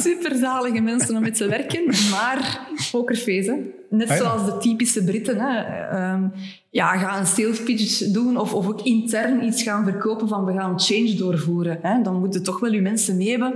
Superzalige 0.00 0.80
mensen 0.80 1.16
om 1.16 1.22
met 1.22 1.36
te 1.36 1.48
werken, 1.48 1.84
maar 2.10 2.60
pokerface. 2.90 3.72
Net 3.90 4.10
ah, 4.10 4.16
zoals 4.16 4.44
de 4.44 4.58
typische 4.58 5.04
Britten. 5.04 5.38
Hè. 5.40 6.12
Um, 6.12 6.32
ja, 6.70 6.96
ga 6.96 7.18
een 7.18 7.26
sales 7.26 7.62
pitch 7.62 7.98
doen 7.98 8.36
of, 8.36 8.54
of 8.54 8.66
ook 8.66 8.82
intern 8.82 9.44
iets 9.44 9.62
gaan 9.62 9.84
verkopen 9.84 10.28
van 10.28 10.44
we 10.44 10.52
gaan 10.52 10.80
change 10.80 11.14
doorvoeren. 11.14 11.78
Hè. 11.82 12.02
Dan 12.02 12.18
moeten 12.18 12.42
toch 12.42 12.60
wel 12.60 12.72
je 12.72 12.80
mensen 12.80 13.16
mee 13.16 13.30
hebben. 13.30 13.54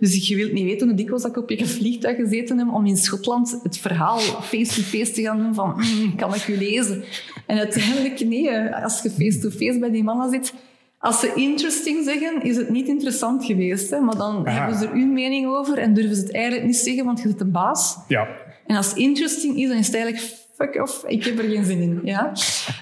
Dus 0.00 0.28
je 0.28 0.36
wilt 0.36 0.52
niet 0.52 0.64
weten 0.64 0.86
hoe 0.86 0.96
dikwijls 0.96 1.24
ik 1.24 1.36
op 1.36 1.50
je 1.50 1.66
vliegtuig 1.66 2.16
gezeten 2.16 2.58
heb 2.58 2.72
om 2.72 2.86
in 2.86 2.96
Schotland 2.96 3.60
het 3.62 3.78
verhaal 3.78 4.18
face-to-face 4.18 5.12
te 5.12 5.22
gaan 5.22 5.38
doen 5.38 5.54
van 5.54 5.74
mm, 5.76 6.16
kan 6.16 6.34
ik 6.34 6.48
u 6.48 6.56
lezen? 6.56 7.04
En 7.46 7.58
uiteindelijk 7.58 8.24
nee, 8.24 8.74
als 8.74 9.02
je 9.02 9.10
face-to-face 9.10 9.78
bij 9.78 9.90
die 9.90 10.04
mannen 10.04 10.30
zit, 10.30 10.52
als 10.98 11.20
ze 11.20 11.32
interesting 11.34 12.04
zeggen, 12.04 12.42
is 12.42 12.56
het 12.56 12.68
niet 12.68 12.88
interessant 12.88 13.44
geweest. 13.44 13.90
Hè? 13.90 14.00
Maar 14.00 14.16
dan 14.16 14.48
hebben 14.48 14.78
ze 14.78 14.86
er 14.86 14.92
hun 14.92 15.12
mening 15.12 15.46
over 15.46 15.78
en 15.78 15.94
durven 15.94 16.16
ze 16.16 16.22
het 16.22 16.32
eigenlijk 16.32 16.64
niet 16.64 16.76
zeggen, 16.76 17.04
want 17.04 17.20
je 17.22 17.28
zit 17.28 17.40
een 17.40 17.50
baas. 17.50 17.96
Ja. 18.08 18.28
En 18.66 18.76
als 18.76 18.88
het 18.88 18.96
interesting 18.96 19.56
is, 19.56 19.68
dan 19.68 19.78
is 19.78 19.86
het 19.86 19.94
eigenlijk 19.94 20.39
fuck 20.60 20.82
off, 20.82 21.04
ik 21.06 21.24
heb 21.24 21.38
er 21.38 21.44
geen 21.44 21.64
zin 21.64 21.80
in. 21.80 22.00
Ja? 22.04 22.32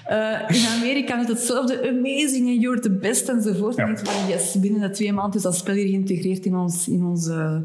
Uh, 0.09 0.57
in 0.57 0.67
Amerika 0.77 1.21
is 1.21 1.27
hetzelfde, 1.27 1.89
amazing 1.89 2.47
and 2.49 2.61
you're 2.61 2.79
the 2.79 2.91
best 2.91 3.29
enzovoort. 3.29 3.75
Ja. 3.75 3.87
En 3.87 3.97
van, 3.97 4.27
yes, 4.27 4.59
binnen 4.59 4.81
de 4.81 4.89
twee 4.89 5.13
maanden 5.13 5.35
is 5.35 5.41
dat 5.41 5.55
spel 5.55 5.73
hier 5.73 5.87
geïntegreerd 5.87 6.45
in, 6.45 6.55
ons, 6.55 6.87
in 6.87 7.03
onze 7.03 7.63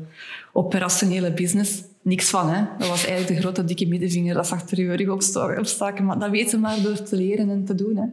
operationele 0.52 1.32
business. 1.32 1.82
Niks 2.02 2.30
van, 2.30 2.50
hè. 2.50 2.64
Dat 2.78 2.88
was 2.88 3.06
eigenlijk 3.06 3.36
de 3.36 3.42
grote 3.42 3.64
dikke 3.64 3.86
middenvinger, 3.86 4.34
dat 4.34 4.46
ze 4.46 4.54
achter 4.54 4.80
je 4.80 4.94
rug 4.94 5.08
opstaken. 5.58 6.04
Maar 6.04 6.18
dat 6.18 6.30
weten 6.30 6.60
maar 6.60 6.82
door 6.82 7.02
te 7.02 7.16
leren 7.16 7.50
en 7.50 7.64
te 7.64 7.74
doen. 7.74 7.96
Hè. 7.96 8.06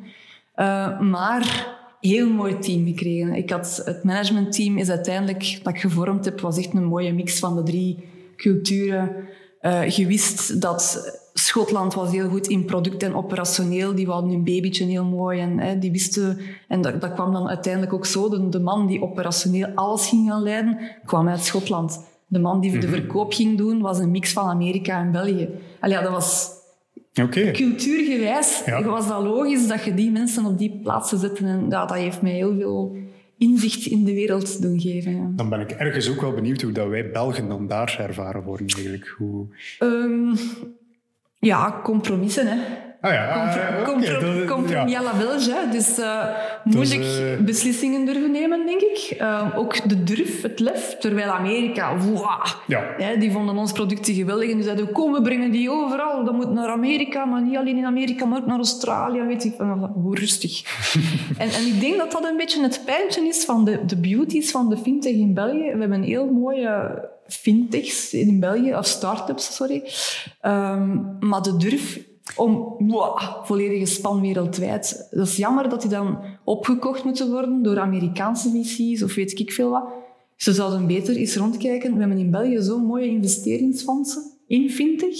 Uh, 0.63 0.99
maar 0.99 1.67
heel 1.99 2.29
mooi 2.29 2.59
team 2.59 2.85
gekregen. 2.85 3.33
Ik 3.33 3.49
had, 3.49 3.81
het 3.85 4.03
managementteam 4.03 4.77
is 4.77 4.89
uiteindelijk, 4.89 5.59
dat 5.63 5.73
ik 5.73 5.79
gevormd 5.79 6.25
heb, 6.25 6.41
was 6.41 6.57
echt 6.57 6.73
een 6.73 6.83
mooie 6.83 7.13
mix 7.13 7.39
van 7.39 7.55
de 7.55 7.63
drie 7.63 7.97
culturen. 8.35 9.15
Uh, 9.61 9.89
je 9.89 10.05
wist 10.07 10.61
dat 10.61 11.19
Schotland 11.33 11.93
was 11.93 12.11
heel 12.11 12.29
goed 12.29 12.47
in 12.47 12.65
product 12.65 13.03
en 13.03 13.15
operationeel. 13.15 13.95
Die 13.95 14.07
hadden 14.07 14.31
hun 14.31 14.43
babytje 14.43 14.85
heel 14.85 15.05
mooi. 15.05 15.39
En 15.39 15.59
hè, 15.59 15.79
die 15.79 15.91
wisten, 15.91 16.39
en 16.67 16.81
dat, 16.81 17.01
dat, 17.01 17.13
kwam 17.13 17.33
dan 17.33 17.47
uiteindelijk 17.47 17.93
ook 17.93 18.05
zo. 18.05 18.29
De, 18.29 18.49
de, 18.49 18.59
man 18.59 18.87
die 18.87 19.01
operationeel 19.01 19.67
alles 19.75 20.07
ging 20.07 20.29
gaan 20.29 20.43
leiden, 20.43 20.77
kwam 21.05 21.27
uit 21.27 21.43
Schotland. 21.43 22.03
De 22.27 22.39
man 22.39 22.61
die 22.61 22.71
de 22.71 22.87
mhm. 22.87 22.95
verkoop 22.95 23.33
ging 23.33 23.57
doen, 23.57 23.81
was 23.81 23.99
een 23.99 24.11
mix 24.11 24.33
van 24.33 24.49
Amerika 24.49 24.99
en 24.99 25.11
België. 25.11 25.49
Allee, 25.79 25.95
ja, 25.95 26.01
dat 26.01 26.11
was 26.11 26.49
okay. 27.23 27.51
cultuurgewijs. 27.51 28.63
Ja. 28.65 28.83
Was 28.83 29.07
dat 29.07 29.23
logisch 29.23 29.67
dat 29.67 29.83
je 29.83 29.93
die 29.93 30.11
mensen 30.11 30.45
op 30.45 30.57
die 30.57 30.79
plaatsen 30.83 31.19
zet. 31.19 31.39
En 31.39 31.65
ja, 31.69 31.85
dat 31.85 31.97
heeft 31.97 32.21
mij 32.21 32.31
heel 32.31 32.55
veel 32.55 32.95
inzicht 33.37 33.85
in 33.85 34.03
de 34.03 34.13
wereld 34.13 34.61
doen 34.61 34.79
geven. 34.79 35.15
Ja. 35.15 35.31
Dan 35.35 35.49
ben 35.49 35.59
ik 35.59 35.71
ergens 35.71 36.09
ook 36.09 36.21
wel 36.21 36.33
benieuwd 36.33 36.61
hoe 36.61 36.71
dat 36.71 36.87
wij 36.87 37.11
Belgen 37.11 37.47
dan 37.47 37.67
daar 37.67 37.99
ervaren 37.99 38.43
worden 38.43 38.67
eigenlijk. 38.67 39.15
Hoe... 39.17 39.45
Um, 39.79 40.35
ja, 41.41 41.79
compromissen. 41.83 42.47
Hè. 42.47 42.57
Ah 43.01 43.13
ja, 43.13 43.25
ah, 43.27 43.83
Comprom 43.83 44.61
okay, 44.63 44.89
ja. 44.89 45.01
Belge. 45.17 45.67
Dus 45.71 45.99
uh, 45.99 46.25
moeilijk 46.63 47.01
uh... 47.01 47.45
beslissingen 47.45 48.05
durven 48.05 48.31
nemen, 48.31 48.65
denk 48.65 48.81
ik. 48.81 49.17
Uh, 49.21 49.47
ook 49.55 49.89
de 49.89 50.03
durf, 50.03 50.41
het 50.41 50.59
lef. 50.59 50.97
Terwijl 50.99 51.29
Amerika, 51.29 51.97
wow, 51.97 52.45
ja. 52.67 52.83
hè, 52.97 53.17
die 53.17 53.31
vonden 53.31 53.57
ons 53.57 53.71
producten 53.71 54.13
geweldig. 54.13 54.49
En 54.49 54.55
die 54.55 54.63
zeiden, 54.63 54.91
kom, 54.91 55.11
we 55.11 55.21
brengen 55.21 55.51
die 55.51 55.71
overal. 55.71 56.23
Dat 56.23 56.33
moet 56.33 56.51
naar 56.51 56.69
Amerika, 56.69 57.25
maar 57.25 57.41
niet 57.41 57.57
alleen 57.57 57.77
in 57.77 57.85
Amerika, 57.85 58.25
maar 58.25 58.39
ook 58.39 58.45
naar 58.45 58.57
Australië. 58.57 59.21
Weet 59.21 59.43
ik, 59.43 59.53
hoe 59.93 60.15
rustig. 60.15 60.61
en, 61.37 61.49
en 61.49 61.65
ik 61.67 61.79
denk 61.79 61.97
dat 61.97 62.11
dat 62.11 62.25
een 62.25 62.37
beetje 62.37 62.61
het 62.61 62.81
pijntje 62.85 63.27
is 63.27 63.45
van 63.45 63.65
de, 63.65 63.85
de 63.85 63.97
beauties 63.97 64.51
van 64.51 64.69
de 64.69 64.77
fintech 64.77 65.13
in 65.13 65.33
België. 65.33 65.71
We 65.71 65.79
hebben 65.79 65.91
een 65.91 66.03
heel 66.03 66.31
mooie 66.31 66.99
fintechs 67.27 68.13
in 68.13 68.39
België, 68.39 68.75
of 68.75 68.85
start-ups, 68.85 69.55
sorry. 69.55 69.83
Um, 70.45 71.17
maar 71.19 71.41
de 71.41 71.57
durf 71.57 72.09
om 72.35 72.75
wow, 72.77 73.19
volledige 73.43 73.85
span 73.85 74.21
wereldwijd. 74.21 75.07
Dat 75.11 75.27
is 75.27 75.35
jammer 75.35 75.69
dat 75.69 75.81
die 75.81 75.89
dan 75.89 76.19
opgekocht 76.43 77.03
moeten 77.03 77.31
worden 77.31 77.63
door 77.63 77.79
Amerikaanse 77.79 78.49
VC's 78.49 79.01
of 79.03 79.15
weet 79.15 79.39
ik 79.39 79.51
veel 79.51 79.69
wat. 79.69 79.83
Ze 80.35 80.53
zouden 80.53 80.87
beter 80.87 81.15
eens 81.15 81.35
rondkijken. 81.35 81.93
We 81.93 81.99
hebben 81.99 82.17
in 82.17 82.31
België 82.31 82.61
zo'n 82.61 82.85
mooie 82.85 83.07
investeringsfondsen 83.07 84.23
in 84.47 84.69
fintech, 84.69 85.17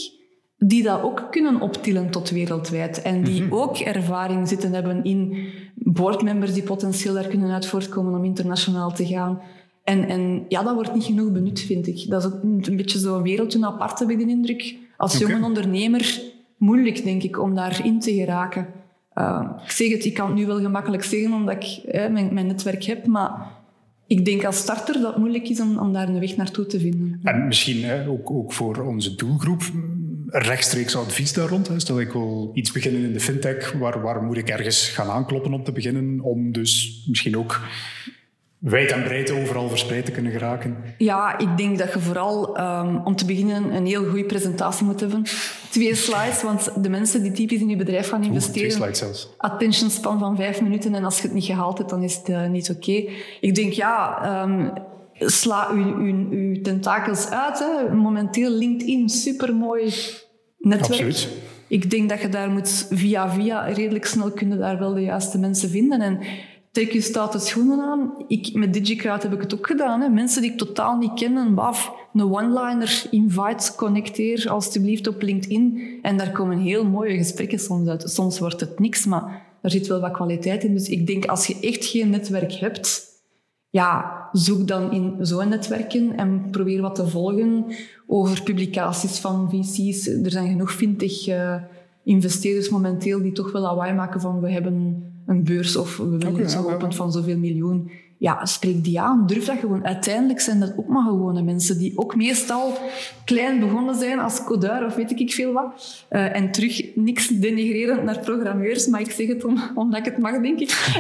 die 0.58 0.84
dat 0.84 1.02
ook 1.02 1.28
kunnen 1.32 1.62
optillen 1.62 2.10
tot 2.10 2.30
wereldwijd. 2.30 3.02
En 3.02 3.24
die 3.24 3.44
mhm. 3.44 3.54
ook 3.54 3.78
ervaring 3.78 4.48
zitten 4.48 4.74
hebben 4.74 5.04
in 5.04 5.48
boardmembers 5.76 6.54
die 6.54 6.64
potentieel 6.64 7.14
daar 7.14 7.28
kunnen 7.28 7.52
uit 7.52 7.66
voortkomen 7.66 8.14
om 8.14 8.24
internationaal 8.24 8.94
te 8.94 9.06
gaan. 9.06 9.42
En, 9.92 10.08
en 10.08 10.46
ja, 10.48 10.64
dat 10.64 10.74
wordt 10.74 10.94
niet 10.94 11.04
genoeg 11.04 11.32
benut, 11.32 11.62
vind 11.62 11.88
ik. 11.88 12.10
Dat 12.10 12.24
is 12.24 12.30
een 12.68 12.76
beetje 12.76 13.00
zo'n 13.00 13.22
wereldje 13.22 13.66
apart, 13.66 14.00
heb 14.00 14.10
ik 14.10 14.18
de 14.18 14.28
indruk. 14.28 14.76
Als 14.98 15.18
jonge 15.18 15.44
ondernemer 15.44 16.22
moeilijk, 16.58 17.04
denk 17.04 17.24
ik, 17.24 17.40
om 17.40 17.56
daarin 17.56 18.00
te 18.00 18.14
geraken. 18.14 18.68
Uh, 19.16 19.50
ik 19.64 19.72
zeg 19.72 19.92
het, 19.92 20.06
ik 20.06 20.14
kan 20.14 20.28
het 20.28 20.36
nu 20.36 20.46
wel 20.46 20.60
gemakkelijk 20.60 21.04
zeggen 21.04 21.34
omdat 21.34 21.56
ik 21.56 21.94
mijn, 22.12 22.34
mijn, 22.34 22.48
netwerk 22.48 22.84
heb, 22.84 23.06
maar 23.06 23.48
ik 24.08 24.26
denk 24.26 24.46
als 24.46 24.58
starter 24.58 24.94
dat 24.94 25.12
het 25.12 25.18
moeilijk 25.18 25.50
is 25.50 25.62
om, 25.62 25.78
om 25.78 25.94
daar 25.94 26.08
een 26.10 26.20
weg 26.20 26.36
naartoe 26.36 26.66
te 26.66 26.80
vinden. 26.80 27.20
En 27.24 27.48
misschien 27.48 27.84
hè, 27.84 28.08
ook, 28.08 28.32
ook 28.32 28.54
voor 28.54 28.78
onze 28.78 29.16
doelgroep 29.16 29.62
rechtstreeks 30.28 30.96
advies 30.96 31.34
daar 31.34 31.50
rond. 31.50 31.68
Hè. 31.68 31.80
Stel 31.80 32.00
ik 32.00 32.12
wil 32.12 32.52
iets 32.54 32.72
beginnen 32.72 33.04
in 33.04 33.14
de 33.14 33.20
fintech, 33.20 33.72
waar, 33.72 34.02
waar 34.02 34.24
moet 34.24 34.38
ik 34.38 34.50
ergens 34.50 34.90
gaan 34.90 35.10
aankloppen 35.10 35.54
om 35.54 35.64
te 35.64 35.72
beginnen? 35.72 36.20
Om 36.22 36.52
dus 36.52 37.04
misschien 37.08 37.38
ook 37.38 37.62
wijd 38.62 38.92
en 38.92 39.04
breed 39.04 39.32
overal 39.32 39.70
verspreid 39.70 40.06
te 40.06 40.12
kunnen 40.12 40.32
geraken? 40.32 40.78
Ja, 40.98 41.38
ik 41.38 41.58
denk 41.58 41.78
dat 41.78 41.94
je 41.94 42.00
vooral 42.00 42.60
um, 42.60 43.02
om 43.04 43.16
te 43.16 43.26
beginnen 43.26 43.76
een 43.76 43.86
heel 43.86 44.06
goede 44.06 44.26
presentatie 44.26 44.86
moet 44.86 45.00
hebben. 45.00 45.24
Twee 45.70 45.96
slides, 45.96 46.42
want 46.42 46.84
de 46.84 46.90
mensen 46.90 47.24
die 47.24 47.32
typisch 47.32 47.60
in 47.60 47.70
je 47.70 47.76
bedrijf 47.76 48.10
gaan 48.10 48.24
investeren... 48.24 48.62
Oeh, 48.62 48.72
twee 48.72 48.94
slides 48.94 48.98
zelfs. 48.98 49.30
Attention 49.38 49.90
span 49.90 50.20
van 50.20 50.36
vijf 50.36 50.62
minuten 50.62 50.96
en 50.96 51.04
als 51.04 51.18
je 51.18 51.24
het 51.24 51.34
niet 51.34 51.46
gehaald 51.46 51.78
hebt, 51.78 51.90
dan 51.90 52.04
is 52.04 52.16
het 52.16 52.30
uh, 52.30 52.48
niet 52.48 52.70
oké. 52.70 52.92
Okay. 52.92 53.10
Ik 53.42 53.56
denk, 53.56 53.74
ja... 53.74 54.42
Um, 54.44 54.72
sla 55.24 55.70
uw, 55.72 55.96
uw, 55.96 56.30
uw 56.30 56.62
tentakels 56.62 57.30
uit. 57.30 57.60
Hè. 57.60 57.96
Momenteel 57.96 58.52
LinkedIn, 58.52 59.10
supermooi 59.10 59.94
netwerk. 60.58 60.92
Absoluut. 60.92 61.28
Ik 61.68 61.90
denk 61.90 62.10
dat 62.10 62.22
je 62.22 62.30
daar 62.30 62.50
moet 62.50 62.88
via 62.90 63.30
via 63.30 63.66
redelijk 63.66 64.06
snel 64.06 64.32
kunnen 64.32 64.60
daar 64.60 64.80
wel 64.80 64.94
de 64.94 65.02
juiste 65.02 65.38
mensen 65.38 65.70
vinden. 65.70 66.02
En 66.02 66.20
trek 66.72 66.92
je 66.92 67.02
stoute 67.02 67.40
schoenen 67.40 67.80
aan. 67.80 68.14
Ik, 68.28 68.54
met 68.54 68.74
DigiCrowd 68.74 69.24
heb 69.24 69.34
ik 69.34 69.42
het 69.42 69.54
ook 69.54 69.68
gedaan. 69.68 70.02
Hè. 70.02 70.10
Mensen 70.10 70.42
die 70.42 70.52
ik 70.52 70.58
totaal 70.58 70.98
niet 70.98 71.14
ken, 71.14 71.56
baf, 71.56 71.92
een 72.14 72.22
one-liner, 72.22 73.04
invite, 73.10 73.76
connecteer 73.76 74.50
alstublieft 74.50 75.08
op 75.08 75.22
LinkedIn. 75.22 76.00
En 76.02 76.18
daar 76.18 76.32
komen 76.32 76.58
heel 76.58 76.86
mooie 76.86 77.18
gesprekken 77.18 77.60
soms 77.60 77.88
uit. 77.88 78.10
Soms 78.10 78.40
wordt 78.40 78.60
het 78.60 78.80
niks, 78.80 79.06
maar 79.06 79.46
er 79.62 79.72
zit 79.72 79.88
wel 79.88 80.00
wat 80.00 80.12
kwaliteit 80.12 80.64
in. 80.64 80.74
Dus 80.74 80.90
ik 80.90 81.08
denk, 81.08 81.26
als 81.26 81.48
je 81.48 81.58
echt 81.62 81.86
geen 81.86 82.10
netwerk 82.10 82.54
hebt, 82.54 83.10
ja, 83.70 84.30
zoek 84.32 84.68
dan 84.68 84.92
in 84.92 85.16
zo'n 85.20 85.50
netwerken 85.50 86.18
en 86.18 86.48
probeer 86.52 86.82
wat 86.82 86.96
te 86.96 87.08
volgen 87.08 87.66
over 88.08 88.44
publicaties 88.44 89.20
van 89.20 89.50
VC's. 89.50 90.08
Er 90.08 90.32
zijn 90.32 90.50
genoeg 90.50 90.74
fintech 90.74 91.28
uh, 91.28 91.56
investeerders 92.04 92.70
momenteel 92.70 93.22
die 93.22 93.32
toch 93.32 93.52
wel 93.52 93.62
lawaai 93.62 93.94
maken 93.94 94.22
van 94.22 94.40
we 94.40 94.52
hebben 94.52 95.06
een 95.32 95.44
beurs 95.44 95.76
of 95.76 95.98
we 95.98 96.10
willen 96.10 96.28
okay, 96.28 96.88
iets 96.88 96.96
van 96.96 97.12
zoveel 97.12 97.38
miljoen. 97.38 97.92
Ja, 98.18 98.46
spreek 98.46 98.84
die 98.84 99.00
aan. 99.00 99.28
Durf 99.28 99.46
dat 99.46 99.58
gewoon. 99.60 99.86
Uiteindelijk 99.86 100.40
zijn 100.40 100.60
dat 100.60 100.74
ook 100.78 100.88
maar 100.88 101.04
gewone 101.04 101.42
mensen 101.42 101.78
die 101.78 101.94
ook 101.96 102.16
meestal 102.16 102.78
klein 103.26 103.60
begonnen 103.60 103.96
zijn 103.96 104.20
als 104.20 104.44
codeur 104.44 104.86
of 104.86 104.96
weet 104.96 105.20
ik 105.20 105.34
veel 105.34 105.54
wat. 105.54 106.06
Uh, 106.10 106.36
en 106.36 106.52
terug 106.52 106.96
niks 106.96 107.28
denigrerend 107.28 108.04
naar 108.04 108.20
programmeurs, 108.20 108.88
maar 108.88 109.02
ik 109.02 109.12
zeg 109.12 109.28
het 109.28 109.44
om, 109.44 109.62
omdat 109.76 110.00
ik 110.00 110.06
het 110.06 110.18
mag, 110.18 110.42
denk 110.42 110.60
ik. 110.60 110.92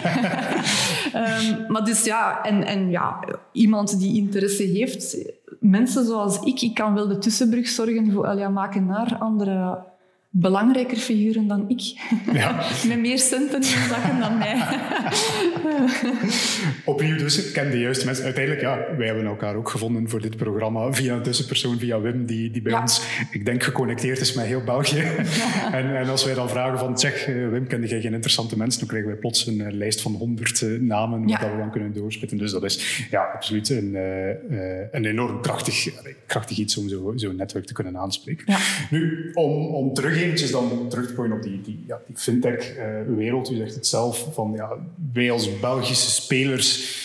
um, 1.15 1.65
maar 1.71 1.85
dus 1.85 2.03
ja, 2.03 2.43
en, 2.43 2.65
en 2.65 2.89
ja, 2.89 3.19
iemand 3.51 3.99
die 3.99 4.15
interesse 4.15 4.63
heeft, 4.63 5.31
mensen 5.59 6.05
zoals 6.05 6.39
ik, 6.39 6.61
ik 6.61 6.73
kan 6.73 6.93
wel 6.93 7.07
de 7.07 7.17
tussenbrug 7.17 7.67
zorgen 7.67 8.11
voor 8.11 8.37
ja, 8.37 8.49
maken 8.49 8.85
naar 8.85 9.17
andere 9.19 9.83
belangrijker 10.33 10.97
figuren 10.97 11.47
dan 11.47 11.69
ik. 11.69 11.81
Ja. 12.33 12.65
Met 12.87 12.99
meer 12.99 13.19
centen 13.19 13.57
in 13.57 13.87
zakken 13.89 14.19
dan 14.19 14.37
mij. 14.37 14.79
Opnieuw 16.85 17.17
dus, 17.17 17.45
ik 17.45 17.53
ken 17.53 17.71
de 17.71 17.79
juiste 17.79 18.05
mensen. 18.05 18.23
Uiteindelijk, 18.23 18.63
ja, 18.63 18.95
wij 18.97 19.05
hebben 19.05 19.25
elkaar 19.25 19.55
ook 19.55 19.69
gevonden 19.69 20.09
voor 20.09 20.21
dit 20.21 20.37
programma 20.37 20.93
via 20.93 21.15
een 21.15 21.21
tussenpersoon, 21.21 21.79
via 21.79 22.01
Wim, 22.01 22.25
die, 22.25 22.51
die 22.51 22.61
bij 22.61 22.73
ons, 22.73 23.01
ik 23.31 23.45
denk, 23.45 23.63
geconnecteerd 23.63 24.19
is 24.19 24.33
met 24.33 24.45
heel 24.45 24.63
België. 24.63 25.01
en, 25.71 25.95
en, 25.95 26.09
als 26.09 26.25
wij 26.25 26.33
dan 26.33 26.49
vragen 26.49 26.79
van, 26.79 26.99
zeg, 26.99 27.27
eh, 27.27 27.49
Wim, 27.49 27.67
kende 27.67 27.87
jij 27.87 28.01
geen 28.01 28.13
interessante 28.13 28.57
mensen? 28.57 28.79
Dan 28.79 28.89
krijgen 28.89 29.09
wij 29.09 29.19
plots 29.19 29.47
een 29.47 29.59
uh, 29.59 29.71
lijst 29.71 30.01
van 30.01 30.13
honderd 30.13 30.61
uh, 30.61 30.79
namen 30.79 31.27
dat 31.27 31.39
we 31.39 31.57
dan 31.57 31.71
kunnen 31.71 31.93
doorspitten. 31.93 32.37
Dus 32.37 32.51
dat 32.51 32.63
is 32.63 33.07
ja, 33.09 33.23
absoluut 33.33 33.69
een, 33.69 33.95
een 34.91 35.05
enorm 35.05 35.41
krachtig, 35.41 35.87
krachtig 36.25 36.57
iets 36.57 36.77
om 36.77 36.89
zo'n 36.89 37.19
zo 37.19 37.31
netwerk 37.31 37.65
te 37.65 37.73
kunnen 37.73 37.97
aanspreken. 37.97 38.55
Nu, 38.89 39.31
om, 39.33 39.67
om 39.67 39.93
terug 39.93 40.20
eventjes 40.21 40.51
dan 40.51 40.85
terug 40.89 41.07
te 41.07 41.13
gooien 41.13 41.31
op 41.31 41.43
die, 41.43 41.61
die, 41.61 41.83
ja, 41.87 42.01
die 42.07 42.17
fintech-wereld. 42.17 43.51
U 43.51 43.55
zegt 43.55 43.75
het 43.75 43.87
zelf, 43.87 44.27
van 44.33 44.51
ja, 44.55 44.69
wij 45.13 45.31
als 45.31 45.59
Belgische 45.59 46.11
spelers 46.11 46.99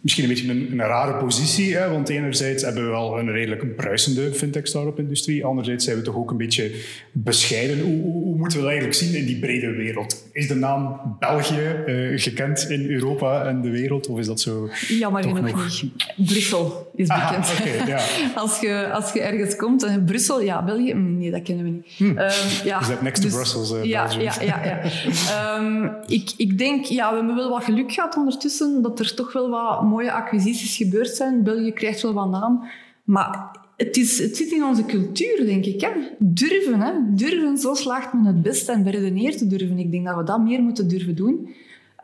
misschien 0.00 0.24
een 0.24 0.30
beetje 0.30 0.50
een, 0.50 0.72
een 0.72 0.86
rare 0.86 1.24
positie. 1.24 1.76
Hè? 1.76 1.90
Want 1.90 2.08
enerzijds 2.08 2.62
hebben 2.62 2.84
we 2.84 2.90
wel 2.90 3.18
een 3.18 3.32
redelijk 3.32 3.76
bruisende 3.76 4.32
fintech-startup-industrie. 4.32 5.44
Anderzijds 5.44 5.84
zijn 5.84 5.96
we 5.96 6.02
toch 6.02 6.16
ook 6.16 6.30
een 6.30 6.36
beetje 6.36 6.70
bescheiden. 7.12 7.80
Hoe, 7.80 8.02
hoe, 8.02 8.36
moeten 8.36 8.58
we 8.58 8.64
dat 8.64 8.72
eigenlijk 8.72 9.02
zien 9.04 9.14
in 9.14 9.26
die 9.26 9.38
brede 9.38 9.70
wereld? 9.70 10.28
Is 10.32 10.48
de 10.48 10.54
naam 10.54 11.00
België 11.18 11.82
uh, 11.86 12.18
gekend 12.20 12.70
in 12.70 12.90
Europa 12.90 13.46
en 13.46 13.62
de 13.62 13.70
wereld? 13.70 14.06
Of 14.06 14.18
is 14.18 14.26
dat 14.26 14.40
zo? 14.40 14.68
Jammer 14.88 15.22
genoeg 15.22 15.40
nog... 15.40 15.82
niet. 15.82 16.26
Brussel 16.30 16.85
is 16.96 17.08
bekend. 17.08 17.52
okay, 17.60 17.86
ja. 17.86 18.00
als, 18.42 18.60
je, 18.60 18.92
als 18.92 19.12
je 19.12 19.20
ergens 19.20 19.56
komt 19.56 19.82
en 19.82 20.04
Brussel, 20.04 20.40
ja, 20.40 20.64
België, 20.64 20.94
mm, 20.94 21.18
nee, 21.18 21.30
dat 21.30 21.42
kennen 21.42 21.64
we 21.64 21.70
niet. 21.70 21.86
Hm. 21.96 22.04
Um, 22.04 22.16
ja, 22.64 22.80
is 22.80 22.88
dat 22.88 23.02
next 23.02 23.22
to 23.22 23.28
dus, 23.28 23.36
Brussels? 23.36 23.72
Uh, 23.72 23.84
ja, 23.84 24.10
ja, 24.18 24.34
ja, 24.40 24.64
ja. 24.64 25.56
um, 25.56 25.96
ik, 26.06 26.32
ik 26.36 26.58
denk, 26.58 26.84
ja, 26.84 27.10
we 27.10 27.16
hebben 27.16 27.36
wel 27.36 27.50
wat 27.50 27.64
geluk 27.64 27.92
gehad 27.92 28.16
ondertussen, 28.16 28.82
dat 28.82 28.98
er 28.98 29.14
toch 29.14 29.32
wel 29.32 29.50
wat 29.50 29.82
mooie 29.82 30.12
acquisities 30.12 30.76
gebeurd 30.76 31.16
zijn. 31.16 31.42
België 31.42 31.72
krijgt 31.72 32.02
wel 32.02 32.12
wat 32.12 32.30
naam. 32.30 32.64
Maar 33.04 33.50
het, 33.76 33.96
is, 33.96 34.18
het 34.18 34.36
zit 34.36 34.50
in 34.50 34.64
onze 34.64 34.84
cultuur, 34.84 35.46
denk 35.46 35.64
ik. 35.64 35.80
Hè? 35.80 35.90
Durven, 36.18 36.80
hè? 36.80 36.92
durven, 37.08 37.58
zo 37.58 37.74
slaagt 37.74 38.12
men 38.12 38.24
het 38.24 38.42
best 38.42 38.68
en 38.68 38.82
beredeneerd 38.82 39.38
te 39.38 39.46
durven. 39.46 39.78
Ik 39.78 39.90
denk 39.90 40.06
dat 40.06 40.16
we 40.16 40.22
dat 40.22 40.40
meer 40.40 40.62
moeten 40.62 40.88
durven 40.88 41.14
doen. 41.14 41.48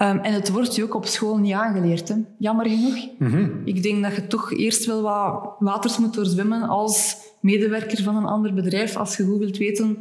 Um, 0.03 0.19
en 0.19 0.33
het 0.33 0.51
wordt 0.51 0.75
je 0.75 0.83
ook 0.83 0.95
op 0.95 1.07
school 1.07 1.37
niet 1.37 1.53
aangeleerd, 1.53 2.09
hè? 2.09 2.15
jammer 2.39 2.69
genoeg. 2.69 3.09
Mm 3.19 3.63
Ik 3.65 3.83
denk 3.83 4.03
dat 4.03 4.15
je 4.15 4.27
toch 4.27 4.53
eerst 4.53 4.87
wel 4.87 5.03
wat 5.03 5.55
waters 5.59 5.99
moet 5.99 6.15
doorzwemmen 6.15 6.63
als 6.63 7.17
medewerker 7.41 8.03
van 8.03 8.17
een 8.17 8.25
ander 8.25 8.55
bedrijf, 8.55 8.97
als 8.97 9.17
je 9.17 9.25
goed 9.25 9.39
wilt 9.39 9.57
weten 9.57 9.97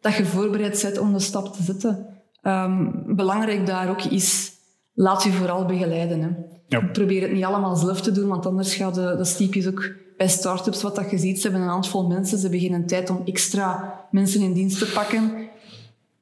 dat 0.00 0.14
je 0.14 0.24
voorbereid 0.24 0.82
bent 0.82 0.98
om 0.98 1.12
de 1.12 1.18
stap 1.18 1.54
te 1.54 1.62
zetten. 1.62 2.06
Um, 2.42 3.02
belangrijk 3.06 3.66
daar 3.66 3.90
ook 3.90 4.02
is, 4.02 4.52
laat 4.94 5.22
je 5.22 5.32
vooral 5.32 5.66
begeleiden. 5.66 6.20
Hè? 6.20 6.28
Ja. 6.68 6.80
Probeer 6.92 7.22
het 7.22 7.32
niet 7.32 7.44
allemaal 7.44 7.76
zelf 7.76 8.00
te 8.00 8.12
doen, 8.12 8.28
want 8.28 8.46
anders 8.46 8.74
gaat 8.74 8.94
de, 8.94 9.14
dat 9.16 9.36
typisch 9.36 9.66
ook 9.66 9.92
bij 10.16 10.28
start-ups 10.28 10.82
wat 10.82 10.96
dat 10.96 11.10
je 11.10 11.18
ziet. 11.18 11.40
Ze 11.40 11.42
hebben 11.42 11.62
een 11.66 11.72
handvol 11.72 12.06
mensen, 12.06 12.38
ze 12.38 12.58
geen 12.58 12.86
tijd 12.86 13.10
om 13.10 13.22
extra 13.24 13.94
mensen 14.10 14.40
in 14.40 14.52
dienst 14.52 14.78
te 14.78 14.92
pakken. 14.94 15.48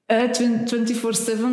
Uit 0.08 0.42
24-7, 0.42 0.48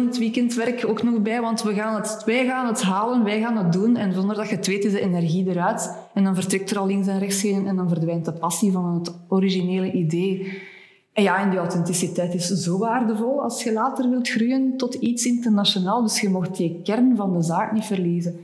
het 0.06 0.18
weekendwerk 0.18 0.86
ook 0.88 1.04
nog 1.04 1.22
bij, 1.22 1.42
want 1.42 1.64
we 1.64 1.74
gaan 1.74 1.96
het, 1.96 2.24
wij 2.26 2.46
gaan 2.46 2.68
het 2.68 2.82
halen, 2.82 3.24
wij 3.24 3.40
gaan 3.40 3.58
het 3.58 3.74
doen. 3.74 3.96
En 3.96 4.14
zonder 4.14 4.36
dat 4.36 4.50
je 4.50 4.56
het 4.56 4.68
weet, 4.68 4.86
is 4.86 4.92
de 4.92 5.02
energie 5.02 5.50
eruit. 5.50 5.98
En 6.14 6.24
dan 6.24 6.36
vertrekt 6.36 6.72
er 6.72 6.78
al 6.78 6.88
links 6.88 7.08
en 7.08 7.20
rechts 7.20 7.42
heen 7.42 7.68
en 7.68 7.76
dan 7.76 7.90
verdwijnt 7.90 8.26
de 8.26 8.34
passie 8.34 8.72
van 8.72 8.94
het 8.94 9.16
originele 9.28 9.92
idee. 9.92 10.62
En 11.14 11.24
ja, 11.24 11.42
en 11.42 11.50
die 11.50 11.60
authenticiteit 11.60 12.34
is 12.34 12.48
zo 12.48 12.78
waardevol 12.78 13.42
als 13.42 13.64
je 13.64 13.74
later 13.74 14.10
wilt 14.10 14.30
groeien 14.30 14.78
tot 14.78 14.94
iets 14.94 15.26
internationaal. 15.26 16.02
Dus 16.02 16.22
je 16.22 16.30
mocht 16.30 16.58
die 16.58 16.82
kern 16.84 17.16
van 17.16 17.34
de 17.34 17.42
zaak 17.42 17.72
niet 17.72 17.86
verliezen. 17.86 18.36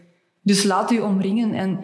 Dus 0.42 0.64
laat 0.64 0.92
u 0.92 1.00
omringen. 1.00 1.54
En 1.54 1.80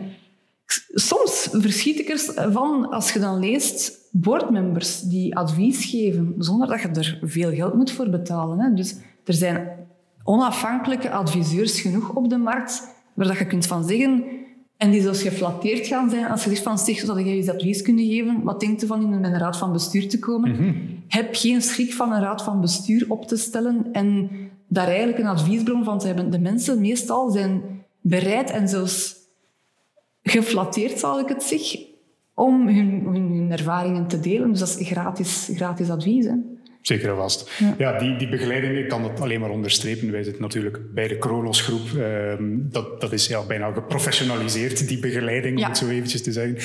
soms 0.94 1.48
verschiet 1.52 2.00
ik 2.00 2.10
ervan 2.10 2.90
als 2.90 3.12
je 3.12 3.20
dan 3.20 3.40
leest 3.40 4.10
boardmembers 4.12 5.02
die 5.02 5.36
advies 5.36 5.86
geven 5.86 6.36
zonder 6.38 6.68
dat 6.68 6.82
je 6.82 6.88
er 6.88 7.20
veel 7.22 7.52
geld 7.52 7.74
moet 7.74 7.92
voor 7.92 8.10
betalen. 8.10 8.60
Hè. 8.60 8.74
Dus 8.74 8.96
er 9.26 9.34
zijn 9.34 9.70
onafhankelijke 10.24 11.12
adviseurs 11.12 11.82
genoeg 11.82 12.14
op 12.14 12.30
de 12.30 12.38
markt 12.38 12.96
waar 13.14 13.28
dat 13.28 13.38
je 13.38 13.48
kunt 13.48 13.66
van 13.66 13.88
zeggen 13.88 14.24
en 14.78 14.92
die 14.92 15.02
zelfs 15.02 15.22
geflatteerd 15.22 15.88
gaan 15.88 16.10
zijn 16.10 16.28
als 16.28 16.44
je 16.44 16.50
zegt 16.50 16.62
van 16.62 16.78
zeg, 16.78 17.00
zou 17.00 17.24
jij 17.24 17.44
je 17.44 17.52
advies 17.54 17.82
kunnen 17.82 18.06
geven? 18.06 18.44
Wat 18.44 18.60
denkt 18.60 18.84
u 18.84 18.88
van 18.88 19.14
in 19.14 19.24
een 19.24 19.38
raad 19.38 19.58
van 19.58 19.74
bestuur 19.74 20.10
te 20.10 20.20
komen? 20.20 20.52
Mhm. 20.52 20.74
Heb 21.08 21.36
geen 21.36 21.62
schrik 21.62 21.94
van 21.94 22.12
een 22.12 22.22
raad 22.22 22.44
van 22.44 22.62
bestuur 22.62 23.06
op 23.08 23.28
te 23.28 23.38
stellen 23.38 23.88
en 23.92 24.30
daar 24.68 24.88
eigenlijk 24.88 25.20
een 25.20 25.28
adviesbron 25.28 25.84
van 25.84 26.00
te 26.00 26.08
hebben. 26.08 26.30
De 26.30 26.40
mensen 26.40 26.82
meestal 26.82 27.32
zijn 27.32 27.62
bereid 28.02 28.50
en 28.50 28.68
zelfs 28.68 29.17
geflatteerd, 30.30 31.00
zal 31.00 31.20
ik 31.20 31.28
het 31.28 31.44
zeggen, 31.44 31.80
om 32.34 32.68
hun, 32.68 33.06
hun, 33.06 33.52
ervaringen 33.52 34.08
te 34.08 34.20
delen. 34.20 34.50
Dus 34.50 34.60
dat 34.60 34.78
is 34.80 34.88
gratis, 34.88 35.50
gratis 35.54 35.90
advies. 35.90 36.26
Hè. 36.26 36.34
Zeker 36.88 37.10
en 37.10 37.16
vast. 37.16 37.52
Ja, 37.78 37.98
die, 37.98 38.16
die 38.16 38.30
begeleiding, 38.30 38.78
ik 38.78 38.90
kan 38.90 39.02
dat 39.02 39.22
alleen 39.22 39.40
maar 39.40 39.50
onderstrepen. 39.50 40.12
Wij 40.12 40.24
zitten 40.24 40.42
natuurlijk 40.42 40.94
bij 40.94 41.08
de 41.08 41.18
Kronos 41.18 41.62
groep. 41.62 42.02
Ehm, 42.02 42.44
dat, 42.58 43.02
dat 43.02 43.12
is 43.12 43.28
ja, 43.28 43.46
bijna 43.46 43.72
geprofessionaliseerd, 43.72 44.88
die 44.88 45.00
begeleiding, 45.00 45.58
om 45.58 45.64
het 45.64 45.78
zo 45.78 45.88
eventjes 45.88 46.24
te 46.24 46.32
zeggen. 46.32 46.58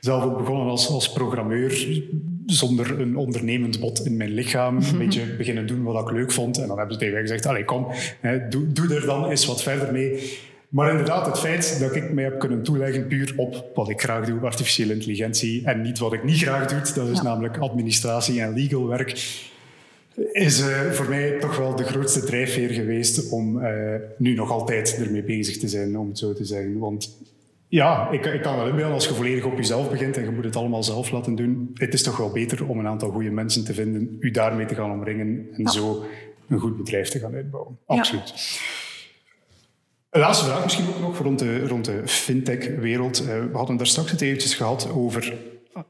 Zelf 0.00 0.24
ook 0.24 0.38
begonnen 0.38 0.66
als, 0.66 0.88
als 0.88 1.12
programmeur, 1.12 2.02
zonder 2.46 3.00
een 3.00 3.16
ondernemend 3.16 3.80
bot 3.80 4.06
in 4.06 4.16
mijn 4.16 4.30
lichaam. 4.30 4.76
Een 4.76 4.98
beetje 4.98 5.36
beginnen 5.36 5.66
doen 5.66 5.82
wat 5.82 6.08
ik 6.08 6.14
leuk 6.14 6.32
vond. 6.32 6.58
En 6.58 6.68
dan 6.68 6.76
hebben 6.76 6.94
ze 6.94 7.00
tegen 7.00 7.14
mij 7.14 7.22
gezegd, 7.22 7.46
allee, 7.46 7.64
kom, 7.64 7.86
hè, 8.20 8.48
doe, 8.48 8.72
doe 8.72 8.94
er 8.94 9.06
dan 9.06 9.28
eens 9.30 9.46
wat 9.46 9.62
verder 9.62 9.92
mee. 9.92 10.38
Maar 10.68 10.90
inderdaad, 10.90 11.26
het 11.26 11.38
feit 11.38 11.80
dat 11.80 11.96
ik 11.96 12.12
mij 12.12 12.24
heb 12.24 12.38
kunnen 12.38 12.62
toeleggen 12.62 13.06
puur 13.06 13.34
op 13.36 13.70
wat 13.74 13.88
ik 13.88 14.00
graag 14.00 14.26
doe, 14.26 14.40
artificiële 14.40 14.92
intelligentie, 14.92 15.64
en 15.64 15.82
niet 15.82 15.98
wat 15.98 16.12
ik 16.12 16.24
niet 16.24 16.38
graag 16.38 16.66
doe, 16.66 16.94
dat 16.94 17.08
is 17.08 17.22
namelijk 17.22 17.56
administratie 17.56 18.40
en 18.40 18.54
legal 18.54 18.86
werk, 18.86 19.10
is 20.32 20.60
uh, 20.60 20.90
voor 20.90 21.08
mij 21.08 21.38
toch 21.40 21.56
wel 21.56 21.76
de 21.76 21.84
grootste 21.84 22.24
drijfveer 22.24 22.68
geweest 22.68 23.30
om 23.30 23.64
uh, 23.64 23.94
nu 24.18 24.34
nog 24.34 24.50
altijd 24.50 24.98
ermee 25.04 25.22
bezig 25.22 25.58
te 25.58 25.68
zijn, 25.68 25.98
om 25.98 26.08
het 26.08 26.18
zo 26.18 26.32
te 26.32 26.44
zeggen. 26.44 26.78
Want 26.78 27.16
ja, 27.68 28.10
ik, 28.10 28.24
ik 28.26 28.42
kan 28.42 28.56
wel 28.56 28.68
inbeelden 28.68 28.94
als 28.94 29.06
je 29.06 29.14
volledig 29.14 29.44
op 29.44 29.56
jezelf 29.56 29.90
begint 29.90 30.16
en 30.16 30.24
je 30.24 30.30
moet 30.30 30.44
het 30.44 30.56
allemaal 30.56 30.82
zelf 30.82 31.10
laten 31.10 31.34
doen. 31.34 31.70
Het 31.74 31.94
is 31.94 32.02
toch 32.02 32.16
wel 32.16 32.30
beter 32.30 32.68
om 32.68 32.78
een 32.78 32.86
aantal 32.86 33.10
goede 33.10 33.30
mensen 33.30 33.64
te 33.64 33.74
vinden, 33.74 34.16
u 34.20 34.30
daarmee 34.30 34.66
te 34.66 34.74
gaan 34.74 34.90
omringen 34.90 35.46
en 35.52 35.68
zo 35.68 36.04
een 36.48 36.58
goed 36.58 36.76
bedrijf 36.76 37.08
te 37.08 37.18
gaan 37.18 37.34
uitbouwen. 37.34 37.78
Absoluut. 37.86 38.28
Ja. 38.28 38.75
Een 40.16 40.22
laatste 40.22 40.44
vraag 40.44 40.62
misschien 40.62 40.86
ook 40.88 41.00
nog 41.00 41.18
rond 41.18 41.38
de, 41.38 41.66
rond 41.66 41.84
de 41.84 42.00
fintech-wereld. 42.04 43.22
Uh, 43.22 43.26
we 43.26 43.48
hadden 43.52 43.76
daar 43.76 43.86
straks 43.86 44.10
het 44.10 44.20
eventjes 44.20 44.54
gehad 44.54 44.88
over, 44.94 45.34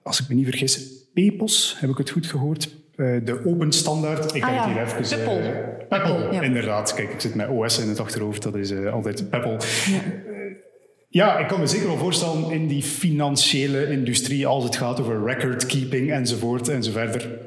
als 0.02 0.20
ik 0.20 0.28
me 0.28 0.34
niet 0.34 0.44
vergis, 0.44 0.80
PEPOS, 1.14 1.76
heb 1.78 1.90
ik 1.90 1.98
het 1.98 2.10
goed 2.10 2.26
gehoord? 2.26 2.74
Uh, 2.96 3.24
de 3.24 3.46
open 3.46 3.72
standaard. 3.72 4.34
Ik 4.34 4.42
ah, 4.42 4.48
heb 4.48 4.58
ja. 4.58 4.68
het 4.68 4.92
hier 4.92 5.02
even... 5.02 5.16
Peppel. 5.16 5.38
Uh, 5.38 5.48
Peppel, 5.88 6.32
ja. 6.32 6.40
inderdaad. 6.40 6.94
Kijk, 6.94 7.12
ik 7.12 7.20
zit 7.20 7.34
met 7.34 7.48
OS 7.48 7.78
in 7.78 7.88
het 7.88 8.00
achterhoofd, 8.00 8.42
dat 8.42 8.54
is 8.54 8.86
altijd 8.86 9.30
Peppel. 9.30 9.50
Ja. 9.86 10.00
Ja, 11.08 11.38
ik 11.38 11.48
kan 11.48 11.60
me 11.60 11.66
zeker 11.66 11.86
wel 11.86 11.96
voorstellen 11.96 12.50
in 12.50 12.66
die 12.66 12.82
financiële 12.82 13.90
industrie, 13.90 14.46
als 14.46 14.64
het 14.64 14.76
gaat 14.76 15.00
over 15.00 15.24
record 15.24 15.66
keeping 15.66 16.12
enzovoort 16.12 16.68
enzoverder 16.68 17.45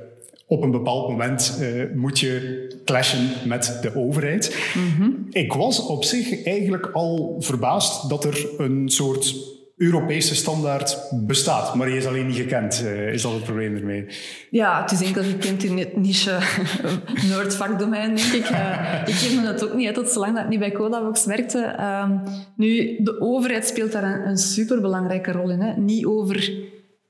op 0.49 0.63
een 0.63 0.71
bepaald 0.71 1.09
moment 1.09 1.57
uh, 1.61 1.83
moet 1.95 2.19
je 2.19 2.67
clashen 2.85 3.29
met 3.45 3.79
de 3.81 3.95
overheid. 3.95 4.73
Mm 4.75 4.93
-hmm. 4.97 5.27
Ik 5.29 5.53
was 5.53 5.85
op 5.85 6.03
zich 6.03 6.45
eigenlijk 6.45 6.89
al 6.93 7.35
verbaasd 7.39 8.09
dat 8.09 8.23
er 8.23 8.47
een 8.57 8.89
soort 8.89 9.35
Europese 9.77 10.35
standaard 10.35 10.97
bestaat, 11.11 11.75
maar 11.75 11.87
die 11.87 11.97
is 11.97 12.05
alleen 12.05 12.27
niet 12.27 12.35
gekend. 12.35 12.81
Uh, 12.85 13.13
is 13.13 13.21
dat 13.21 13.31
het 13.31 13.43
probleem 13.43 13.75
ermee? 13.75 14.05
Ja, 14.49 14.81
het 14.81 14.91
is 14.91 15.01
enkel 15.01 15.23
gekend 15.23 15.63
in 15.63 15.77
het 15.77 15.97
niche 15.97 16.37
Noordvakdomein, 17.29 18.15
denk 18.15 18.31
ik. 18.33 18.49
Uh, 18.49 19.01
ik 19.07 19.35
me 19.35 19.41
dat 19.43 19.63
ook 19.63 19.73
niet 19.73 19.85
uit, 19.85 19.95
tot 19.95 20.09
zolang 20.09 20.35
dat 20.35 20.49
niet 20.49 20.59
bij 20.59 20.71
Codabox 20.71 21.25
werkte. 21.25 21.75
Uh, 21.79 22.09
nu, 22.55 22.97
de 23.03 23.21
overheid 23.21 23.67
speelt 23.67 23.91
daar 23.91 24.03
een, 24.03 24.27
een 24.27 24.37
superbelangrijke 24.37 25.31
rol 25.31 25.49
in. 25.49 25.61
Hè. 25.61 25.73
Niet 25.77 26.05
over 26.05 26.51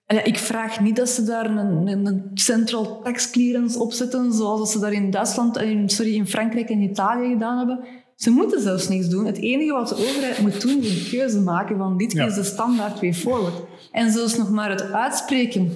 en 0.09 0.25
ik 0.25 0.37
vraag 0.37 0.79
niet 0.79 0.95
dat 0.95 1.09
ze 1.09 1.23
daar 1.23 1.45
een, 1.45 1.87
een, 1.87 2.31
central 2.33 3.01
tax 3.03 3.29
clearance 3.29 3.79
op 3.79 3.93
zetten, 3.93 4.33
zoals 4.33 4.71
ze 4.71 4.79
daar 4.79 4.93
in 4.93 5.11
Duitsland, 5.11 5.57
in, 5.57 5.89
sorry, 5.89 6.15
in 6.15 6.27
Frankrijk 6.27 6.69
en 6.69 6.81
Italië 6.81 7.29
gedaan 7.29 7.57
hebben. 7.57 7.79
Ze 8.15 8.29
moeten 8.29 8.61
zelfs 8.61 8.87
niks 8.87 9.07
doen. 9.07 9.25
Het 9.25 9.37
enige 9.37 9.71
wat 9.71 9.89
de 9.89 9.95
overheid 9.95 10.39
moet 10.39 10.61
doen, 10.61 10.81
is 10.81 11.03
een 11.03 11.09
keuze 11.09 11.39
maken 11.39 11.77
van 11.77 11.97
dit 11.97 12.11
ja. 12.11 12.25
is 12.25 12.33
de 12.33 12.43
standaard 12.43 12.99
way 12.99 13.13
forward. 13.13 13.53
En 13.91 14.11
zelfs 14.11 14.37
nog 14.37 14.49
maar 14.49 14.69
het 14.69 14.91
uitspreken 14.91 15.71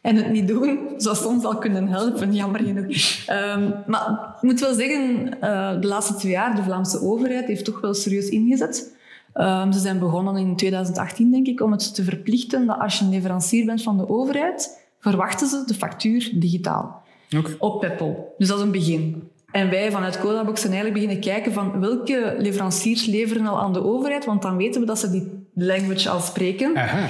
en 0.00 0.16
het 0.16 0.30
niet 0.30 0.48
doen, 0.48 0.78
zou 0.96 1.16
soms 1.16 1.44
al 1.44 1.58
kunnen 1.58 1.88
helpen, 1.88 2.34
jammer 2.34 2.60
genoeg. 2.60 2.86
Um, 3.30 3.74
maar 3.86 4.34
ik 4.36 4.42
moet 4.42 4.60
wel 4.60 4.74
zeggen, 4.74 5.26
uh, 5.42 5.80
de 5.80 5.86
laatste 5.86 6.14
twee 6.14 6.32
jaar, 6.32 6.56
de 6.56 6.62
Vlaamse 6.62 7.00
overheid 7.00 7.46
heeft 7.46 7.64
toch 7.64 7.80
wel 7.80 7.94
serieus 7.94 8.28
ingezet. 8.28 8.96
Um, 9.34 9.72
ze 9.72 9.78
zijn 9.78 9.98
begonnen 9.98 10.36
in 10.36 10.56
2018, 10.56 11.30
denk 11.30 11.46
ik, 11.46 11.60
om 11.60 11.72
het 11.72 11.94
te 11.94 12.04
verplichten 12.04 12.66
dat 12.66 12.78
als 12.78 12.98
je 12.98 13.04
een 13.04 13.10
leverancier 13.10 13.66
bent 13.66 13.82
van 13.82 13.96
de 13.96 14.08
overheid, 14.08 14.86
verwachten 15.00 15.46
ze 15.46 15.62
de 15.66 15.74
factuur 15.74 16.30
digitaal. 16.34 17.02
Okay. 17.36 17.54
Op 17.58 17.80
Peppel. 17.80 18.34
Dus 18.38 18.48
dat 18.48 18.58
is 18.58 18.64
een 18.64 18.70
begin. 18.70 19.22
En 19.50 19.70
wij 19.70 19.90
vanuit 19.90 20.20
Codabox 20.20 20.60
zijn 20.60 20.72
eigenlijk 20.72 21.02
beginnen 21.02 21.32
kijken 21.32 21.52
van 21.52 21.80
welke 21.80 22.34
leveranciers 22.38 23.06
leveren 23.06 23.46
al 23.46 23.60
aan 23.60 23.72
de 23.72 23.84
overheid, 23.84 24.24
want 24.24 24.42
dan 24.42 24.56
weten 24.56 24.80
we 24.80 24.86
dat 24.86 24.98
ze 24.98 25.10
die 25.10 25.46
language 25.54 26.08
al 26.08 26.20
spreken. 26.20 26.76
Aha. 26.76 27.08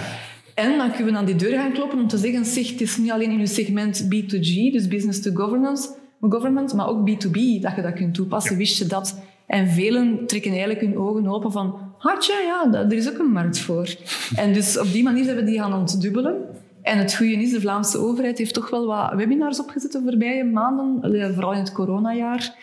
En 0.54 0.78
dan 0.78 0.92
kunnen 0.92 1.12
we 1.12 1.18
aan 1.18 1.24
die 1.24 1.36
deur 1.36 1.58
gaan 1.58 1.72
kloppen 1.72 1.98
om 1.98 2.08
te 2.08 2.16
zeggen, 2.16 2.44
zeg, 2.44 2.70
het 2.70 2.80
is 2.80 2.96
niet 2.96 3.10
alleen 3.10 3.30
in 3.30 3.38
uw 3.38 3.46
segment 3.46 4.04
B2G, 4.04 4.72
dus 4.72 4.88
business 4.88 5.22
to 5.22 5.30
governance, 5.34 5.88
government, 6.20 6.74
maar 6.74 6.88
ook 6.88 7.10
B2B, 7.10 7.60
dat 7.60 7.74
je 7.76 7.82
dat 7.82 7.92
kunt 7.92 8.14
toepassen. 8.14 8.52
Ja. 8.52 8.58
Wist 8.58 8.78
je 8.78 8.86
dat? 8.86 9.20
En 9.46 9.68
velen 9.68 10.26
trekken 10.26 10.50
eigenlijk 10.50 10.80
hun 10.80 10.98
ogen 10.98 11.28
open 11.28 11.52
van, 11.52 11.87
hartje, 11.98 12.32
ja, 12.32 12.72
er 12.72 12.92
is 12.92 13.08
ook 13.10 13.18
een 13.18 13.32
markt 13.32 13.58
voor. 13.58 13.96
en 14.36 14.52
dus 14.52 14.78
op 14.78 14.92
die 14.92 15.02
manier 15.02 15.24
hebben 15.24 15.44
we 15.44 15.50
die 15.50 15.60
gaan 15.60 15.74
ontdubbelen. 15.74 16.36
En 16.82 16.98
het 16.98 17.16
goede 17.16 17.32
is, 17.32 17.50
de 17.50 17.60
Vlaamse 17.60 17.98
overheid 17.98 18.38
heeft 18.38 18.54
toch 18.54 18.70
wel 18.70 18.86
wat 18.86 19.12
webinars 19.14 19.60
opgezet 19.60 19.92
de 19.92 20.00
voorbije 20.04 20.44
maanden, 20.44 21.00
vooral 21.34 21.52
in 21.52 21.58
het 21.58 21.72
coronajaar, 21.72 22.54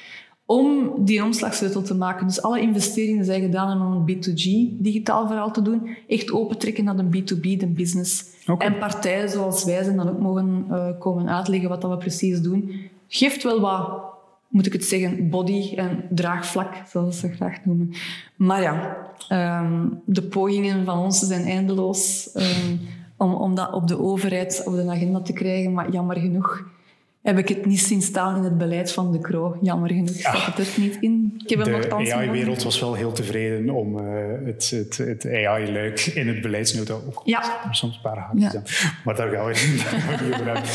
om 0.46 0.92
die 1.06 1.24
omslagsleutel 1.24 1.82
te 1.82 1.96
maken. 1.96 2.28
Dus 2.28 2.42
alle 2.42 2.60
investeringen 2.60 3.26
zijn 3.26 3.42
gedaan 3.42 3.82
om 3.82 3.92
een 3.92 4.16
B2G 4.16 4.80
digitaal 4.82 5.28
verhaal 5.28 5.52
te 5.52 5.62
doen. 5.62 5.90
Echt 6.08 6.32
opentrekken 6.32 6.84
naar 6.84 6.96
de 6.96 7.04
B2B, 7.04 7.42
de 7.42 7.68
business. 7.68 8.26
En 8.58 8.78
partijen 8.78 9.30
zoals 9.30 9.64
wij 9.64 9.84
zijn 9.84 9.96
dan 9.96 10.10
ook 10.10 10.20
mogen 10.20 10.66
uh, 10.70 10.88
komen 11.00 11.30
uitleggen 11.30 11.70
wat 11.70 11.82
dat 11.82 11.92
we 11.92 11.98
precies 11.98 12.42
doen. 12.42 12.90
Geeft 13.08 13.44
wel 13.44 13.60
wat, 13.60 14.04
moet 14.56 14.66
ik 14.66 14.74
het 14.74 14.86
zeggen, 14.86 15.30
body 15.30 15.74
en 15.76 16.04
draagvlak, 16.10 16.74
zoals 16.88 17.20
ze 17.20 17.34
graag 17.34 17.66
noemen. 17.66 17.94
Maar 18.36 18.62
ja, 18.62 18.98
um, 19.62 20.02
de 20.06 20.22
pogingen 20.22 20.86
van 20.86 21.00
ons 21.00 21.20
zijn 21.20 21.46
eindeloos 21.46 22.30
um, 22.34 22.80
om, 23.18 23.34
om 23.34 23.56
dat 23.56 23.74
op 23.74 23.88
de 23.88 24.00
overheid 24.00 24.62
op 24.66 24.76
de 24.76 24.90
agenda 24.90 25.22
te 25.22 25.34
krijgen. 25.34 25.74
Maar 25.74 25.92
jammer 25.92 26.18
genoeg 26.18 26.68
heb 27.22 27.38
ik 27.38 27.48
het 27.48 27.66
niet 27.66 27.80
zien 27.80 28.02
staan 28.02 28.38
in 28.38 28.44
het 28.44 28.58
beleid 28.58 28.92
van 28.92 29.12
de 29.12 29.20
Kro. 29.20 29.58
Jammer 29.62 29.90
genoeg 29.90 30.10
staat 30.10 30.58
het 30.58 30.76
er 30.76 30.82
niet 30.82 30.98
in. 31.00 31.34
Ik 31.44 31.50
heb 31.50 31.64
de 31.64 31.90
AI-wereld 31.90 32.64
was 32.64 32.80
wel 32.80 32.94
heel 32.94 33.12
tevreden 33.12 33.70
om 33.70 34.00
uh, 34.00 34.06
het, 34.46 34.70
het, 34.70 34.98
het 34.98 35.26
AI-luik 35.26 36.00
in 36.00 36.28
het 36.28 36.42
beleidsnota 36.42 36.94
ook 36.94 37.22
ja. 37.26 37.70
soms 37.72 37.96
een 37.96 38.02
paar 38.02 38.18
haakjes 38.18 38.54
ja. 38.54 38.92
Maar 39.06 39.16
daar 39.20 39.30
gaan 39.30 39.46
we 39.46 39.70
niet 39.72 40.34
over 40.34 40.46
hebben. 40.46 40.72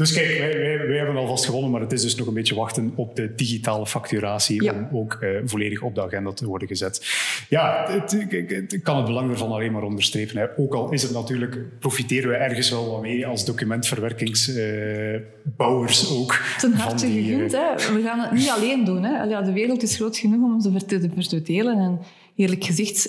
Dus 0.00 0.12
kijk, 0.12 0.38
wij, 0.38 0.86
wij, 0.86 0.96
hebben 0.96 1.16
alvast 1.16 1.44
gewonnen, 1.44 1.70
maar 1.70 1.80
het 1.80 1.92
is 1.92 2.02
dus 2.02 2.14
nog 2.14 2.26
een 2.26 2.34
beetje 2.34 2.54
wachten 2.54 2.92
op 2.94 3.16
de 3.16 3.34
digitale 3.34 3.86
facturatie 3.86 4.72
om 4.72 4.88
ook 4.92 5.18
uh, 5.20 5.40
volledig 5.44 5.82
op 5.82 5.94
de 5.94 6.02
agenda 6.02 6.32
te 6.32 6.46
worden 6.46 6.68
gezet. 6.68 7.06
Ja, 7.48 7.86
het, 7.88 8.12
ik, 8.12 8.80
kan 8.82 8.96
het 8.96 9.06
belang 9.06 9.30
ervan 9.30 9.50
alleen 9.50 9.72
maar 9.72 9.82
onderstrepen. 9.82 10.36
Hè. 10.36 10.46
Ook 10.56 10.74
al 10.74 10.92
is 10.92 11.02
het 11.02 11.12
natuurlijk, 11.12 11.78
profiteren 11.78 12.30
we 12.30 12.36
ergens 12.36 12.70
wel 12.70 12.90
wat 12.90 13.00
mee 13.00 13.26
als 13.26 13.44
documentverwerkingsbouwers 13.44 16.10
uh, 16.10 16.20
ook. 16.20 16.42
Ten 16.58 16.72
harte 16.72 17.06
gegund, 17.06 17.54
uh, 17.54 17.76
we 17.76 18.02
gaan 18.04 18.20
het 18.20 18.32
niet 18.32 18.50
alleen 18.50 18.84
doen. 18.84 19.02
Hè. 19.02 19.22
Ja, 19.22 19.42
de 19.42 19.52
wereld 19.52 19.82
is 19.82 19.96
groot 19.96 20.16
genoeg 20.16 20.42
om 20.42 20.60
ze 20.60 20.84
te 20.86 21.10
verdelen. 21.16 21.78
En 21.78 22.00
eerlijk 22.36 22.64
gezegd, 22.64 23.08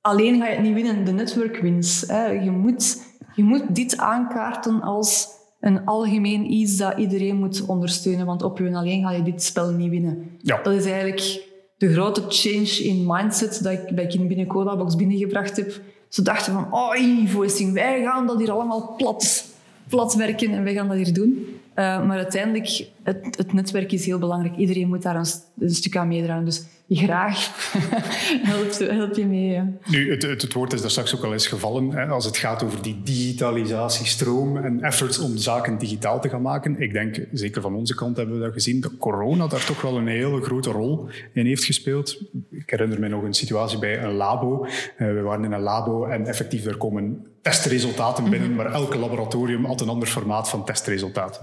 alleen 0.00 0.40
ga 0.40 0.48
je 0.48 0.54
het 0.54 0.64
niet 0.64 0.74
winnen. 0.74 1.04
De 1.04 1.12
network 1.12 1.60
wins. 1.60 2.04
Hè. 2.06 2.26
Je, 2.26 2.50
moet, 2.50 3.02
je 3.34 3.42
moet 3.42 3.74
dit 3.74 3.96
aankaarten 3.96 4.82
als 4.82 5.36
een 5.60 5.84
algemeen 5.84 6.52
iets 6.52 6.76
dat 6.76 6.98
iedereen 6.98 7.36
moet 7.36 7.66
ondersteunen. 7.66 8.26
Want 8.26 8.42
op 8.42 8.58
je 8.58 8.74
alleen 8.74 9.02
ga 9.02 9.10
je 9.10 9.22
dit 9.22 9.42
spel 9.42 9.70
niet 9.70 9.90
winnen. 9.90 10.30
Ja. 10.42 10.62
Dat 10.62 10.74
is 10.74 10.84
eigenlijk 10.84 11.46
de 11.76 11.92
grote 11.92 12.22
change 12.28 12.82
in 12.82 13.04
mindset 13.06 13.62
dat 13.62 13.72
ik 13.72 13.94
bij 13.94 14.06
Kind 14.06 14.28
binnen 14.28 14.46
Codabox 14.46 14.96
binnengebracht 14.96 15.56
heb. 15.56 15.80
Ze 16.08 16.22
dachten 16.22 16.52
van, 16.52 16.72
oh, 16.72 16.96
e-voicing, 16.96 17.72
wij 17.72 18.02
gaan 18.02 18.26
dat 18.26 18.38
hier 18.38 18.50
allemaal 18.50 18.94
plat, 18.96 19.44
plat 19.88 20.14
werken 20.14 20.50
en 20.50 20.64
wij 20.64 20.74
gaan 20.74 20.88
dat 20.88 20.96
hier 20.96 21.12
doen. 21.12 21.46
Uh, 21.78 22.06
maar 22.06 22.16
uiteindelijk, 22.16 22.88
het, 23.02 23.36
het, 23.36 23.52
netwerk 23.52 23.92
is 23.92 24.06
heel 24.06 24.18
belangrijk. 24.18 24.56
Iedereen 24.56 24.88
moet 24.88 25.02
daar 25.02 25.16
een, 25.16 25.26
een 25.58 25.70
stuk 25.70 25.96
aan 25.96 26.08
meedragen. 26.08 26.44
Dus 26.44 26.66
graag 26.88 27.70
help, 28.88 29.14
je 29.14 29.26
mee. 29.26 29.62
Nu, 29.84 30.10
het, 30.10 30.22
het, 30.22 30.52
woord 30.52 30.72
is 30.72 30.80
daar 30.80 30.90
straks 30.90 31.16
ook 31.16 31.24
al 31.24 31.32
eens 31.32 31.46
gevallen. 31.46 31.90
Hè, 31.90 32.06
als 32.06 32.24
het 32.24 32.36
gaat 32.36 32.62
over 32.62 32.82
die 32.82 33.00
digitalisatiestroom 33.02 34.56
en 34.56 34.82
efforts 34.82 35.18
om 35.18 35.36
zaken 35.36 35.78
digitaal 35.78 36.20
te 36.20 36.28
gaan 36.28 36.42
maken. 36.42 36.80
Ik 36.80 36.92
denk, 36.92 37.26
zeker 37.32 37.62
van 37.62 37.74
onze 37.74 37.94
kant 37.94 38.16
hebben 38.16 38.38
we 38.38 38.44
dat 38.44 38.52
gezien, 38.52 38.80
dat 38.80 38.96
corona 38.98 39.46
daar 39.46 39.64
toch 39.64 39.80
wel 39.80 39.96
een 39.96 40.06
hele 40.06 40.42
grote 40.42 40.70
rol 40.70 41.08
in 41.32 41.46
heeft 41.46 41.64
gespeeld. 41.64 42.20
Ik 42.50 42.70
herinner 42.70 43.00
me 43.00 43.08
nog 43.08 43.22
een 43.22 43.34
situatie 43.34 43.78
bij 43.78 44.02
een 44.02 44.12
labo. 44.12 44.64
Uh, 44.64 44.70
we 44.96 45.20
waren 45.20 45.44
in 45.44 45.52
een 45.52 45.60
labo 45.60 46.04
en 46.04 46.26
effectief 46.26 46.64
er 46.64 46.76
komen 46.76 47.26
testresultaten 47.42 48.22
mhm. 48.22 48.32
binnen, 48.32 48.54
maar 48.54 48.72
elke 48.72 48.98
laboratorium 48.98 49.64
had 49.64 49.80
een 49.80 49.88
ander 49.88 50.08
formaat 50.08 50.48
van 50.48 50.64
testresultaat. 50.64 51.40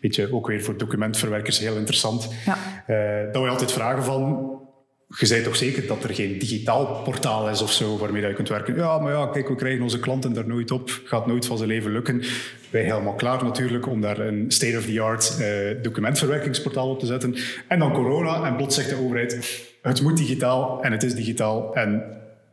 Beetje 0.00 0.32
ook 0.32 0.46
weer 0.46 0.62
voor 0.62 0.76
documentverwerkers 0.76 1.58
heel 1.58 1.76
interessant. 1.76 2.28
Ja. 2.44 2.56
Uh, 2.88 3.32
dat 3.32 3.42
we 3.42 3.48
altijd 3.48 3.72
vragen 3.72 4.04
van, 4.04 4.50
je 5.18 5.26
zei 5.26 5.42
toch 5.42 5.56
zeker 5.56 5.86
dat 5.86 6.04
er 6.04 6.14
geen 6.14 6.38
digitaal 6.38 7.02
portaal 7.02 7.48
is 7.48 7.62
of 7.62 7.72
zo 7.72 7.98
waarmee 7.98 8.20
dat 8.20 8.30
je 8.30 8.36
kunt 8.36 8.48
werken. 8.48 8.76
Ja, 8.76 8.98
maar 8.98 9.12
ja, 9.12 9.26
kijk, 9.26 9.48
we 9.48 9.54
krijgen 9.54 9.82
onze 9.82 9.98
klanten 9.98 10.32
daar 10.32 10.46
nooit 10.46 10.70
op. 10.70 11.00
Gaat 11.04 11.26
nooit 11.26 11.46
van 11.46 11.56
zijn 11.56 11.68
leven 11.68 11.92
lukken. 11.92 12.22
Wij 12.70 12.82
helemaal 12.82 13.14
klaar 13.14 13.44
natuurlijk 13.44 13.86
om 13.86 14.00
daar 14.00 14.18
een 14.18 14.44
state-of-the-art 14.48 15.36
uh, 15.40 15.82
documentverwerkingsportaal 15.82 16.90
op 16.90 16.98
te 16.98 17.06
zetten. 17.06 17.36
En 17.68 17.78
dan 17.78 17.92
corona 17.92 18.44
en 18.46 18.56
plots 18.56 18.74
zegt 18.74 18.88
de 18.88 18.96
overheid, 18.96 19.64
het 19.82 20.02
moet 20.02 20.16
digitaal 20.16 20.82
en 20.82 20.92
het 20.92 21.02
is 21.02 21.14
digitaal 21.14 21.74
en 21.74 22.02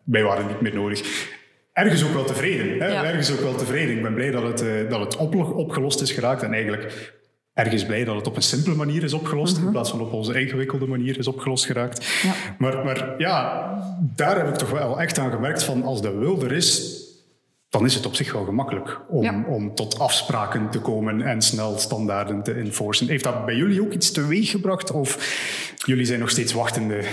wij 0.04 0.24
waren 0.24 0.48
niet 0.48 0.62
meer 0.62 0.74
nodig. 0.74 1.32
Ergens 1.74 2.04
ook 2.04 2.14
wel 2.14 2.26
tevreden. 2.26 2.80
Hè? 2.80 3.06
Ergens 3.06 3.32
ook 3.32 3.40
wel 3.40 3.56
tevreden. 3.56 3.96
Ik 3.96 4.02
ben 4.02 4.14
blij 4.14 4.32
dat 4.32 4.44
het, 4.44 4.62
uh, 4.62 4.90
dat 4.90 5.00
het 5.00 5.16
opgelost 5.54 6.02
is 6.02 6.12
geraakt 6.12 6.44
en 6.44 6.54
eigenlijk 6.54 7.14
ergens 7.54 7.86
blij 7.86 8.04
dat 8.04 8.16
het 8.16 8.28
op 8.28 8.36
een 8.36 8.42
simpele 8.42 8.76
manier 8.76 9.04
is 9.04 9.14
opgelost, 9.14 9.56
in 9.56 9.64
mhm. 9.64 9.72
plaats 9.72 9.90
van 9.90 10.02
op 10.02 10.14
onze 10.14 10.40
ingewikkelde 10.42 10.88
manier 10.88 11.18
is 11.18 11.28
opgelost 11.28 11.66
geraakt. 11.66 12.06
Ja. 12.24 12.34
Maar, 12.58 12.86
maar 12.86 13.16
ja, 13.18 13.70
daar 14.16 14.38
heb 14.38 14.48
ik 14.48 14.56
toch 14.56 14.72
wel 14.72 15.02
echt 15.02 15.20
aan 15.20 15.32
gemerkt 15.32 15.64
van 15.64 15.84
als 15.84 16.02
de 16.02 16.18
wil 16.18 16.44
er 16.44 16.52
is, 16.52 17.02
dan 17.70 17.86
is 17.86 17.96
het 17.96 18.06
op 18.06 18.16
zich 18.16 18.34
wel 18.34 18.46
gemakkelijk 18.46 19.02
om, 19.10 19.46
om 19.46 19.76
tot 19.76 20.00
afspraken 20.00 20.70
te 20.70 20.80
komen 20.80 21.22
en 21.22 21.42
snel 21.42 21.78
standaarden 21.78 22.44
te 22.44 22.54
enforcen. 22.54 23.08
Heeft 23.08 23.24
dat 23.24 23.46
bij 23.46 23.56
jullie 23.56 23.82
ook 23.82 23.94
iets 23.94 24.12
teweeg 24.12 24.50
gebracht 24.50 24.92
of 24.92 25.18
jullie 25.86 26.06
zijn 26.06 26.20
nog 26.20 26.30
steeds 26.30 26.54
wachtende? 26.54 27.04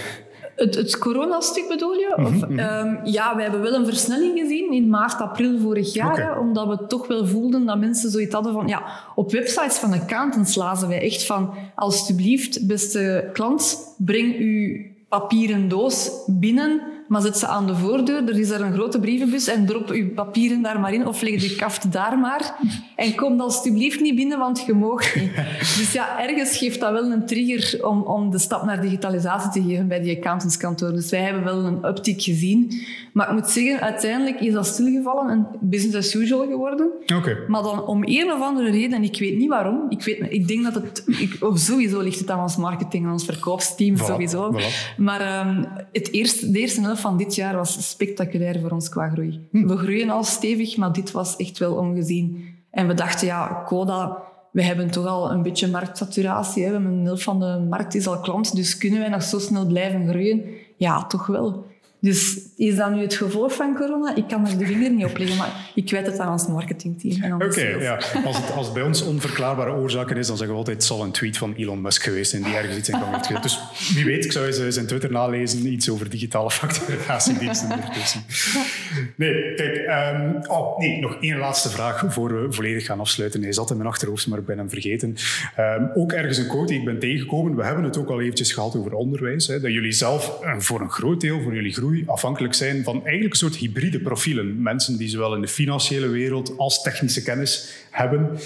Het, 0.61 0.75
het 0.75 0.99
coronastuk 0.99 1.69
bedoel 1.69 1.93
je? 1.93 2.17
of, 2.17 2.31
mhm, 2.31 2.53
mhm. 2.53 2.59
Ehm, 2.59 2.97
ja, 3.05 3.37
we 3.37 3.43
hebben 3.43 3.61
wel 3.61 3.75
een 3.75 3.85
versnelling 3.85 4.39
gezien 4.39 4.73
in 4.73 4.89
maart, 4.89 5.21
april 5.21 5.59
vorig 5.59 5.93
jaar. 5.93 6.41
omdat 6.41 6.69
we 6.69 6.87
toch 6.87 7.07
wel 7.07 7.27
voelden 7.27 7.67
dat 7.67 7.79
mensen 7.79 8.11
zoiets 8.11 8.35
hadden 8.35 8.53
van... 8.53 8.69
Ja, 8.69 8.83
op 9.15 9.33
websites 9.33 9.79
van 9.79 9.93
accountants 9.93 10.55
lazen 10.55 10.89
wij 10.89 11.01
echt 11.01 11.27
van... 11.27 11.55
Alsjeblieft, 11.75 12.67
beste 12.67 13.31
klant, 13.33 13.95
breng 13.97 14.39
uw 14.39 14.79
papieren 15.09 15.69
doos 15.69 16.11
binnen 16.27 16.83
maar 17.11 17.21
zet 17.21 17.39
ze 17.39 17.47
aan 17.47 17.67
de 17.67 17.77
voordeur, 17.77 18.29
er 18.29 18.39
is 18.39 18.49
daar 18.49 18.61
een 18.61 18.73
grote 18.73 19.01
brievenbus 19.01 19.47
en 19.49 19.67
drop 19.67 19.91
uw 19.91 20.13
papieren 20.15 20.63
daar 20.63 20.81
maar 20.81 20.95
in 20.95 21.07
of 21.07 21.23
leg 21.23 21.41
de 21.41 21.55
kaft 21.57 21.93
daar 21.93 22.19
maar. 22.19 22.55
En 22.97 23.15
kom 23.15 23.37
dan 23.37 23.47
alsjeblieft 23.47 24.01
niet 24.01 24.15
binnen, 24.15 24.39
want 24.39 24.65
je 24.67 24.75
mag 24.75 25.15
niet. 25.15 25.31
Dus 25.79 25.93
ja, 25.93 26.23
ergens 26.29 26.57
geeft 26.57 26.81
dat 26.81 26.93
wel 26.93 27.11
een 27.11 27.27
trigger 27.27 27.87
om, 27.87 28.03
om 28.03 28.31
de 28.31 28.39
stap 28.39 28.65
naar 28.65 28.81
digitalisatie 28.81 29.51
te 29.51 29.69
geven 29.69 29.89
bij 29.89 30.01
die 30.01 30.17
accountantskantoor. 30.17 30.93
Dus 30.93 31.11
wij 31.11 31.21
hebben 31.21 31.45
wel 31.45 31.65
een 31.65 31.85
uptick 31.85 32.23
gezien. 32.23 32.73
Maar 33.13 33.29
ik 33.29 33.35
moet 33.35 33.51
zeggen, 33.51 33.81
uiteindelijk 33.81 34.41
is 34.41 34.53
dat 34.53 34.67
stilgevallen 34.67 35.31
en 35.31 35.47
business 35.61 35.97
as 35.97 36.15
usual 36.15 36.47
geworden. 36.47 36.91
Okay. 37.17 37.37
Maar 37.49 37.63
dan 37.63 37.87
om 37.87 38.03
een 38.05 38.33
of 38.33 38.41
andere 38.41 38.71
reden, 38.71 38.93
en 38.93 39.03
ik 39.03 39.19
weet 39.19 39.37
niet 39.37 39.49
waarom, 39.49 39.87
ik, 39.89 40.03
weet, 40.03 40.27
ik 40.29 40.49
denk 40.49 40.65
dat 40.65 40.75
het... 40.75 41.05
Ik, 41.07 41.37
of 41.41 41.59
sowieso 41.59 42.01
ligt 42.01 42.19
het 42.19 42.31
aan 42.31 42.43
ons 42.43 42.57
marketing, 42.57 43.07
aan 43.07 43.13
ons 43.13 43.25
verkoopsteam, 43.25 43.97
sowieso. 43.97 44.55
Maar 44.97 45.47
um, 45.47 45.67
het 45.93 46.13
eerste, 46.13 46.51
de 46.51 46.59
eerste 46.59 46.81
helft 46.81 47.00
van 47.01 47.17
dit 47.17 47.35
jaar 47.35 47.57
was 47.57 47.89
spectaculair 47.89 48.61
voor 48.61 48.71
ons 48.71 48.89
qua 48.89 49.09
groei. 49.09 49.49
Hm. 49.51 49.67
We 49.67 49.77
groeien 49.77 50.11
al 50.11 50.25
stevig, 50.25 50.77
maar 50.77 50.93
dit 50.93 51.11
was 51.11 51.37
echt 51.37 51.59
wel 51.59 51.75
ongezien. 51.75 52.45
En 52.71 52.87
we 52.87 52.95
dachten, 52.95 53.27
ja, 53.27 53.63
Coda, 53.67 54.23
we 54.53 54.63
hebben 54.63 54.91
toch 54.91 55.07
al 55.07 55.31
een 55.31 55.43
beetje 55.43 55.69
marktsaturatie. 55.69 56.63
Hè? 56.63 56.69
We 56.69 56.75
hebben 56.75 56.93
een 56.93 57.05
helft 57.05 57.23
van 57.23 57.41
de 57.41 57.67
markt 57.69 57.95
is 57.95 58.07
al 58.07 58.21
klant, 58.21 58.57
dus 58.57 58.77
kunnen 58.77 59.01
wij 59.01 59.09
nog 59.09 59.23
zo 59.23 59.39
snel 59.39 59.67
blijven 59.67 60.09
groeien? 60.09 60.45
Ja, 60.77 61.07
toch 61.07 61.27
wel. 61.27 61.67
Dus 62.01 62.39
is 62.57 62.77
dat 62.77 62.91
nu 62.91 63.01
het 63.01 63.15
gevolg 63.15 63.55
van 63.55 63.77
corona? 63.77 64.17
Ik 64.17 64.29
kan 64.29 64.47
er 64.47 64.59
de 64.59 64.67
vinger 64.67 64.91
niet 64.91 65.05
op 65.05 65.19
leggen, 65.19 65.37
maar 65.37 65.71
ik 65.75 65.91
weet 65.91 66.07
het 66.07 66.19
aan 66.19 66.33
ons 66.33 66.47
marketingteam. 66.47 67.43
Oké, 67.43 67.67
ja. 67.67 68.01
Als 68.25 68.37
het, 68.37 68.53
als 68.53 68.73
bij 68.73 68.83
ons 68.83 69.03
onverklaarbare 69.03 69.73
oorzaken 69.73 70.17
is, 70.17 70.27
dan 70.27 70.37
zeggen 70.37 70.55
we 70.55 70.61
altijd 70.61 70.77
het 70.77 70.87
zal 70.87 71.03
een 71.03 71.11
tweet 71.11 71.39
van 71.39 71.55
Elon 71.55 71.81
Musk 71.81 72.03
geweest 72.03 72.31
zijn 72.31 72.43
die 72.43 72.55
ergens 72.55 72.77
iets 72.77 72.89
in 72.89 72.99
kan 72.99 73.21
heeft 73.29 73.43
Dus 73.43 73.59
wie 73.95 74.05
weet, 74.05 74.25
ik 74.25 74.33
zou 74.33 74.47
eens 74.47 74.75
zijn 74.75 74.87
Twitter 74.87 75.13
nalezen, 75.13 75.67
iets 75.67 75.91
over 75.91 76.11
digitale 76.11 76.51
facturatiediensten 76.51 77.83
ertussen. 77.83 78.23
Nee, 79.17 79.55
kijk, 79.55 79.77
um, 80.15 80.41
oh, 80.47 80.79
nee, 80.79 81.01
nog 81.01 81.17
één 81.21 81.39
laatste 81.39 81.69
vraag 81.69 82.05
voor 82.09 82.43
we 82.43 82.53
volledig 82.53 82.85
gaan 82.85 83.01
afsluiten. 83.01 83.43
Hij 83.43 83.53
zat 83.53 83.71
in 83.71 83.77
mijn 83.77 83.89
achterhoofd, 83.89 84.27
maar 84.27 84.39
ik 84.39 84.47
ben 84.47 84.59
hem 84.59 84.69
vergeten. 84.71 85.17
Um, 85.59 85.91
ook 85.95 86.13
ergens 86.13 86.39
een 86.39 86.47
quote 86.47 86.67
die 86.67 86.79
ik 86.79 86.85
ben 86.85 86.99
tegengekomen. 86.99 87.57
We 87.57 87.65
hebben 87.65 87.85
het 87.85 87.97
ook 87.97 88.09
al 88.09 88.21
eventjes 88.21 88.53
gehad 88.53 88.77
over 88.77 88.93
onderwijs. 88.93 89.47
Hè, 89.47 89.61
dat 89.61 89.73
jullie 89.73 89.93
zelf 89.93 90.39
uh, 90.43 90.55
voor 90.59 90.81
een 90.81 90.91
groot 90.91 91.21
deel, 91.21 91.41
voor 91.41 91.55
jullie 91.55 91.73
groei, 91.73 91.90
afhankelijk 92.07 92.55
zijn 92.55 92.85
van 92.85 92.95
eigenlijk 92.95 93.31
een 93.33 93.39
soort 93.39 93.57
hybride 93.57 94.01
profielen. 94.01 94.63
Mensen 94.63 94.99
die 94.99 95.09
zowel 95.09 95.35
in 95.35 95.41
de 95.41 95.49
financiële 95.49 96.09
wereld 96.09 96.59
als 96.59 96.83
technische 96.83 97.23
kennis 97.23 97.73
hebben. 97.91 98.39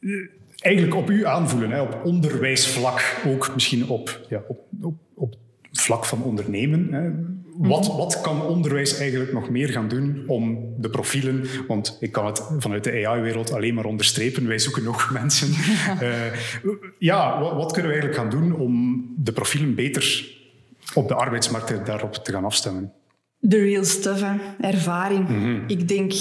Eh, 0.00 0.10
eigenlijk 0.58 0.94
op 0.94 1.10
u 1.10 1.26
aanvoelen, 1.26 1.70
hè, 1.70 1.80
op 1.80 2.00
onderwijsvlak, 2.04 3.20
ook 3.26 3.50
misschien 3.54 3.88
op, 3.88 4.26
ja, 4.28 4.42
op, 4.48 4.58
op, 4.80 4.94
op 5.14 5.34
vlak 5.72 6.04
van 6.04 6.22
ondernemen. 6.22 6.92
Hè. 6.92 7.10
Wat, 7.56 7.88
mhm. 7.88 7.96
wat 7.96 8.20
kan 8.20 8.42
onderwijs 8.42 8.98
eigenlijk 8.98 9.32
nog 9.32 9.50
meer 9.50 9.68
gaan 9.68 9.88
doen 9.88 10.24
om 10.26 10.74
de 10.78 10.90
profielen, 10.90 11.44
want 11.68 11.96
ik 12.00 12.12
kan 12.12 12.26
het 12.26 12.42
vanuit 12.58 12.84
de 12.84 13.06
AI-wereld 13.06 13.52
alleen 13.52 13.74
maar 13.74 13.84
onderstrepen, 13.84 14.46
wij 14.46 14.58
zoeken 14.58 14.82
nog 14.82 15.10
mensen. 15.20 15.48
uh, 16.02 16.12
ja, 16.98 17.40
wat, 17.40 17.52
wat, 17.52 17.72
kunnen 17.72 17.90
we 17.90 17.96
eigenlijk 17.98 18.14
gaan 18.14 18.40
doen 18.40 18.56
om 18.56 19.04
de 19.16 19.32
profielen 19.32 19.74
beter 19.74 20.32
op 20.94 21.08
de 21.08 21.14
arbeidsmarkt 21.14 21.86
daarop 21.86 22.14
te 22.14 22.32
gaan 22.32 22.44
afstemmen? 22.44 22.92
De 23.46 23.58
real 23.58 23.84
stuff, 23.84 24.22
hè. 24.22 24.36
ervaring. 24.60 25.28
Ik 25.66 25.88
denk 25.88 26.12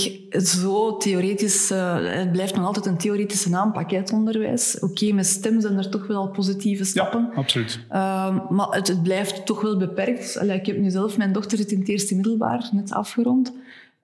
zo 0.46 0.98
theoretisch, 0.98 1.72
uh, 1.72 1.96
het 2.00 2.32
blijft 2.32 2.56
nog 2.56 2.66
altijd 2.66 2.86
een 2.86 2.98
theoretische 2.98 3.56
aanpak, 3.56 3.92
het 3.92 4.12
onderwijs. 4.12 4.80
Oké, 4.80 5.14
met 5.14 5.26
STEM 5.26 5.62
zijn 5.62 5.78
er 5.78 5.90
toch 5.90 6.08
wel 6.08 6.30
positieve 6.30 6.84
stappen. 6.84 7.28
Ja, 7.32 7.38
absoluut. 7.38 7.80
Uh, 7.92 8.50
maar 8.50 8.68
het, 8.70 8.88
het, 8.88 9.04
blijft 9.04 9.46
toch 9.46 9.62
wel 9.62 9.78
beperkt. 9.78 10.38
Allee, 10.38 10.60
ik 10.60 10.66
heb 10.66 10.78
nu 10.78 10.90
zelf, 10.90 11.18
mijn 11.18 11.32
dochter 11.32 11.58
zit 11.58 11.72
in 11.72 11.80
het 11.80 11.90
eerste 11.90 12.16
middelbaar, 12.16 12.70
net 12.72 12.94
afgerond. 12.94 13.54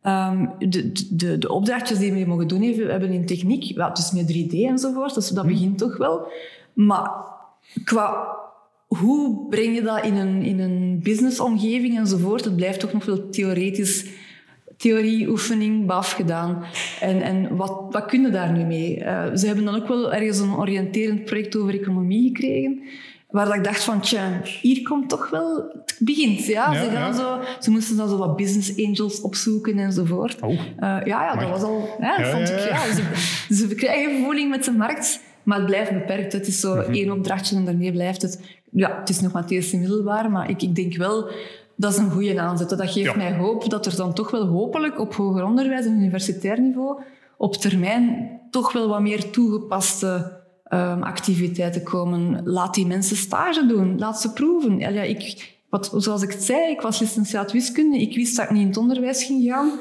Um, 0.03 0.51
de, 0.59 0.91
de, 1.11 1.38
de, 1.38 1.49
opdrachtjes 1.49 1.97
die 1.97 2.13
we 2.13 2.26
mogen 2.26 2.47
doen 2.47 2.59
we 2.59 2.86
hebben 2.89 3.11
in 3.11 3.26
techniek, 3.26 3.63
ja, 3.63 3.89
het 3.89 3.97
is 3.97 4.11
met 4.11 4.34
3D 4.34 4.51
enzovoort, 4.51 5.13
dus 5.13 5.30
dat 5.30 5.47
begint 5.47 5.78
toch 5.78 5.97
wel. 5.97 6.32
Maar 6.74 7.11
qua 7.84 8.38
hoe 8.89 9.47
breng 9.49 9.75
je 9.75 9.81
dat 9.81 10.05
in 10.05 10.15
een, 10.15 10.41
in 10.41 10.59
een 10.59 10.99
businessomgeving 11.03 11.97
enzovoort? 11.97 12.43
Het 12.43 12.55
blijft 12.55 12.79
toch 12.79 12.93
nog 12.93 13.03
veel 13.03 13.29
theoretisch, 13.29 14.05
theorieoefening, 14.77 15.85
baf 15.85 16.11
gedaan. 16.11 16.63
En, 16.99 17.21
en 17.21 17.55
wat, 17.55 17.85
wat 17.89 18.05
kun 18.05 18.21
je 18.21 18.29
daar 18.29 18.51
nu 18.51 18.63
mee? 18.63 18.99
Uh, 18.99 19.25
ze 19.35 19.45
hebben 19.45 19.65
dan 19.65 19.75
ook 19.75 19.87
wel 19.87 20.13
ergens 20.13 20.39
een 20.39 20.55
oriënterend 20.55 21.25
project 21.25 21.57
over 21.57 21.73
economie 21.73 22.27
gekregen. 22.27 22.81
Waar 23.29 23.55
ik 23.55 23.63
dacht 23.63 23.83
van, 23.83 24.01
tja, 24.01 24.41
hier 24.61 24.81
komt 24.81 25.09
toch 25.09 25.29
wel... 25.29 25.55
Het 25.85 25.95
begint, 25.99 26.45
ja. 26.45 26.71
ja 26.71 26.83
ze, 26.83 26.89
gaan 26.89 27.13
ja. 27.13 27.13
Zo, 27.13 27.39
ze 27.59 27.71
moesten 27.71 27.97
dan 27.97 28.09
zo 28.09 28.17
wat 28.17 28.35
business 28.35 28.85
angels 28.85 29.21
opzoeken 29.21 29.77
enzovoort. 29.77 30.41
Oh. 30.41 30.51
Uh, 30.51 30.59
ja, 30.79 31.01
ja, 31.03 31.35
dat 31.35 31.49
was 31.49 31.61
al... 31.61 31.89
Ja, 31.99 32.31
vond 32.31 32.49
ik, 32.49 32.59
ja. 32.59 32.93
Ze, 32.93 33.03
ze 33.55 33.75
krijgen 33.75 34.23
voeling 34.23 34.49
met 34.49 34.63
de 34.63 34.71
markt. 34.71 35.21
Maar 35.43 35.57
het 35.57 35.67
blijft 35.67 35.91
beperkt. 35.91 36.33
Het 36.33 36.47
is 36.47 36.59
zo 36.59 36.75
mm 36.75 36.81
-hmm. 36.81 36.93
één 36.93 37.11
opdrachtje 37.11 37.55
en 37.55 37.65
daarmee 37.65 37.91
blijft 37.91 38.21
het. 38.21 38.59
Ja, 38.72 38.99
het 38.99 39.09
is 39.09 39.22
nog 39.22 39.32
maar 39.32 39.41
het 39.41 39.51
eerste 39.51 39.78
middelbaar, 39.78 40.32
maar 40.32 40.49
ik, 40.49 40.61
ik 40.61 40.76
denk 40.76 40.95
wel 40.95 41.32
dat 41.76 41.91
is 41.91 41.97
een 41.97 42.11
goede 42.11 42.39
aanzet. 42.39 42.70
Dat 42.70 42.82
geeft 42.82 43.11
ja. 43.11 43.15
mij 43.15 43.38
hoop 43.38 43.70
dat 43.70 43.86
er 43.86 43.95
dan 43.95 44.13
toch 44.13 44.32
wel 44.32 44.45
hopelijk 44.45 44.99
op 44.99 45.13
hoger 45.13 45.43
onderwijs 45.43 45.86
en 45.86 45.97
universitair 45.97 46.61
niveau 46.61 47.01
op 47.38 47.55
termijn 47.55 48.30
toch 48.51 48.72
wel 48.72 48.88
wat 48.88 49.01
meer 49.01 49.30
toegepaste 49.30 50.41
um, 50.74 51.03
activiteiten 51.03 51.84
komen. 51.84 52.41
Laat 52.43 52.74
die 52.74 52.86
mensen 52.86 53.15
stage 53.15 53.65
doen. 53.65 53.99
Laat 53.99 54.22
ze 54.22 54.34
proeven. 54.34 54.80
Ja, 54.80 55.01
ik, 55.01 55.57
wat, 55.70 55.93
zoals 55.95 56.22
ik 56.22 56.32
het 56.32 56.43
zei, 56.43 56.72
ik 56.72 56.82
was 56.82 56.99
licentiaat 56.99 57.51
wiskunde. 57.51 58.01
Ik 58.01 58.15
wist 58.15 58.36
dat 58.36 58.45
ik 58.45 58.51
niet 58.51 58.61
in 58.61 58.67
het 58.67 58.78
onderwijs 58.78 59.24
ging 59.24 59.43
gaan. 59.43 59.72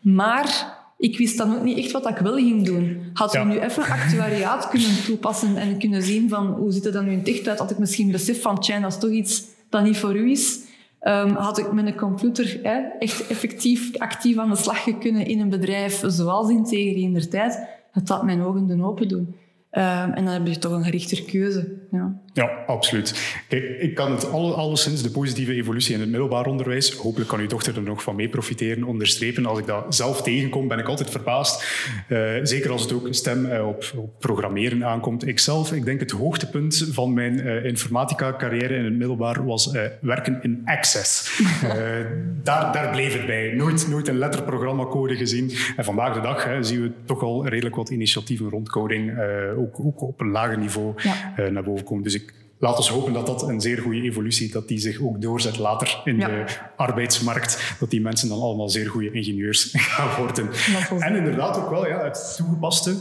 Maar 0.00 0.78
ik 1.00 1.18
wist 1.18 1.38
dan 1.38 1.56
ook 1.56 1.62
niet 1.62 1.78
echt 1.78 1.90
wat 1.90 2.08
ik 2.08 2.16
wel 2.16 2.34
ging 2.34 2.64
doen. 2.64 3.00
Had 3.12 3.32
ja. 3.32 3.46
we 3.46 3.52
nu 3.52 3.58
even 3.58 3.82
actuariaat 3.82 4.68
kunnen 4.68 5.04
toepassen 5.04 5.56
en 5.56 5.78
kunnen 5.78 6.02
zien 6.02 6.28
van 6.28 6.46
hoe 6.46 6.72
zit 6.72 6.84
het 6.84 6.92
dan 6.92 7.04
nu 7.04 7.12
in 7.12 7.18
het 7.18 7.48
uit, 7.48 7.58
had 7.58 7.70
ik 7.70 7.78
misschien 7.78 8.10
besef 8.10 8.42
van, 8.42 8.60
tja, 8.60 8.80
dat 8.80 8.92
is 8.92 8.98
toch 8.98 9.10
iets 9.10 9.44
dat 9.68 9.82
niet 9.82 9.96
voor 9.96 10.16
u 10.16 10.30
is. 10.30 10.60
Um, 11.02 11.34
had 11.34 11.58
ik 11.58 11.72
met 11.72 11.86
een 11.86 11.96
computer 11.96 12.58
hè, 12.62 12.78
echt 12.98 13.26
effectief 13.26 13.96
actief 13.96 14.38
aan 14.38 14.50
de 14.50 14.56
slag 14.56 14.98
kunnen 14.98 15.26
in 15.26 15.40
een 15.40 15.48
bedrijf 15.48 16.02
zoals 16.06 16.50
Integra 16.50 17.00
in 17.00 17.12
der 17.12 17.28
tijd, 17.28 17.58
het 17.92 18.08
had 18.08 18.24
mijn 18.24 18.42
ogen 18.42 18.66
doen 18.66 18.84
open 18.84 19.08
doen. 19.08 19.34
Um, 19.72 20.12
en 20.12 20.24
dan 20.24 20.32
heb 20.34 20.46
je 20.46 20.58
toch 20.58 20.72
een 20.72 20.84
gerichter 20.84 21.22
keuze. 21.22 21.72
Ja. 21.90 22.20
Ja, 22.32 22.64
absoluut. 22.66 23.38
Kijk, 23.48 23.64
ik 23.64 23.94
kan 23.94 24.10
het 24.10 24.30
alle, 24.30 24.52
alleszins 24.52 25.02
de 25.02 25.10
positieve 25.10 25.52
evolutie 25.52 25.94
in 25.94 26.00
het 26.00 26.08
middelbaar 26.08 26.46
onderwijs, 26.46 26.94
hopelijk 26.94 27.28
kan 27.30 27.40
uw 27.40 27.46
dochter 27.46 27.76
er 27.76 27.82
nog 27.82 28.02
van 28.02 28.16
mee 28.16 28.28
profiteren, 28.28 28.84
onderstrepen. 28.84 29.46
Als 29.46 29.58
ik 29.58 29.66
dat 29.66 29.94
zelf 29.94 30.22
tegenkom, 30.22 30.68
ben 30.68 30.78
ik 30.78 30.88
altijd 30.88 31.10
verbaasd. 31.10 31.64
Uh, 32.08 32.18
zeker 32.42 32.70
als 32.70 32.82
het 32.82 32.92
ook 32.92 33.08
stem 33.10 33.46
uh, 33.46 33.66
op, 33.66 33.92
op, 33.96 34.18
programmeren 34.18 34.84
aankomt. 34.84 35.26
Ikzelf, 35.26 35.72
ik 35.72 35.84
denk 35.84 36.00
het 36.00 36.10
hoogtepunt 36.10 36.88
van 36.90 37.12
mijn 37.14 37.34
uh, 37.34 37.64
informatica-carrière 37.64 38.74
in 38.74 38.84
het 38.84 38.96
middelbaar 38.96 39.44
was 39.44 39.70
werken 40.00 40.38
in 40.42 40.62
Access. 40.64 41.40
daar, 42.42 42.72
daar 42.72 42.90
bleef 42.90 43.12
het 43.12 43.26
bij. 43.26 43.52
Nooit, 43.56 43.88
nooit 43.88 44.08
een 44.08 44.18
letterprogrammacode 44.18 45.16
gezien. 45.16 45.50
En 45.76 45.84
vandaag 45.84 46.14
de 46.14 46.20
dag 46.20 46.44
hè, 46.44 46.62
zien 46.62 46.82
we 46.82 46.92
toch 47.04 47.22
al 47.22 47.46
redelijk 47.46 47.76
wat 47.76 47.90
initiatieven 47.90 48.48
rond 48.48 48.70
coding, 48.70 49.18
ook, 49.56 49.80
ook, 49.80 50.00
op 50.00 50.20
een 50.20 50.30
lager 50.30 50.58
niveau, 50.58 50.94
ja. 50.96 51.48
naar 51.48 51.62
boven 51.62 51.84
komen. 51.84 52.02
Dus 52.02 52.14
ik 52.14 52.29
laat 52.60 52.76
ons 52.76 52.90
hopen 52.90 53.12
dat 53.12 53.26
dat 53.26 53.48
een 53.48 53.60
zeer 53.60 53.78
goede 53.78 54.02
evolutie, 54.02 54.52
dat 54.52 54.68
die 54.68 54.78
zich 54.78 55.00
ook 55.00 55.20
doorzet 55.20 55.58
later 55.58 56.00
in 56.04 56.16
ja. 56.16 56.26
de 56.26 56.44
arbeidsmarkt, 56.76 57.76
dat 57.78 57.90
die 57.90 58.00
mensen 58.00 58.28
dan 58.28 58.40
allemaal 58.40 58.68
zeer 58.68 58.88
goede 58.88 59.10
ingenieurs 59.10 59.70
gaan 59.94 60.18
worden. 60.18 60.50
En 60.98 61.16
inderdaad 61.16 61.56
ook 61.56 61.70
wel 61.70 61.86
ja, 61.86 62.04
het 62.04 62.34
toegepaste, 62.36 62.96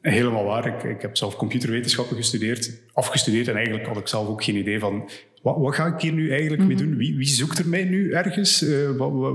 helemaal 0.00 0.44
waar. 0.44 0.66
Ik, 0.66 0.82
ik 0.82 1.02
heb 1.02 1.16
zelf 1.16 1.36
computerwetenschappen 1.36 2.16
gestudeerd, 2.16 2.72
afgestudeerd 2.92 3.48
en 3.48 3.54
eigenlijk 3.54 3.86
had 3.86 3.96
ik 3.96 4.08
zelf 4.08 4.28
ook 4.28 4.44
geen 4.44 4.56
idee 4.56 4.78
van 4.78 5.08
wat, 5.42 5.56
wat, 5.58 5.74
ga 5.74 5.86
ik 5.86 6.00
hier 6.00 6.12
nu 6.12 6.30
eigenlijk 6.30 6.62
mee 6.62 6.76
doen? 6.76 6.96
Wie, 6.96 7.16
wie 7.16 7.26
zoekt 7.26 7.58
er 7.58 7.68
mij 7.68 7.84
nu 7.84 8.12
ergens? 8.12 8.62
Uh, 8.62 8.88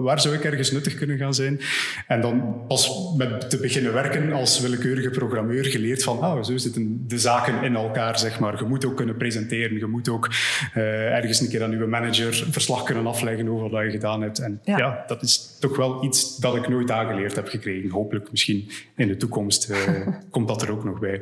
waar 0.04 0.22
zou 0.22 0.36
ik 0.36 0.44
ergens 0.44 0.72
nuttig 0.72 0.96
kunnen 0.96 1.18
gaan 1.18 1.34
zijn? 1.34 1.60
En 2.08 2.22
dan 2.22 2.62
pas 2.68 3.14
met 3.18 3.50
te 3.50 3.58
beginnen 3.58 3.94
werken 3.94 4.34
als 4.34 4.60
willekeurige 4.60 5.10
programmeur 5.10 5.66
geleerd 5.66 6.04
van, 6.04 6.20
ah, 6.20 6.44
zo 6.44 6.58
zitten 6.58 7.04
de 7.08 7.20
zaken 7.20 7.64
in 7.64 7.76
elkaar, 7.76 8.20
zeg 8.20 8.40
maar. 8.40 8.58
Je 8.58 8.66
moet 8.66 8.86
ook 8.86 8.96
kunnen 8.96 9.18
presenteren. 9.18 9.78
Je 9.78 9.86
moet 9.86 10.10
ook 10.10 10.30
uh, 10.76 11.16
ergens 11.16 11.40
een 11.40 11.50
keer 11.50 11.64
aan 11.64 11.72
uw 11.72 11.88
manager 11.88 12.48
verslag 12.52 12.84
kunnen 12.84 13.08
afleggen 13.08 13.50
over 13.50 13.70
wat 13.70 13.84
je 13.84 13.90
gedaan 13.90 14.22
hebt. 14.22 14.40
En 14.40 14.60
ja. 14.64 14.78
ja. 14.78 15.04
dat 15.08 15.22
is 15.22 15.58
toch 15.60 15.78
wel 15.78 16.04
iets 16.04 16.38
dat 16.38 16.56
ik 16.56 16.68
nooit 16.68 16.92
aangeleerd 16.92 17.36
heb 17.36 17.48
gekregen. 17.48 17.90
Hopelijk 17.90 18.32
misschien 18.32 18.70
in 18.96 19.08
de 19.08 19.18
toekomst 19.18 19.70
uh, 19.70 19.78
komt 20.32 20.48
dat 20.48 20.62
er 20.62 20.72
ook 20.72 20.84
nog 20.84 21.00
bij. 21.00 21.22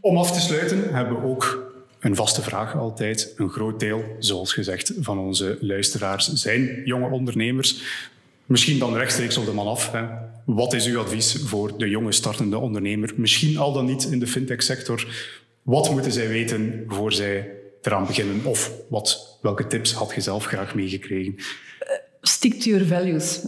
Om 0.00 0.16
af 0.16 0.32
te 0.32 0.40
sluiten 0.40 0.94
hebben 0.94 1.20
we 1.20 1.26
ook 1.26 1.65
een 2.06 2.16
vaste 2.16 2.42
vraag 2.42 2.76
altijd. 2.76 3.32
Een 3.36 3.50
groot 3.50 3.80
deel, 3.80 4.04
zoals 4.18 4.52
gezegd, 4.52 4.92
van 5.00 5.18
onze 5.18 5.58
luisteraars 5.60 6.32
zijn 6.32 6.82
jonge 6.84 7.10
ondernemers. 7.10 7.82
Misschien 8.46 8.78
dan 8.78 8.96
rechtstreeks 8.96 9.36
op 9.36 9.44
de 9.44 9.52
man 9.52 9.66
af. 9.66 9.92
Wat 10.44 10.72
is 10.72 10.86
uw 10.86 10.98
advies 10.98 11.36
voor 11.44 11.78
de 11.78 11.88
jonge 11.88 12.12
startende 12.12 12.58
ondernemer? 12.58 13.12
Misschien 13.16 13.58
al 13.58 13.72
dan 13.72 13.84
niet 13.84 14.04
in 14.04 14.18
de 14.18 14.26
fintech-sector. 14.26 15.06
Wat 15.62 15.90
moeten 15.90 16.12
zij 16.12 16.28
weten 16.28 16.84
voor 16.88 17.12
zij 17.12 17.50
eraan 17.82 18.06
beginnen? 18.06 18.44
Of 18.44 18.72
wat, 18.88 19.38
welke 19.42 19.66
tips 19.66 19.92
had 19.92 20.12
je 20.14 20.20
zelf 20.20 20.44
graag 20.44 20.74
meegekregen? 20.74 21.34
Stick 22.20 22.60
to 22.60 22.70
your 22.70 22.86
values. 22.86 23.40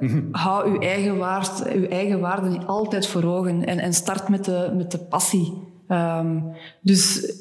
Mm 0.00 0.28
Hou 0.32 0.70
uw 0.70 0.80
eigen, 0.80 1.16
waard, 1.16 1.72
uw 1.72 1.86
eigen 1.86 2.20
waarden 2.20 2.66
altijd 2.66 3.06
voor 3.06 3.24
ogen 3.24 3.66
en, 3.66 3.78
en 3.78 3.94
start 3.94 4.28
met 4.28 4.44
de, 4.44 4.72
met 4.76 4.90
de 4.90 4.98
passie. 4.98 5.52
Um, 5.88 6.52
dus 6.80 7.32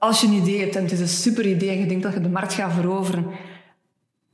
als 0.00 0.20
je 0.20 0.26
een 0.26 0.32
idee 0.32 0.60
hebt 0.60 0.76
en 0.76 0.82
het 0.82 0.92
is 0.92 1.00
een 1.00 1.08
super 1.08 1.46
idee 1.46 1.70
en 1.70 1.78
je 1.78 1.86
denkt 1.86 2.02
dat 2.02 2.12
je 2.14 2.20
de 2.20 2.28
markt 2.28 2.52
gaat 2.52 2.72
veroveren, 2.72 3.26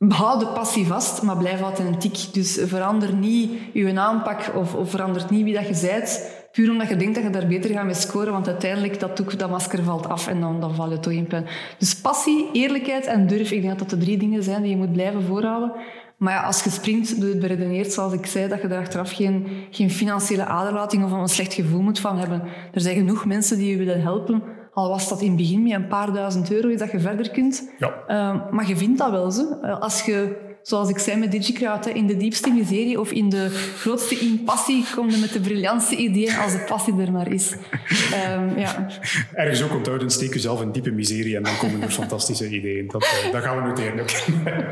hou 0.08 0.38
de 0.38 0.46
passie 0.46 0.86
vast, 0.86 1.22
maar 1.22 1.36
blijf 1.36 1.60
authentiek. 1.60 2.18
Dus 2.32 2.58
verander 2.64 3.14
niet 3.14 3.50
je 3.72 3.98
aanpak 3.98 4.52
of, 4.54 4.74
of 4.74 4.90
verander 4.90 5.26
niet 5.30 5.44
wie 5.44 5.54
dat 5.54 5.66
je 5.66 5.86
bent, 5.88 6.30
puur 6.52 6.70
omdat 6.70 6.88
je 6.88 6.96
denkt 6.96 7.14
dat 7.14 7.24
je 7.24 7.30
daar 7.30 7.46
beter 7.46 7.70
gaat 7.70 7.84
mee 7.84 7.94
scoren, 7.94 8.32
want 8.32 8.48
uiteindelijk 8.48 9.00
dat, 9.00 9.16
doek, 9.16 9.38
dat 9.38 9.50
masker 9.50 9.82
valt 9.82 10.08
af 10.08 10.26
en 10.26 10.40
dan, 10.40 10.60
dan 10.60 10.74
val 10.74 10.90
je 10.90 10.98
toch 10.98 11.12
in 11.12 11.26
pen. 11.26 11.46
Dus 11.78 11.96
passie, 12.00 12.48
eerlijkheid 12.52 13.06
en 13.06 13.26
durf, 13.26 13.50
ik 13.50 13.62
denk 13.62 13.78
dat 13.78 13.88
dat 13.88 13.98
de 13.98 14.04
drie 14.04 14.18
dingen 14.18 14.42
zijn 14.42 14.62
die 14.62 14.70
je 14.70 14.76
moet 14.76 14.92
blijven 14.92 15.22
voorhouden. 15.22 15.72
Maar 16.16 16.32
ja, 16.32 16.42
als 16.42 16.62
je 16.62 16.70
springt, 16.70 17.20
doe 17.20 17.28
het 17.28 17.40
beredeneerd, 17.40 17.92
zoals 17.92 18.12
ik 18.12 18.26
zei, 18.26 18.48
dat 18.48 18.62
je 18.62 18.68
daar 18.68 18.80
achteraf 18.80 19.12
geen, 19.12 19.46
geen 19.70 19.90
financiële 19.90 20.44
aderlating 20.44 21.04
of 21.04 21.10
een 21.10 21.28
slecht 21.28 21.54
gevoel 21.54 21.82
moet 21.82 22.00
van 22.00 22.18
hebben. 22.18 22.42
Er 22.72 22.80
zijn 22.80 22.96
genoeg 22.96 23.24
mensen 23.24 23.58
die 23.58 23.70
je 23.70 23.76
willen 23.76 24.02
helpen 24.02 24.42
al 24.76 24.88
was 24.88 25.08
dat 25.08 25.20
in 25.20 25.26
het 25.26 25.36
begin 25.36 25.62
met 25.62 25.72
een 25.72 25.86
paar 25.88 26.12
duizend 26.12 26.52
euro, 26.52 26.76
dat 26.76 26.90
je 26.90 27.00
verder 27.00 27.30
kunt. 27.30 27.70
Ja. 27.78 27.94
Uh, 28.08 28.50
maar 28.50 28.68
je 28.68 28.76
vindt 28.76 28.98
dat 28.98 29.10
wel. 29.10 29.30
Zo. 29.30 29.42
Uh, 29.62 29.80
als 29.80 30.02
je, 30.02 30.36
zoals 30.66 30.88
ik 30.88 30.98
zei 30.98 31.16
met 31.16 31.30
DigiCrowd, 31.30 31.86
in 31.86 32.06
de 32.06 32.16
diepste 32.16 32.50
miserie 32.50 33.00
of 33.00 33.12
in 33.12 33.28
de 33.28 33.48
grootste 33.50 34.18
impassie 34.18 34.84
kom 34.94 35.10
je 35.10 35.16
met 35.16 35.32
de 35.32 35.40
briljantste 35.40 35.96
ideeën 35.96 36.36
als 36.36 36.52
de 36.52 36.64
passie 36.68 37.00
er 37.00 37.12
maar 37.12 37.32
is. 37.32 37.52
Um, 37.52 38.58
ja. 38.58 38.86
Ergens 39.32 39.62
ook 39.62 39.74
onthouden, 39.74 40.10
steek 40.10 40.32
jezelf 40.32 40.62
in 40.62 40.72
diepe 40.72 40.90
miserie 40.90 41.36
en 41.36 41.42
dan 41.42 41.56
komen 41.58 41.82
er 41.82 41.90
fantastische 41.90 42.48
ideeën. 42.48 42.86
Dat, 42.86 43.02
uh, 43.02 43.32
dat 43.32 43.42
gaan 43.42 43.56
we 43.56 43.68
noteren. 43.68 44.04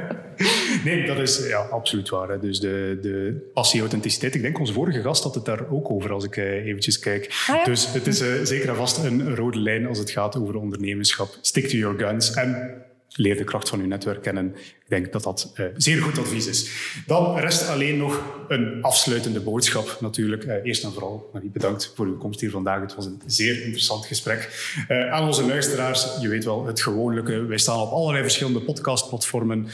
nee, 0.85 1.07
dat 1.07 1.19
is 1.19 1.47
ja, 1.49 1.59
absoluut 1.59 2.09
waar. 2.09 2.29
Hè. 2.29 2.39
Dus 2.39 2.61
de, 2.61 2.99
de 3.03 3.49
passie, 3.53 3.81
authenticiteit. 3.81 4.35
Ik 4.35 4.43
denk 4.43 4.59
onze 4.59 4.73
vorige 4.73 5.01
gast 5.01 5.23
had 5.23 5.35
het 5.35 5.45
daar 5.45 5.71
ook 5.71 5.91
over 5.91 6.13
als 6.13 6.25
ik 6.25 6.37
uh, 6.37 6.67
eventjes 6.67 6.99
kijk. 6.99 7.45
Ah, 7.47 7.57
ja? 7.57 7.65
Dus 7.65 7.93
het 7.93 8.07
is 8.07 8.23
uh, 8.23 8.29
zeker 8.43 8.69
en 8.69 8.77
vast 8.77 9.05
een 9.05 9.35
rode 9.35 9.59
lijn 9.59 9.87
als 9.87 9.99
het 9.99 10.11
gaat 10.11 10.37
over 10.37 10.57
ondernemerschap. 10.57 11.39
Stick 11.41 11.69
to 11.69 11.77
your 11.77 11.99
guns 11.99 12.33
en 12.33 12.84
leer 13.17 13.37
de 13.37 13.45
kracht 13.45 13.69
van 13.69 13.81
uw 13.81 13.87
netwerk 13.87 14.23
kennen. 14.23 14.55
Ik 14.57 14.89
denk 14.89 15.13
dat 15.13 15.23
dat 15.23 15.53
uh, 15.57 15.67
zeer 15.77 16.03
goed 16.03 16.19
advies 16.19 16.47
is. 16.47 16.71
Dan 17.07 17.39
rest 17.39 17.69
alleen 17.69 17.97
nog 17.97 18.23
een 18.49 18.79
afsluitende 18.83 19.41
boodschap 19.41 19.97
natuurlijk. 20.01 20.45
Uh, 20.45 20.55
eerst 20.65 20.85
en 20.85 20.93
vooral, 20.93 21.31
Marie, 21.33 21.51
bedankt 21.51 21.93
voor 21.95 22.07
uw 22.07 22.17
komst 22.17 22.41
hier 22.41 22.51
vandaag. 22.51 22.81
Het 22.81 22.95
was 22.95 23.07
een 23.07 23.23
zeer 23.27 23.63
interessant 23.63 24.07
gesprek. 24.07 24.73
Uh, 24.89 25.13
aan 25.13 25.27
onze 25.27 25.47
luisteraars, 25.47 26.09
je 26.21 26.29
weet 26.29 26.45
wel, 26.45 26.67
het 26.67 26.81
gewoonlijke. 26.81 27.45
Wij 27.45 27.59
staan 27.59 27.81
op 27.81 27.91
allerlei 27.91 28.23
verschillende 28.23 28.61
podcastplatformen 28.61 29.69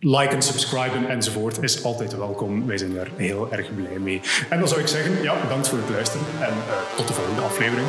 liken, 0.00 0.42
subscriben 0.42 1.08
enzovoort 1.08 1.62
is 1.62 1.84
altijd 1.84 2.16
welkom. 2.16 2.66
Wij 2.66 2.78
zijn 2.78 2.94
daar 2.94 3.08
heel 3.16 3.52
erg 3.52 3.74
blij 3.74 3.98
mee. 3.98 4.20
En 4.48 4.58
dan 4.58 4.68
zou 4.68 4.80
ik 4.80 4.86
zeggen, 4.86 5.22
ja, 5.22 5.40
bedankt 5.40 5.68
voor 5.68 5.78
het 5.78 5.88
luisteren 5.88 6.26
en 6.40 6.54
tot 6.96 7.08
de 7.08 7.12
volgende 7.14 7.40
aflevering. 7.40 7.86